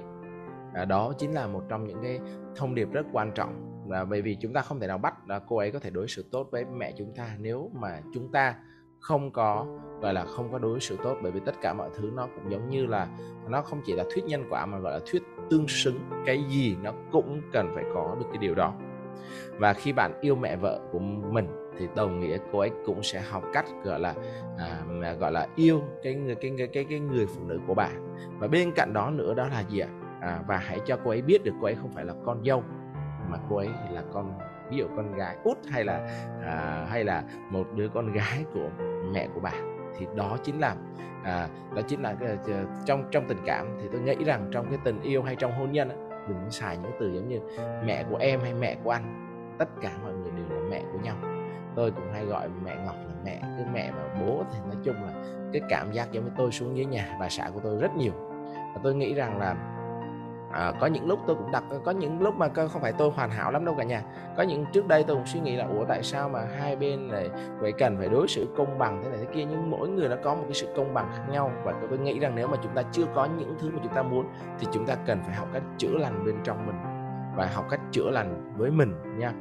À, 0.74 0.84
đó 0.84 1.12
chính 1.18 1.34
là 1.34 1.46
một 1.46 1.62
trong 1.68 1.86
những 1.86 2.02
cái 2.02 2.20
thông 2.56 2.74
điệp 2.74 2.88
rất 2.92 3.06
quan 3.12 3.32
trọng. 3.34 3.84
Và 3.86 4.04
bởi 4.04 4.22
vì 4.22 4.36
chúng 4.40 4.52
ta 4.52 4.62
không 4.62 4.80
thể 4.80 4.86
nào 4.86 4.98
bắt 4.98 5.14
là 5.28 5.38
cô 5.38 5.56
ấy 5.56 5.70
có 5.70 5.78
thể 5.78 5.90
đối 5.90 6.08
xử 6.08 6.24
tốt 6.32 6.48
với 6.50 6.64
mẹ 6.64 6.92
chúng 6.98 7.12
ta 7.16 7.36
nếu 7.38 7.70
mà 7.74 8.00
chúng 8.14 8.32
ta 8.32 8.54
không 9.00 9.30
có 9.30 9.66
gọi 10.02 10.14
là 10.14 10.24
không 10.24 10.52
có 10.52 10.58
đối 10.58 10.80
xử 10.80 10.96
tốt 11.02 11.16
bởi 11.22 11.32
vì 11.32 11.40
tất 11.40 11.54
cả 11.60 11.72
mọi 11.72 11.90
thứ 11.96 12.10
nó 12.14 12.28
cũng 12.34 12.50
giống 12.50 12.68
như 12.68 12.86
là 12.86 13.08
nó 13.48 13.62
không 13.62 13.80
chỉ 13.84 13.92
là 13.92 14.04
thuyết 14.14 14.24
nhân 14.24 14.44
quả 14.50 14.66
mà 14.66 14.78
gọi 14.78 14.92
là 14.92 15.00
thuyết 15.06 15.22
tương 15.50 15.68
xứng. 15.68 15.98
Cái 16.26 16.44
gì 16.48 16.76
nó 16.82 16.92
cũng 17.12 17.40
cần 17.52 17.72
phải 17.74 17.84
có 17.94 18.16
được 18.20 18.26
cái 18.32 18.38
điều 18.38 18.54
đó. 18.54 18.74
Và 19.58 19.72
khi 19.72 19.92
bạn 19.92 20.20
yêu 20.20 20.36
mẹ 20.36 20.56
vợ 20.56 20.80
của 20.92 20.98
mình 20.98 21.46
thì 21.78 21.88
đồng 21.96 22.20
nghĩa 22.20 22.38
cô 22.52 22.58
ấy 22.58 22.70
cũng 22.86 23.02
sẽ 23.02 23.20
học 23.20 23.42
cách 23.52 23.66
gọi 23.84 24.00
là 24.00 24.14
à, 24.58 25.14
gọi 25.20 25.32
là 25.32 25.48
yêu 25.56 25.82
cái 26.02 26.14
người 26.14 26.34
cái 26.34 26.52
cái 26.58 26.66
cái 26.66 26.84
cái 26.84 27.00
người 27.00 27.26
phụ 27.26 27.40
nữ 27.46 27.58
của 27.66 27.74
bạn. 27.74 28.16
Và 28.38 28.48
bên 28.48 28.72
cạnh 28.72 28.92
đó 28.92 29.10
nữa 29.10 29.34
đó 29.34 29.46
là 29.46 29.64
gì 29.68 29.78
ạ? 29.78 29.88
À, 30.20 30.42
và 30.48 30.56
hãy 30.56 30.80
cho 30.86 30.98
cô 31.04 31.10
ấy 31.10 31.22
biết 31.22 31.44
được 31.44 31.52
cô 31.60 31.66
ấy 31.66 31.74
không 31.74 31.92
phải 31.92 32.04
là 32.04 32.14
con 32.24 32.44
dâu 32.44 32.62
mà 33.28 33.38
cô 33.50 33.56
ấy 33.56 33.68
là 33.90 34.02
con 34.12 34.32
ví 34.70 34.76
dụ 34.76 34.86
con 34.96 35.14
gái 35.14 35.36
út 35.44 35.58
hay 35.70 35.84
là 35.84 36.24
à, 36.44 36.86
hay 36.90 37.04
là 37.04 37.22
một 37.50 37.66
đứa 37.76 37.88
con 37.88 38.12
gái 38.12 38.44
của 38.54 38.70
mẹ 39.12 39.28
của 39.34 39.40
bà 39.40 39.52
thì 39.98 40.06
đó 40.16 40.36
chính 40.44 40.60
là 40.60 40.76
à, 41.24 41.48
đó 41.74 41.82
chính 41.88 42.02
là 42.02 42.14
cái, 42.20 42.28
à, 42.28 42.64
trong 42.84 43.04
trong 43.10 43.24
tình 43.28 43.38
cảm 43.46 43.66
thì 43.82 43.88
tôi 43.92 44.00
nghĩ 44.00 44.24
rằng 44.24 44.48
trong 44.52 44.66
cái 44.70 44.78
tình 44.84 45.02
yêu 45.02 45.22
hay 45.22 45.36
trong 45.36 45.52
hôn 45.52 45.72
nhân 45.72 45.88
đừng 46.28 46.50
xài 46.50 46.76
những 46.76 46.92
từ 47.00 47.12
giống 47.14 47.28
như 47.28 47.40
mẹ 47.84 48.04
của 48.10 48.16
em 48.16 48.40
hay 48.40 48.54
mẹ 48.54 48.76
của 48.84 48.90
anh 48.90 49.30
tất 49.60 49.68
cả 49.82 49.90
mọi 50.02 50.12
người 50.12 50.30
đều 50.30 50.58
là 50.58 50.68
mẹ 50.70 50.82
của 50.92 50.98
nhau. 50.98 51.16
Tôi 51.74 51.90
cũng 51.90 52.12
hay 52.12 52.24
gọi 52.24 52.48
mẹ 52.64 52.76
ngọc 52.84 52.94
là 53.08 53.14
mẹ 53.24 53.40
cứ 53.42 53.64
mẹ 53.72 53.92
và 53.96 54.20
bố 54.20 54.44
thì 54.52 54.58
nói 54.66 54.76
chung 54.84 54.94
là 54.94 55.12
cái 55.52 55.62
cảm 55.68 55.92
giác 55.92 56.12
giống 56.12 56.24
như 56.24 56.30
tôi 56.36 56.50
xuống 56.50 56.76
dưới 56.76 56.86
nhà 56.86 57.16
bà 57.20 57.28
xã 57.28 57.50
của 57.54 57.60
tôi 57.62 57.80
rất 57.80 57.96
nhiều. 57.96 58.12
Và 58.54 58.80
tôi 58.82 58.94
nghĩ 58.94 59.14
rằng 59.14 59.38
là 59.38 59.79
à, 60.52 60.72
có 60.80 60.86
những 60.86 61.08
lúc 61.08 61.18
tôi 61.26 61.36
cũng 61.36 61.50
đặt 61.50 61.64
ờ, 61.70 61.80
có 61.84 61.90
những 61.90 62.22
lúc 62.22 62.36
mà 62.36 62.48
không 62.48 62.82
phải 62.82 62.92
tôi 62.92 63.10
hoàn 63.10 63.30
hảo 63.30 63.52
lắm 63.52 63.64
đâu 63.64 63.74
cả 63.78 63.84
nhà. 63.84 64.02
Có 64.36 64.42
những 64.42 64.64
trước 64.72 64.88
đây 64.88 65.04
tôi 65.04 65.16
cũng 65.16 65.26
suy 65.26 65.40
nghĩ 65.40 65.56
là 65.56 65.66
ủa 65.66 65.84
tại 65.84 66.02
sao 66.02 66.28
mà 66.28 66.40
hai 66.58 66.76
bên 66.76 67.08
này 67.08 67.30
vậy 67.58 67.72
cần 67.72 67.96
phải 67.98 68.08
đối 68.08 68.28
xử 68.28 68.48
công 68.56 68.78
bằng 68.78 69.00
thế 69.02 69.10
này 69.10 69.18
thế 69.20 69.26
kia? 69.34 69.44
Nhưng 69.50 69.70
mỗi 69.70 69.88
người 69.88 70.08
nó 70.08 70.16
có 70.24 70.34
một 70.34 70.42
cái 70.44 70.54
sự 70.54 70.68
công 70.76 70.94
bằng 70.94 71.10
khác 71.16 71.24
nhau. 71.30 71.52
Và 71.64 71.74
tôi 71.90 71.98
nghĩ 71.98 72.18
rằng 72.18 72.34
nếu 72.34 72.48
mà 72.48 72.56
chúng 72.62 72.74
ta 72.74 72.82
chưa 72.92 73.04
có 73.14 73.28
những 73.38 73.54
thứ 73.60 73.70
mà 73.70 73.78
chúng 73.82 73.94
ta 73.94 74.02
muốn 74.02 74.26
thì 74.58 74.66
chúng 74.72 74.86
ta 74.86 74.94
cần 75.06 75.18
phải 75.26 75.34
học 75.34 75.48
cách 75.52 75.62
chữa 75.78 75.98
lành 75.98 76.24
bên 76.24 76.34
trong 76.44 76.66
mình 76.66 76.76
và 77.36 77.46
học 77.54 77.64
cách 77.70 77.80
chữa 77.92 78.10
lành 78.10 78.54
với 78.56 78.70
mình 78.70 78.94
nha 79.18 79.32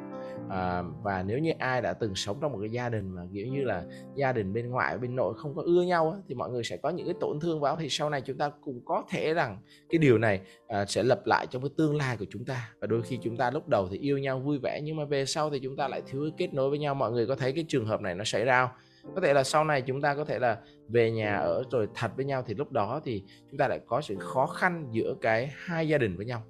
à, 0.49 0.83
và 1.03 1.23
nếu 1.23 1.39
như 1.39 1.51
ai 1.59 1.81
đã 1.81 1.93
từng 1.93 2.15
sống 2.15 2.37
trong 2.41 2.51
một 2.51 2.57
cái 2.61 2.69
gia 2.69 2.89
đình 2.89 3.09
mà 3.09 3.21
kiểu 3.33 3.47
như 3.47 3.63
là 3.63 3.83
gia 4.15 4.31
đình 4.31 4.53
bên 4.53 4.69
ngoại 4.69 4.97
bên 4.97 5.15
nội 5.15 5.33
không 5.37 5.55
có 5.55 5.63
ưa 5.65 5.81
nhau 5.83 6.15
thì 6.27 6.35
mọi 6.35 6.49
người 6.49 6.63
sẽ 6.63 6.77
có 6.77 6.89
những 6.89 7.05
cái 7.05 7.15
tổn 7.19 7.39
thương 7.39 7.59
vào 7.59 7.75
thì 7.75 7.89
sau 7.89 8.09
này 8.09 8.21
chúng 8.21 8.37
ta 8.37 8.51
cũng 8.61 8.81
có 8.85 9.03
thể 9.09 9.33
rằng 9.33 9.57
cái 9.89 9.99
điều 9.99 10.17
này 10.17 10.41
à, 10.67 10.85
sẽ 10.85 11.03
lặp 11.03 11.25
lại 11.25 11.47
trong 11.49 11.61
cái 11.61 11.69
tương 11.77 11.95
lai 11.95 12.17
của 12.17 12.25
chúng 12.29 12.45
ta. 12.45 12.69
Và 12.81 12.87
đôi 12.87 13.01
khi 13.01 13.19
chúng 13.21 13.37
ta 13.37 13.51
lúc 13.51 13.67
đầu 13.67 13.87
thì 13.91 13.97
yêu 13.97 14.17
nhau 14.17 14.39
vui 14.39 14.59
vẻ 14.59 14.81
nhưng 14.83 14.95
mà 14.95 15.05
về 15.05 15.25
sau 15.25 15.49
thì 15.49 15.59
chúng 15.59 15.75
ta 15.75 15.87
lại 15.87 16.01
thiếu 16.07 16.21
cái 16.21 16.31
kết 16.37 16.53
nối 16.53 16.69
với 16.69 16.79
nhau. 16.79 16.95
Mọi 16.95 17.11
người 17.11 17.27
có 17.27 17.35
thấy 17.35 17.51
cái 17.53 17.65
trường 17.67 17.85
hợp 17.85 18.01
này 18.01 18.15
nó 18.15 18.23
xảy 18.23 18.45
ra 18.45 18.65
không? 18.65 18.75
có 19.15 19.21
thể 19.21 19.33
là 19.33 19.43
sau 19.43 19.63
này 19.63 19.81
chúng 19.81 20.01
ta 20.01 20.15
có 20.15 20.25
thể 20.25 20.39
là 20.39 20.57
về 20.87 21.11
nhà 21.11 21.35
ở 21.35 21.63
rồi 21.71 21.87
thật 21.95 22.11
với 22.15 22.25
nhau 22.25 22.43
thì 22.47 22.53
lúc 22.53 22.71
đó 22.71 23.01
thì 23.05 23.23
chúng 23.51 23.57
ta 23.57 23.67
lại 23.67 23.79
có 23.87 24.01
sự 24.01 24.15
khó 24.19 24.45
khăn 24.45 24.87
giữa 24.91 25.15
cái 25.21 25.49
hai 25.53 25.87
gia 25.87 25.97
đình 25.97 26.17
với 26.17 26.25
nhau. 26.25 26.43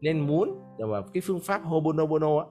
Nên 0.00 0.20
muốn 0.20 0.58
ờ, 0.78 0.86
mà 0.86 1.00
cái 1.14 1.20
phương 1.20 1.40
pháp 1.40 1.62
Hobonobono 1.64 2.38
á, 2.38 2.44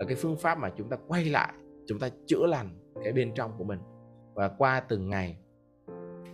là 0.00 0.06
cái 0.06 0.16
phương 0.16 0.36
pháp 0.36 0.58
mà 0.58 0.70
chúng 0.76 0.88
ta 0.88 0.96
quay 1.08 1.24
lại 1.24 1.52
chúng 1.86 1.98
ta 1.98 2.08
chữa 2.26 2.46
lành 2.46 2.68
cái 3.04 3.12
bên 3.12 3.34
trong 3.34 3.52
của 3.58 3.64
mình. 3.64 3.78
Và 4.34 4.48
qua 4.48 4.80
từng 4.80 5.10
ngày 5.10 5.36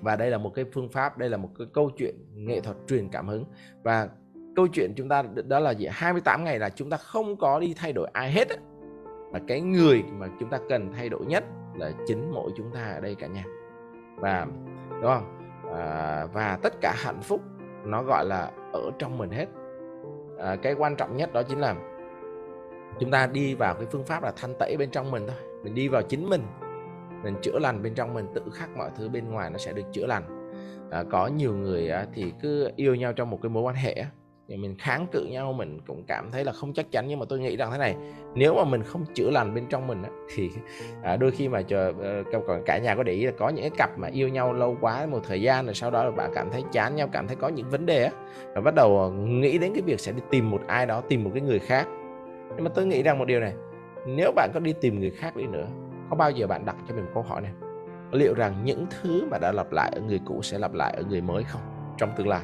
và 0.00 0.16
đây 0.16 0.30
là 0.30 0.38
một 0.38 0.52
cái 0.54 0.64
phương 0.72 0.88
pháp 0.88 1.18
đây 1.18 1.30
là 1.30 1.36
một 1.36 1.48
cái 1.58 1.66
câu 1.74 1.90
chuyện 1.96 2.14
nghệ 2.34 2.60
thuật 2.60 2.76
truyền 2.86 3.08
cảm 3.08 3.28
hứng. 3.28 3.44
Và 3.82 4.08
câu 4.56 4.66
chuyện 4.72 4.92
chúng 4.96 5.08
ta 5.08 5.22
đó 5.46 5.58
là 5.58 5.70
gì 5.70 5.86
28 5.90 6.44
ngày 6.44 6.58
là 6.58 6.70
chúng 6.70 6.90
ta 6.90 6.96
không 6.96 7.36
có 7.36 7.60
đi 7.60 7.74
thay 7.76 7.92
đổi 7.92 8.08
ai 8.12 8.30
hết 8.30 8.48
mà 9.32 9.38
cái 9.48 9.60
người 9.60 10.02
mà 10.02 10.28
chúng 10.40 10.50
ta 10.50 10.58
cần 10.68 10.92
thay 10.92 11.08
đổi 11.08 11.26
nhất 11.26 11.44
là 11.74 11.92
chính 12.06 12.30
mỗi 12.34 12.50
chúng 12.56 12.70
ta 12.74 12.92
ở 12.92 13.00
đây 13.00 13.14
cả 13.14 13.26
nhà. 13.26 13.44
Và 14.16 14.46
đúng 14.90 15.10
không? 15.10 15.38
À, 15.74 16.26
và 16.32 16.58
tất 16.62 16.74
cả 16.80 16.94
hạnh 16.96 17.20
phúc 17.22 17.40
nó 17.84 18.02
gọi 18.02 18.24
là 18.26 18.50
ở 18.72 18.90
trong 18.98 19.18
mình 19.18 19.30
hết. 19.30 19.46
À, 20.38 20.56
cái 20.56 20.74
quan 20.74 20.96
trọng 20.96 21.16
nhất 21.16 21.32
đó 21.32 21.42
chính 21.42 21.58
là 21.58 21.74
chúng 23.00 23.10
ta 23.10 23.26
đi 23.26 23.54
vào 23.54 23.74
cái 23.74 23.86
phương 23.90 24.04
pháp 24.04 24.22
là 24.22 24.32
thanh 24.36 24.54
tẩy 24.58 24.76
bên 24.78 24.90
trong 24.90 25.10
mình 25.10 25.26
thôi. 25.26 25.36
Mình 25.64 25.74
đi 25.74 25.88
vào 25.88 26.02
chính 26.02 26.28
mình 26.28 26.42
mình 27.22 27.34
chữa 27.42 27.58
lành 27.58 27.82
bên 27.82 27.94
trong 27.94 28.14
mình 28.14 28.26
tự 28.34 28.42
khắc 28.54 28.76
mọi 28.76 28.90
thứ 28.96 29.08
bên 29.08 29.30
ngoài 29.30 29.50
nó 29.50 29.58
sẽ 29.58 29.72
được 29.72 29.82
chữa 29.92 30.06
lành. 30.06 30.50
À, 30.90 31.04
có 31.10 31.26
nhiều 31.26 31.54
người 31.54 31.88
á, 31.88 32.06
thì 32.14 32.32
cứ 32.42 32.70
yêu 32.76 32.94
nhau 32.94 33.12
trong 33.12 33.30
một 33.30 33.38
cái 33.42 33.50
mối 33.50 33.62
quan 33.62 33.74
hệ 33.74 33.92
á, 33.92 34.06
thì 34.48 34.56
mình 34.56 34.76
kháng 34.78 35.06
cự 35.12 35.24
nhau 35.24 35.52
mình 35.52 35.80
cũng 35.86 36.04
cảm 36.06 36.30
thấy 36.30 36.44
là 36.44 36.52
không 36.52 36.72
chắc 36.72 36.90
chắn. 36.90 37.08
Nhưng 37.08 37.18
mà 37.18 37.26
tôi 37.28 37.38
nghĩ 37.38 37.56
rằng 37.56 37.70
thế 37.72 37.78
này 37.78 37.96
nếu 38.34 38.54
mà 38.54 38.64
mình 38.64 38.82
không 38.82 39.04
chữa 39.14 39.30
lành 39.30 39.54
bên 39.54 39.66
trong 39.70 39.86
mình 39.86 40.02
á, 40.02 40.10
thì 40.34 40.50
à, 41.02 41.16
đôi 41.16 41.30
khi 41.30 41.48
mà 41.48 41.62
chờ 41.62 41.92
ờ, 42.00 42.40
còn 42.46 42.62
cả 42.66 42.78
nhà 42.78 42.94
có 42.94 43.02
để 43.02 43.12
ý 43.12 43.24
là 43.24 43.32
có 43.38 43.48
những 43.48 43.62
cái 43.62 43.78
cặp 43.78 43.98
mà 43.98 44.08
yêu 44.08 44.28
nhau 44.28 44.52
lâu 44.52 44.76
quá 44.80 45.06
một 45.06 45.20
thời 45.28 45.42
gian 45.42 45.64
rồi 45.64 45.74
sau 45.74 45.90
đó 45.90 46.04
là 46.04 46.10
bạn 46.10 46.30
cảm 46.34 46.50
thấy 46.50 46.62
chán 46.72 46.96
nhau 46.96 47.08
cảm 47.12 47.26
thấy 47.26 47.36
có 47.36 47.48
những 47.48 47.70
vấn 47.70 47.86
đề 47.86 48.04
á 48.04 48.10
và 48.54 48.60
bắt 48.60 48.74
đầu 48.74 48.98
ờ, 48.98 49.10
nghĩ 49.10 49.58
đến 49.58 49.72
cái 49.74 49.82
việc 49.82 50.00
sẽ 50.00 50.12
đi 50.12 50.22
tìm 50.30 50.50
một 50.50 50.60
ai 50.66 50.86
đó 50.86 51.02
tìm 51.08 51.24
một 51.24 51.30
cái 51.34 51.42
người 51.42 51.58
khác 51.58 51.86
nhưng 52.54 52.64
mà 52.64 52.70
tôi 52.74 52.86
nghĩ 52.86 53.02
rằng 53.02 53.18
một 53.18 53.24
điều 53.24 53.40
này 53.40 53.54
nếu 54.06 54.32
bạn 54.32 54.50
có 54.54 54.60
đi 54.60 54.72
tìm 54.80 55.00
người 55.00 55.10
khác 55.10 55.36
đi 55.36 55.46
nữa 55.46 55.66
có 56.10 56.16
bao 56.16 56.30
giờ 56.30 56.46
bạn 56.46 56.66
đặt 56.66 56.76
cho 56.88 56.94
mình 56.94 57.04
một 57.04 57.10
câu 57.14 57.22
hỏi 57.22 57.40
này? 57.40 57.52
Liệu 58.12 58.34
rằng 58.34 58.64
những 58.64 58.86
thứ 58.90 59.26
mà 59.30 59.38
đã 59.38 59.52
lặp 59.52 59.72
lại 59.72 59.92
ở 59.94 60.00
người 60.00 60.20
cũ 60.26 60.42
sẽ 60.42 60.58
lặp 60.58 60.74
lại 60.74 60.94
ở 60.96 61.02
người 61.02 61.20
mới 61.20 61.44
không 61.44 61.60
trong 61.98 62.10
tương 62.16 62.28
lai? 62.28 62.42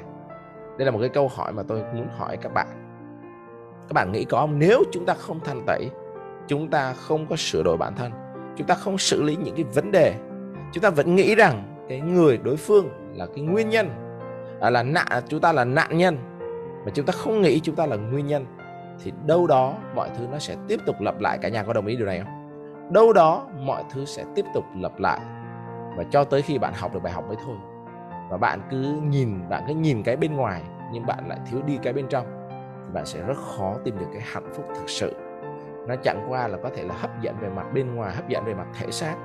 Đây 0.79 0.87
là 0.87 0.91
một 0.91 0.99
cái 1.01 1.09
câu 1.09 1.29
hỏi 1.29 1.53
mà 1.53 1.63
tôi 1.63 1.83
muốn 1.95 2.09
hỏi 2.19 2.37
các 2.37 2.55
bạn. 2.55 2.67
Các 3.89 3.93
bạn 3.95 4.13
nghĩ 4.13 4.25
có 4.25 4.41
không? 4.41 4.59
Nếu 4.59 4.83
chúng 4.93 5.07
ta 5.07 5.15
không 5.15 5.41
thanh 5.45 5.63
tẩy 5.67 5.91
chúng 6.47 6.69
ta 6.69 6.93
không 6.93 7.27
có 7.27 7.37
sửa 7.37 7.63
đổi 7.63 7.77
bản 7.77 7.95
thân 7.97 8.13
chúng 8.57 8.67
ta 8.67 8.75
không 8.75 8.99
xử 8.99 9.23
lý 9.23 9.37
những 9.37 9.55
cái 9.55 9.65
vấn 9.75 9.93
đề 9.93 10.15
chúng 10.73 10.83
ta 10.83 10.91
vẫn 10.91 11.15
nghĩ 11.15 11.35
rằng 11.35 11.85
cái 11.89 12.01
người 12.01 12.39
đối 12.39 12.57
phương 12.57 12.89
là 13.15 13.27
cái 13.27 13.45
nguyên 13.45 13.71
nhân 13.71 13.91
à, 14.61 14.71
là 14.71 14.83
nạn 14.83 15.23
chúng 15.29 15.41
ta 15.41 15.53
là 15.53 15.65
nạn 15.65 15.99
nhân 15.99 16.17
mà 16.85 16.91
chúng 16.95 17.07
ta 17.07 17.13
không 17.13 17.43
nghĩ 17.43 17.61
chúng 17.61 17.75
ta 17.75 17.87
là 17.87 17.97
nguyên 17.97 18.27
nhân 18.27 18.47
thì 19.03 19.13
đâu 19.27 19.47
đó 19.47 19.75
mọi 19.95 20.11
thứ 20.19 20.27
nó 20.33 20.39
sẽ 20.39 20.57
tiếp 20.69 20.81
tục 20.87 21.01
lặp 21.01 21.21
lại. 21.21 21.39
Cả 21.39 21.49
nhà 21.49 21.63
có 21.63 21.73
đồng 21.73 21.87
ý 21.87 21.97
điều 21.97 22.07
này 22.07 22.21
không? 22.21 22.43
Đâu 22.93 23.13
đó 23.13 23.47
mọi 23.59 23.85
thứ 23.91 24.05
sẽ 24.05 24.25
tiếp 24.35 24.45
tục 24.55 24.65
lặp 24.77 24.99
lại. 24.99 25.21
Và 25.97 26.05
cho 26.11 26.25
tới 26.25 26.43
khi 26.43 26.59
bạn 26.59 26.73
học 26.77 26.95
được 26.95 27.01
bài 27.03 27.13
học 27.13 27.25
mới 27.29 27.37
thôi. 27.45 27.57
Và 28.31 28.37
bạn 28.37 28.61
cứ 28.71 29.01
nhìn, 29.03 29.49
bạn 29.49 29.65
cứ 29.69 29.75
nhìn 29.75 30.03
cái 30.03 30.17
bên 30.17 30.37
ngoài, 30.37 30.63
nhưng 30.93 31.07
bạn 31.07 31.29
lại 31.29 31.39
thiếu 31.51 31.63
đi 31.63 31.79
cái 31.83 31.93
bên 31.93 32.07
trong. 32.09 32.27
Thì 32.87 32.93
bạn 32.93 33.07
sẽ 33.07 33.23
rất 33.23 33.39
khó 33.57 33.75
tìm 33.85 33.99
được 33.99 34.07
cái 34.13 34.23
hạnh 34.25 34.53
phúc 34.53 34.67
thực 34.75 34.89
sự. 34.89 35.17
Nó 35.89 35.97
chẳng 36.03 36.27
qua 36.29 36.49
là 36.49 36.59
có 36.63 36.71
thể 36.77 36.83
là 36.83 36.95
hấp 36.95 37.21
dẫn 37.21 37.37
về 37.41 37.49
mặt 37.49 37.67
bên 37.75 37.95
ngoài, 37.95 38.15
hấp 38.15 38.29
dẫn 38.29 38.45
về 38.45 38.55
mặt 38.55 38.67
thể 38.79 38.91
xác 38.91 39.17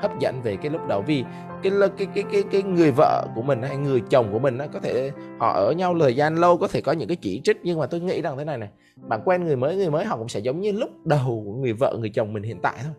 hấp 0.00 0.18
dẫn 0.18 0.40
về 0.42 0.56
cái 0.56 0.70
lúc 0.70 0.80
đầu 0.88 1.02
vì 1.06 1.24
cái 1.62 1.72
cái 1.96 2.06
cái 2.14 2.24
cái 2.32 2.42
cái 2.50 2.62
người 2.62 2.90
vợ 2.96 3.26
của 3.34 3.42
mình 3.42 3.62
hay 3.62 3.76
người 3.76 4.02
chồng 4.10 4.28
của 4.32 4.38
mình 4.38 4.58
nó 4.58 4.64
có 4.72 4.80
thể 4.80 5.10
họ 5.38 5.52
ở 5.52 5.72
nhau 5.72 5.94
thời 6.00 6.16
gian 6.16 6.34
lâu, 6.34 6.56
có 6.58 6.68
thể 6.68 6.80
có 6.80 6.92
những 6.92 7.08
cái 7.08 7.16
chỉ 7.16 7.40
trích, 7.44 7.56
nhưng 7.62 7.78
mà 7.78 7.86
tôi 7.86 8.00
nghĩ 8.00 8.22
rằng 8.22 8.38
thế 8.38 8.44
này 8.44 8.58
này, 8.58 8.68
bạn 9.08 9.20
quen 9.24 9.44
người 9.44 9.56
mới 9.56 9.76
người 9.76 9.90
mới 9.90 10.04
họ 10.04 10.16
cũng 10.16 10.28
sẽ 10.28 10.40
giống 10.40 10.60
như 10.60 10.72
lúc 10.72 10.90
đầu 11.04 11.42
của 11.46 11.52
người 11.52 11.72
vợ, 11.72 11.96
người 12.00 12.10
chồng 12.10 12.32
mình 12.32 12.42
hiện 12.42 12.58
tại 12.62 12.74
thôi. 12.82 12.92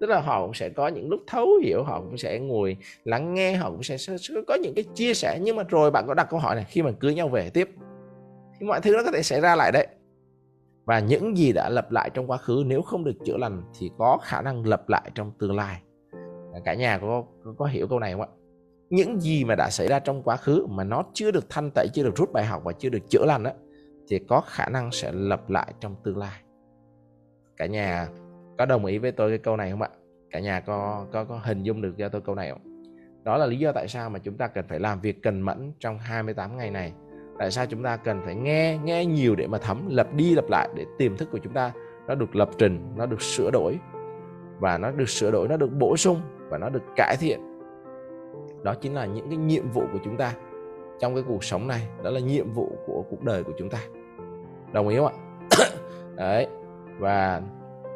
Tức 0.00 0.06
là 0.06 0.20
họ 0.20 0.42
cũng 0.42 0.54
sẽ 0.54 0.68
có 0.68 0.88
những 0.88 1.10
lúc 1.10 1.20
thấu 1.26 1.48
hiểu, 1.64 1.82
họ 1.82 2.00
cũng 2.00 2.16
sẽ 2.18 2.38
ngồi 2.38 2.76
lắng 3.04 3.34
nghe, 3.34 3.56
họ 3.56 3.70
cũng 3.70 3.82
sẽ 3.82 3.96
có 4.46 4.54
những 4.54 4.74
cái 4.74 4.84
chia 4.94 5.14
sẻ. 5.14 5.38
Nhưng 5.42 5.56
mà 5.56 5.62
rồi 5.68 5.90
bạn 5.90 6.04
có 6.06 6.14
đặt 6.14 6.26
câu 6.30 6.40
hỏi 6.40 6.54
này, 6.54 6.64
khi 6.68 6.82
mà 6.82 6.90
cưới 7.00 7.14
nhau 7.14 7.28
về 7.28 7.50
tiếp, 7.50 7.70
thì 8.60 8.66
mọi 8.66 8.80
thứ 8.80 8.96
nó 8.96 9.02
có 9.04 9.10
thể 9.10 9.22
xảy 9.22 9.40
ra 9.40 9.56
lại 9.56 9.72
đấy. 9.72 9.86
Và 10.84 10.98
những 10.98 11.36
gì 11.36 11.52
đã 11.52 11.68
lặp 11.68 11.90
lại 11.90 12.10
trong 12.14 12.30
quá 12.30 12.36
khứ, 12.36 12.62
nếu 12.66 12.82
không 12.82 13.04
được 13.04 13.14
chữa 13.24 13.36
lành 13.36 13.62
thì 13.78 13.90
có 13.98 14.18
khả 14.22 14.42
năng 14.42 14.66
lặp 14.66 14.88
lại 14.88 15.10
trong 15.14 15.32
tương 15.38 15.56
lai 15.56 15.80
cả 16.64 16.74
nhà 16.74 16.98
có, 16.98 17.24
có 17.44 17.54
có 17.58 17.66
hiểu 17.66 17.86
câu 17.88 17.98
này 17.98 18.12
không 18.12 18.20
ạ? 18.20 18.28
Những 18.90 19.20
gì 19.20 19.44
mà 19.44 19.54
đã 19.54 19.70
xảy 19.70 19.88
ra 19.88 19.98
trong 19.98 20.22
quá 20.22 20.36
khứ 20.36 20.66
mà 20.66 20.84
nó 20.84 21.02
chưa 21.12 21.30
được 21.30 21.50
thanh 21.50 21.70
tẩy 21.74 21.88
chưa 21.94 22.02
được 22.02 22.16
rút 22.16 22.32
bài 22.32 22.44
học 22.44 22.62
và 22.64 22.72
chưa 22.72 22.88
được 22.88 23.10
chữa 23.10 23.24
lành 23.26 23.44
á 23.44 23.52
thì 24.08 24.18
có 24.18 24.40
khả 24.40 24.68
năng 24.68 24.92
sẽ 24.92 25.12
lặp 25.12 25.50
lại 25.50 25.74
trong 25.80 25.94
tương 26.04 26.18
lai. 26.18 26.40
Cả 27.56 27.66
nhà 27.66 28.08
có 28.58 28.66
đồng 28.66 28.84
ý 28.84 28.98
với 28.98 29.12
tôi 29.12 29.30
cái 29.30 29.38
câu 29.38 29.56
này 29.56 29.70
không 29.70 29.82
ạ? 29.82 29.88
Cả 30.30 30.40
nhà 30.40 30.60
có 30.60 31.06
có 31.12 31.24
có 31.24 31.40
hình 31.44 31.62
dung 31.62 31.82
được 31.82 31.94
cho 31.98 32.08
tôi 32.08 32.20
câu 32.20 32.34
này 32.34 32.50
không? 32.50 32.82
Đó 33.24 33.36
là 33.36 33.46
lý 33.46 33.58
do 33.58 33.72
tại 33.72 33.88
sao 33.88 34.10
mà 34.10 34.18
chúng 34.18 34.36
ta 34.36 34.46
cần 34.46 34.64
phải 34.68 34.80
làm 34.80 35.00
việc 35.00 35.22
cần 35.22 35.40
mẫn 35.40 35.72
trong 35.78 35.98
28 35.98 36.56
ngày 36.56 36.70
này. 36.70 36.92
Tại 37.38 37.50
sao 37.50 37.66
chúng 37.66 37.82
ta 37.82 37.96
cần 37.96 38.20
phải 38.24 38.34
nghe 38.34 38.78
nghe 38.84 39.06
nhiều 39.06 39.34
để 39.36 39.46
mà 39.46 39.58
thấm 39.58 39.88
lặp 39.90 40.14
đi 40.14 40.34
lặp 40.34 40.44
lại 40.50 40.68
để 40.76 40.84
tiềm 40.98 41.16
thức 41.16 41.28
của 41.32 41.38
chúng 41.38 41.52
ta 41.52 41.72
nó 42.06 42.14
được 42.14 42.36
lập 42.36 42.50
trình 42.58 42.92
nó 42.96 43.06
được 43.06 43.22
sửa 43.22 43.50
đổi. 43.50 43.78
Và 44.58 44.78
nó 44.78 44.90
được 44.90 45.08
sửa 45.08 45.30
đổi 45.30 45.48
nó 45.48 45.56
được 45.56 45.70
bổ 45.78 45.96
sung 45.96 46.20
và 46.50 46.58
nó 46.58 46.68
được 46.68 46.82
cải 46.96 47.16
thiện. 47.20 47.40
Đó 48.62 48.74
chính 48.80 48.94
là 48.94 49.06
những 49.06 49.28
cái 49.28 49.36
nhiệm 49.36 49.70
vụ 49.70 49.82
của 49.92 49.98
chúng 50.04 50.16
ta 50.16 50.34
trong 50.98 51.14
cái 51.14 51.24
cuộc 51.28 51.44
sống 51.44 51.68
này. 51.68 51.88
Đó 52.02 52.10
là 52.10 52.20
nhiệm 52.20 52.52
vụ 52.52 52.78
của 52.86 53.04
cuộc 53.10 53.22
đời 53.22 53.42
của 53.44 53.52
chúng 53.58 53.70
ta. 53.70 53.78
Đồng 54.72 54.88
ý 54.88 54.96
không 54.96 55.06
ạ? 55.06 55.14
Đấy. 56.16 56.46
Và 56.98 57.42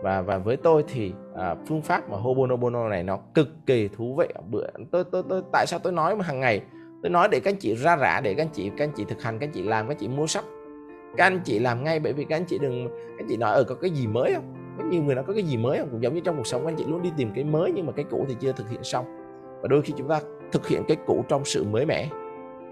và 0.03 0.21
và 0.23 0.39
với 0.39 0.57
tôi 0.57 0.85
thì 0.89 1.13
à, 1.37 1.55
phương 1.67 1.83
pháp 1.83 2.11
mà 2.11 2.17
Hobonobono 2.17 2.89
này 2.89 3.03
nó 3.03 3.19
cực 3.35 3.49
kỳ 3.67 3.89
thú 3.89 4.15
vị. 4.15 4.29
Bữa 4.51 4.67
tôi 4.91 5.05
tôi 5.05 5.23
tôi 5.29 5.43
tại 5.53 5.67
sao 5.67 5.79
tôi 5.79 5.93
nói 5.93 6.17
mà 6.17 6.25
hàng 6.25 6.41
ngày? 6.41 6.63
Tôi 7.03 7.11
nói 7.11 7.29
để 7.31 7.41
các 7.41 7.53
anh 7.53 7.59
chị 7.61 7.75
ra 7.75 7.97
rã 7.97 8.21
để 8.21 8.35
các 8.35 8.43
anh 8.43 8.51
chị 8.53 8.71
các 8.77 8.85
anh 8.85 8.93
chị 8.97 9.05
thực 9.05 9.23
hành 9.23 9.39
các 9.39 9.47
anh 9.47 9.53
chị 9.53 9.63
làm 9.63 9.87
các 9.87 9.95
anh 9.95 9.99
chị 9.99 10.09
mua 10.09 10.27
sách 10.27 10.45
các 11.17 11.27
anh 11.27 11.41
chị 11.45 11.59
làm 11.59 11.85
ngay 11.85 12.01
bởi 12.01 12.13
vì 12.13 12.25
các 12.25 12.37
anh 12.37 12.45
chị 12.45 12.59
đừng 12.59 12.89
các 12.89 13.17
anh 13.19 13.27
chị 13.29 13.37
nói 13.37 13.51
ở 13.51 13.57
ờ, 13.57 13.65
có 13.65 13.75
cái 13.75 13.91
gì 13.91 14.07
mới 14.07 14.35
không? 14.35 14.62
Có 14.79 14.85
nhiều 14.85 15.03
người 15.03 15.15
nói 15.15 15.25
có 15.25 15.33
cái 15.33 15.43
gì 15.43 15.57
mới 15.57 15.79
không? 15.79 15.89
Cũng 15.91 16.03
giống 16.03 16.15
như 16.15 16.21
trong 16.21 16.37
cuộc 16.37 16.47
sống 16.47 16.67
anh 16.67 16.77
chị 16.77 16.85
luôn 16.85 17.03
đi 17.03 17.13
tìm 17.17 17.31
cái 17.35 17.45
mới 17.45 17.73
nhưng 17.75 17.87
mà 17.87 17.93
cái 17.93 18.05
cũ 18.11 18.25
thì 18.29 18.37
chưa 18.41 18.53
thực 18.53 18.69
hiện 18.69 18.85
xong. 18.85 19.05
Và 19.63 19.69
đôi 19.69 19.83
khi 19.83 19.95
chúng 19.97 20.09
ta 20.09 20.21
thực 20.53 20.69
hiện 20.69 20.83
cái 20.89 20.97
cũ 21.07 21.25
trong 21.29 21.45
sự 21.45 21.65
mới 21.65 21.87
mẻ 21.87 22.09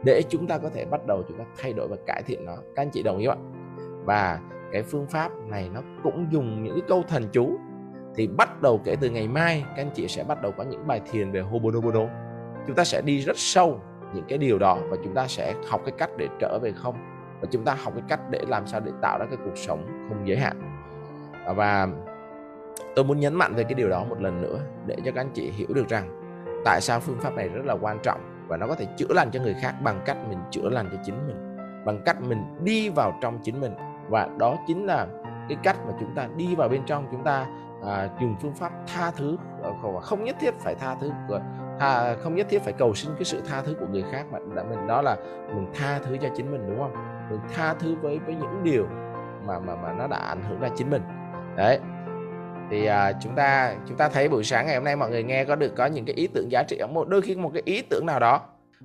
để 0.04 0.22
chúng 0.28 0.46
ta 0.46 0.58
có 0.58 0.68
thể 0.68 0.84
bắt 0.84 1.00
đầu 1.06 1.22
chúng 1.28 1.38
ta 1.38 1.44
thay 1.58 1.72
đổi 1.72 1.88
và 1.88 1.96
cải 2.06 2.22
thiện 2.22 2.44
nó. 2.44 2.56
Các 2.76 2.82
anh 2.82 2.90
chị 2.90 3.02
đồng 3.02 3.18
ý 3.18 3.26
không 3.26 3.52
và 4.04 4.40
cái 4.72 4.82
phương 4.82 5.06
pháp 5.06 5.32
này 5.48 5.70
nó 5.74 5.80
cũng 6.02 6.26
dùng 6.30 6.64
những 6.64 6.74
cái 6.74 6.82
câu 6.88 7.02
thần 7.08 7.28
chú 7.32 7.50
thì 8.16 8.26
bắt 8.26 8.62
đầu 8.62 8.80
kể 8.84 8.96
từ 9.00 9.10
ngày 9.10 9.28
mai, 9.28 9.64
các 9.76 9.82
anh 9.82 9.90
chị 9.94 10.08
sẽ 10.08 10.24
bắt 10.24 10.42
đầu 10.42 10.52
có 10.52 10.64
những 10.64 10.86
bài 10.86 11.00
thiền 11.10 11.30
về 11.30 11.40
Hobonobono 11.40 12.06
chúng 12.66 12.76
ta 12.76 12.84
sẽ 12.84 13.02
đi 13.02 13.18
rất 13.18 13.38
sâu 13.38 13.80
những 14.14 14.24
cái 14.28 14.38
điều 14.38 14.58
đó 14.58 14.78
và 14.90 14.96
chúng 15.04 15.14
ta 15.14 15.26
sẽ 15.26 15.54
học 15.68 15.80
cái 15.84 15.94
cách 15.98 16.10
để 16.16 16.28
trở 16.40 16.58
về 16.62 16.72
không? 16.72 16.94
Và 17.40 17.48
chúng 17.50 17.64
ta 17.64 17.76
học 17.82 17.92
cái 17.96 18.04
cách 18.08 18.20
để 18.30 18.40
làm 18.48 18.66
sao 18.66 18.80
để 18.80 18.92
tạo 19.02 19.18
ra 19.18 19.26
cái 19.26 19.38
cuộc 19.44 19.56
sống 19.56 20.06
không 20.08 20.28
giới 20.28 20.36
hạn? 20.36 20.69
Và 21.52 21.88
tôi 22.96 23.04
muốn 23.04 23.20
nhấn 23.20 23.34
mạnh 23.34 23.54
về 23.54 23.64
cái 23.64 23.74
điều 23.74 23.88
đó 23.88 24.04
một 24.04 24.20
lần 24.20 24.42
nữa 24.42 24.60
để 24.86 24.96
cho 25.04 25.12
các 25.12 25.20
anh 25.20 25.30
chị 25.34 25.50
hiểu 25.50 25.68
được 25.74 25.88
rằng 25.88 26.20
tại 26.64 26.80
sao 26.80 27.00
phương 27.00 27.20
pháp 27.20 27.34
này 27.34 27.48
rất 27.48 27.64
là 27.64 27.74
quan 27.80 27.98
trọng 28.02 28.46
và 28.48 28.56
nó 28.56 28.66
có 28.66 28.74
thể 28.74 28.86
chữa 28.96 29.14
lành 29.14 29.30
cho 29.30 29.40
người 29.40 29.56
khác 29.62 29.74
bằng 29.82 30.00
cách 30.04 30.16
mình 30.28 30.38
chữa 30.50 30.68
lành 30.68 30.88
cho 30.92 30.98
chính 31.04 31.26
mình 31.26 31.50
bằng 31.84 32.00
cách 32.04 32.16
mình 32.22 32.44
đi 32.64 32.88
vào 32.88 33.18
trong 33.20 33.38
chính 33.42 33.60
mình. 33.60 33.74
Và 34.08 34.28
đó 34.38 34.56
chính 34.66 34.86
là 34.86 35.06
cái 35.48 35.58
cách 35.62 35.76
mà 35.86 35.92
chúng 36.00 36.14
ta 36.14 36.28
đi 36.36 36.54
vào 36.54 36.68
bên 36.68 36.82
trong 36.86 37.06
chúng 37.10 37.24
ta 37.24 37.46
à, 37.86 38.08
dùng 38.20 38.36
phương 38.40 38.54
pháp 38.54 38.72
tha 38.86 39.10
thứ 39.10 39.36
à, 39.62 39.70
không 40.02 40.24
nhất 40.24 40.36
thiết 40.40 40.54
phải 40.58 40.74
tha 40.74 40.96
thứ 41.00 41.10
tha, 41.78 42.16
không 42.22 42.34
nhất 42.34 42.46
thiết 42.50 42.62
phải 42.62 42.72
cầu 42.72 42.94
xin 42.94 43.12
cái 43.14 43.24
sự 43.24 43.42
tha 43.48 43.62
thứ 43.62 43.76
của 43.80 43.86
người 43.86 44.04
khác 44.12 44.26
mà 44.32 44.38
mình 44.62 44.86
đó 44.86 45.02
là 45.02 45.16
mình 45.54 45.66
tha 45.74 45.98
thứ 45.98 46.16
cho 46.16 46.28
chính 46.36 46.50
mình 46.50 46.66
đúng 46.68 46.78
không? 46.78 46.94
Mình 47.30 47.40
tha 47.54 47.74
thứ 47.74 47.96
với 48.02 48.18
với 48.18 48.34
những 48.34 48.60
điều 48.62 48.86
mà 49.46 49.58
mà 49.58 49.76
mà 49.76 49.92
nó 49.92 50.06
đã 50.06 50.16
ảnh 50.16 50.42
hưởng 50.48 50.60
ra 50.60 50.68
chính 50.76 50.90
mình 50.90 51.02
đấy. 51.56 51.78
Thì 52.70 52.86
à, 52.86 53.12
chúng 53.22 53.34
ta 53.34 53.76
chúng 53.88 53.96
ta 53.96 54.08
thấy 54.08 54.28
buổi 54.28 54.44
sáng 54.44 54.66
ngày 54.66 54.74
hôm 54.74 54.84
nay 54.84 54.96
mọi 54.96 55.10
người 55.10 55.22
nghe 55.22 55.44
có 55.44 55.56
được 55.56 55.72
có 55.76 55.86
những 55.86 56.04
cái 56.04 56.14
ý 56.14 56.26
tưởng 56.26 56.50
giá 56.50 56.62
trị 56.68 56.76
ở 56.76 56.86
một 56.86 57.08
đôi 57.08 57.22
khi 57.22 57.34
một 57.34 57.50
cái 57.54 57.62
ý 57.66 57.82
tưởng 57.82 58.06
nào 58.06 58.20
đó 58.20 58.40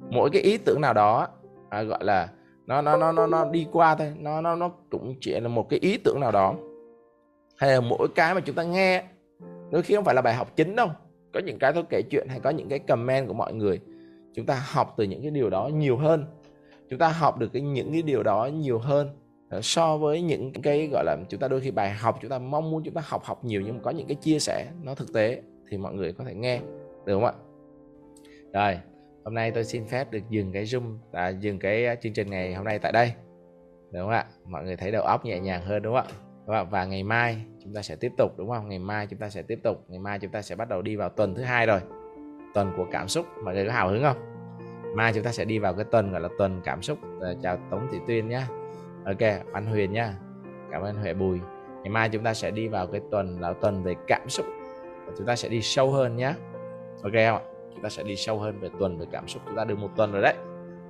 mỗi 0.10 0.30
cái 0.34 0.42
ý 0.42 0.58
tưởng 0.58 0.82
nào 0.82 0.94
đó 0.94 1.28
à, 1.70 1.84
gọi 1.84 2.04
là 2.04 2.30
nó 2.68 2.82
nó 2.82 2.98
nó 2.98 3.12
nó 3.12 3.28
nó 3.28 3.46
đi 3.46 3.68
qua 3.72 3.96
thôi 3.96 4.14
nó 4.20 4.42
nó 4.42 4.56
nó 4.56 4.70
cũng 4.90 5.16
chỉ 5.22 5.40
là 5.40 5.48
một 5.48 5.70
cái 5.70 5.80
ý 5.80 5.98
tưởng 5.98 6.20
nào 6.20 6.32
đó. 6.32 6.56
Hay 7.58 7.72
là 7.72 7.82
mỗi 7.82 8.08
cái 8.16 8.34
mà 8.34 8.42
chúng 8.42 8.56
ta 8.56 8.64
nghe 8.64 9.04
đôi 9.72 9.82
khi 9.82 9.96
không 9.96 10.06
phải 10.06 10.16
là 10.16 10.22
bài 10.22 10.34
học 10.34 10.56
chính 10.56 10.76
đâu. 10.76 10.88
Có 11.34 11.40
những 11.46 11.60
cái 11.60 11.74
tôi 11.74 11.84
kể 11.90 12.02
chuyện 12.02 12.28
hay 12.30 12.40
có 12.40 12.50
những 12.50 12.70
cái 12.70 12.80
comment 12.80 13.28
của 13.28 13.34
mọi 13.34 13.54
người 13.54 13.80
chúng 14.34 14.46
ta 14.46 14.64
học 14.72 14.94
từ 14.98 15.04
những 15.04 15.22
cái 15.22 15.32
điều 15.32 15.50
đó 15.50 15.70
nhiều 15.74 15.98
hơn. 15.98 16.26
Chúng 16.90 17.00
ta 17.00 17.10
học 17.10 17.38
được 17.38 17.50
cái 17.54 17.62
những 17.62 17.92
cái 17.92 18.02
điều 18.02 18.24
đó 18.24 18.50
nhiều 18.54 18.80
hơn. 18.80 19.10
Ờ, 19.56 19.62
so 19.62 19.98
với 19.98 20.22
những 20.22 20.52
cái 20.52 20.88
gọi 20.92 21.04
là 21.06 21.18
chúng 21.30 21.40
ta 21.40 21.48
đôi 21.48 21.62
khi 21.62 21.72
bài 21.72 21.92
học 21.92 22.18
chúng 22.22 22.32
ta 22.32 22.40
mong 22.40 22.72
muốn 22.72 22.84
chúng 22.84 22.94
ta 22.94 23.02
học 23.06 23.24
học 23.24 23.46
nhiều 23.46 23.62
nhưng 23.62 23.76
mà 23.76 23.82
có 23.84 23.92
những 23.92 24.08
cái 24.08 24.16
chia 24.16 24.40
sẻ 24.40 24.68
nó 24.84 24.96
thực 24.96 25.14
tế 25.14 25.42
thì 25.70 25.78
mọi 25.78 25.94
người 25.94 26.14
có 26.14 26.24
thể 26.24 26.34
nghe 26.34 26.60
được 27.06 27.14
không 27.14 27.26
ạ? 27.26 27.34
Rồi 28.54 28.80
hôm 29.26 29.34
nay 29.34 29.52
tôi 29.52 29.64
xin 29.64 29.86
phép 29.86 30.12
được 30.12 30.20
dừng 30.30 30.52
cái 30.52 30.64
zoom 30.64 30.98
à, 31.12 31.30
dừng 31.30 31.60
cái 31.60 31.86
à, 31.86 31.96
chương 31.96 32.14
trình 32.14 32.30
ngày 32.30 32.54
hôm 32.54 32.66
nay 32.66 32.80
tại 32.80 32.92
đây 32.92 33.14
đúng 33.92 34.02
không 34.02 34.10
ạ? 34.10 34.26
Mọi 34.46 34.64
người 34.64 34.76
thấy 34.76 34.92
đầu 34.92 35.04
óc 35.04 35.26
nhẹ 35.26 35.40
nhàng 35.40 35.62
hơn 35.62 35.84
đúng 35.84 35.96
không 35.96 36.08
ạ? 36.48 36.64
Và 36.64 36.86
ngày 36.86 37.04
mai 37.04 37.38
chúng 37.64 37.74
ta 37.74 37.82
sẽ 37.82 37.96
tiếp 37.96 38.12
tục 38.18 38.32
đúng 38.38 38.50
không? 38.50 38.70
Ngày 38.70 38.80
mai 38.80 39.08
chúng 39.08 39.20
ta 39.20 39.30
sẽ 39.30 39.42
tiếp 39.42 39.60
tục 39.64 39.86
ngày 39.88 40.00
mai 40.00 40.20
chúng 40.20 40.32
ta 40.32 40.42
sẽ 40.42 40.56
bắt 40.56 40.70
đầu 40.70 40.82
đi 40.82 40.96
vào 40.96 41.10
tuần 41.10 41.36
thứ 41.36 41.44
hai 41.44 41.66
rồi. 41.66 41.80
Tuần 42.54 42.74
của 42.78 42.86
cảm 42.92 43.08
xúc 43.08 43.26
mọi 43.44 43.54
người 43.54 43.66
có 43.66 43.72
hào 43.74 43.90
hứng 43.90 44.04
không? 44.04 44.18
Mai 44.96 45.14
chúng 45.14 45.24
ta 45.24 45.32
sẽ 45.32 45.46
đi 45.46 45.60
vào 45.60 45.74
cái 45.74 45.86
tuần 45.92 46.12
gọi 46.12 46.22
là 46.22 46.30
tuần 46.38 46.62
cảm 46.64 46.82
xúc. 46.82 47.00
Chào 47.42 47.58
tống 47.72 47.88
thị 47.92 47.98
tuyên 48.08 48.30
nhé 48.30 48.42
ok 49.06 49.44
anh 49.54 49.66
huyền 49.66 49.92
nhá. 49.92 50.14
Cảm 50.72 50.82
ơn 50.82 50.96
huệ 50.96 51.14
bùi. 51.14 51.40
Ngày 51.84 51.90
mai 51.90 52.10
chúng 52.10 52.24
ta 52.24 52.34
sẽ 52.34 52.52
đi 52.52 52.68
vào 52.68 52.88
cái 52.88 53.02
tuần 53.12 53.40
là 53.40 53.54
tuần 53.54 53.84
về 53.84 53.96
cảm 54.08 54.30
xúc. 54.30 54.46
Và 55.06 55.14
chúng 55.18 55.28
ta 55.28 55.36
sẽ 55.36 55.50
đi 55.50 55.62
sâu 55.62 55.92
hơn 55.92 56.16
nhá. 56.16 56.36
Ok 57.04 57.14
không 57.14 57.38
ạ? 57.38 57.42
Chúng 57.74 57.84
ta 57.84 57.90
sẽ 57.90 58.04
đi 58.04 58.16
sâu 58.16 58.40
hơn 58.40 58.60
về 58.60 58.70
tuần 58.80 58.98
về 58.98 59.06
cảm 59.12 59.28
xúc. 59.28 59.42
Chúng 59.46 59.56
ta 59.56 59.66
được 59.66 59.80
một 59.80 59.90
tuần 59.96 60.12
rồi 60.12 60.22
đấy. 60.22 60.36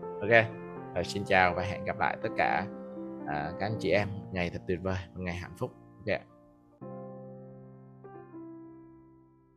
Ok. 0.01 0.45
Rồi 0.95 1.04
xin 1.04 1.23
chào 1.25 1.54
và 1.54 1.63
hẹn 1.63 1.86
gặp 1.86 1.99
lại 1.99 2.17
tất 2.21 2.30
cả 2.38 2.65
à, 3.28 3.51
các 3.60 3.65
anh 3.65 3.75
chị 3.80 3.91
em. 3.91 4.08
Ngày 4.32 4.49
thật 4.49 4.62
tuyệt 4.67 4.80
vời 4.84 4.97
một 5.15 5.21
ngày 5.21 5.36
hạnh 5.36 5.54
phúc. 5.58 5.71
Ok 6.08 6.35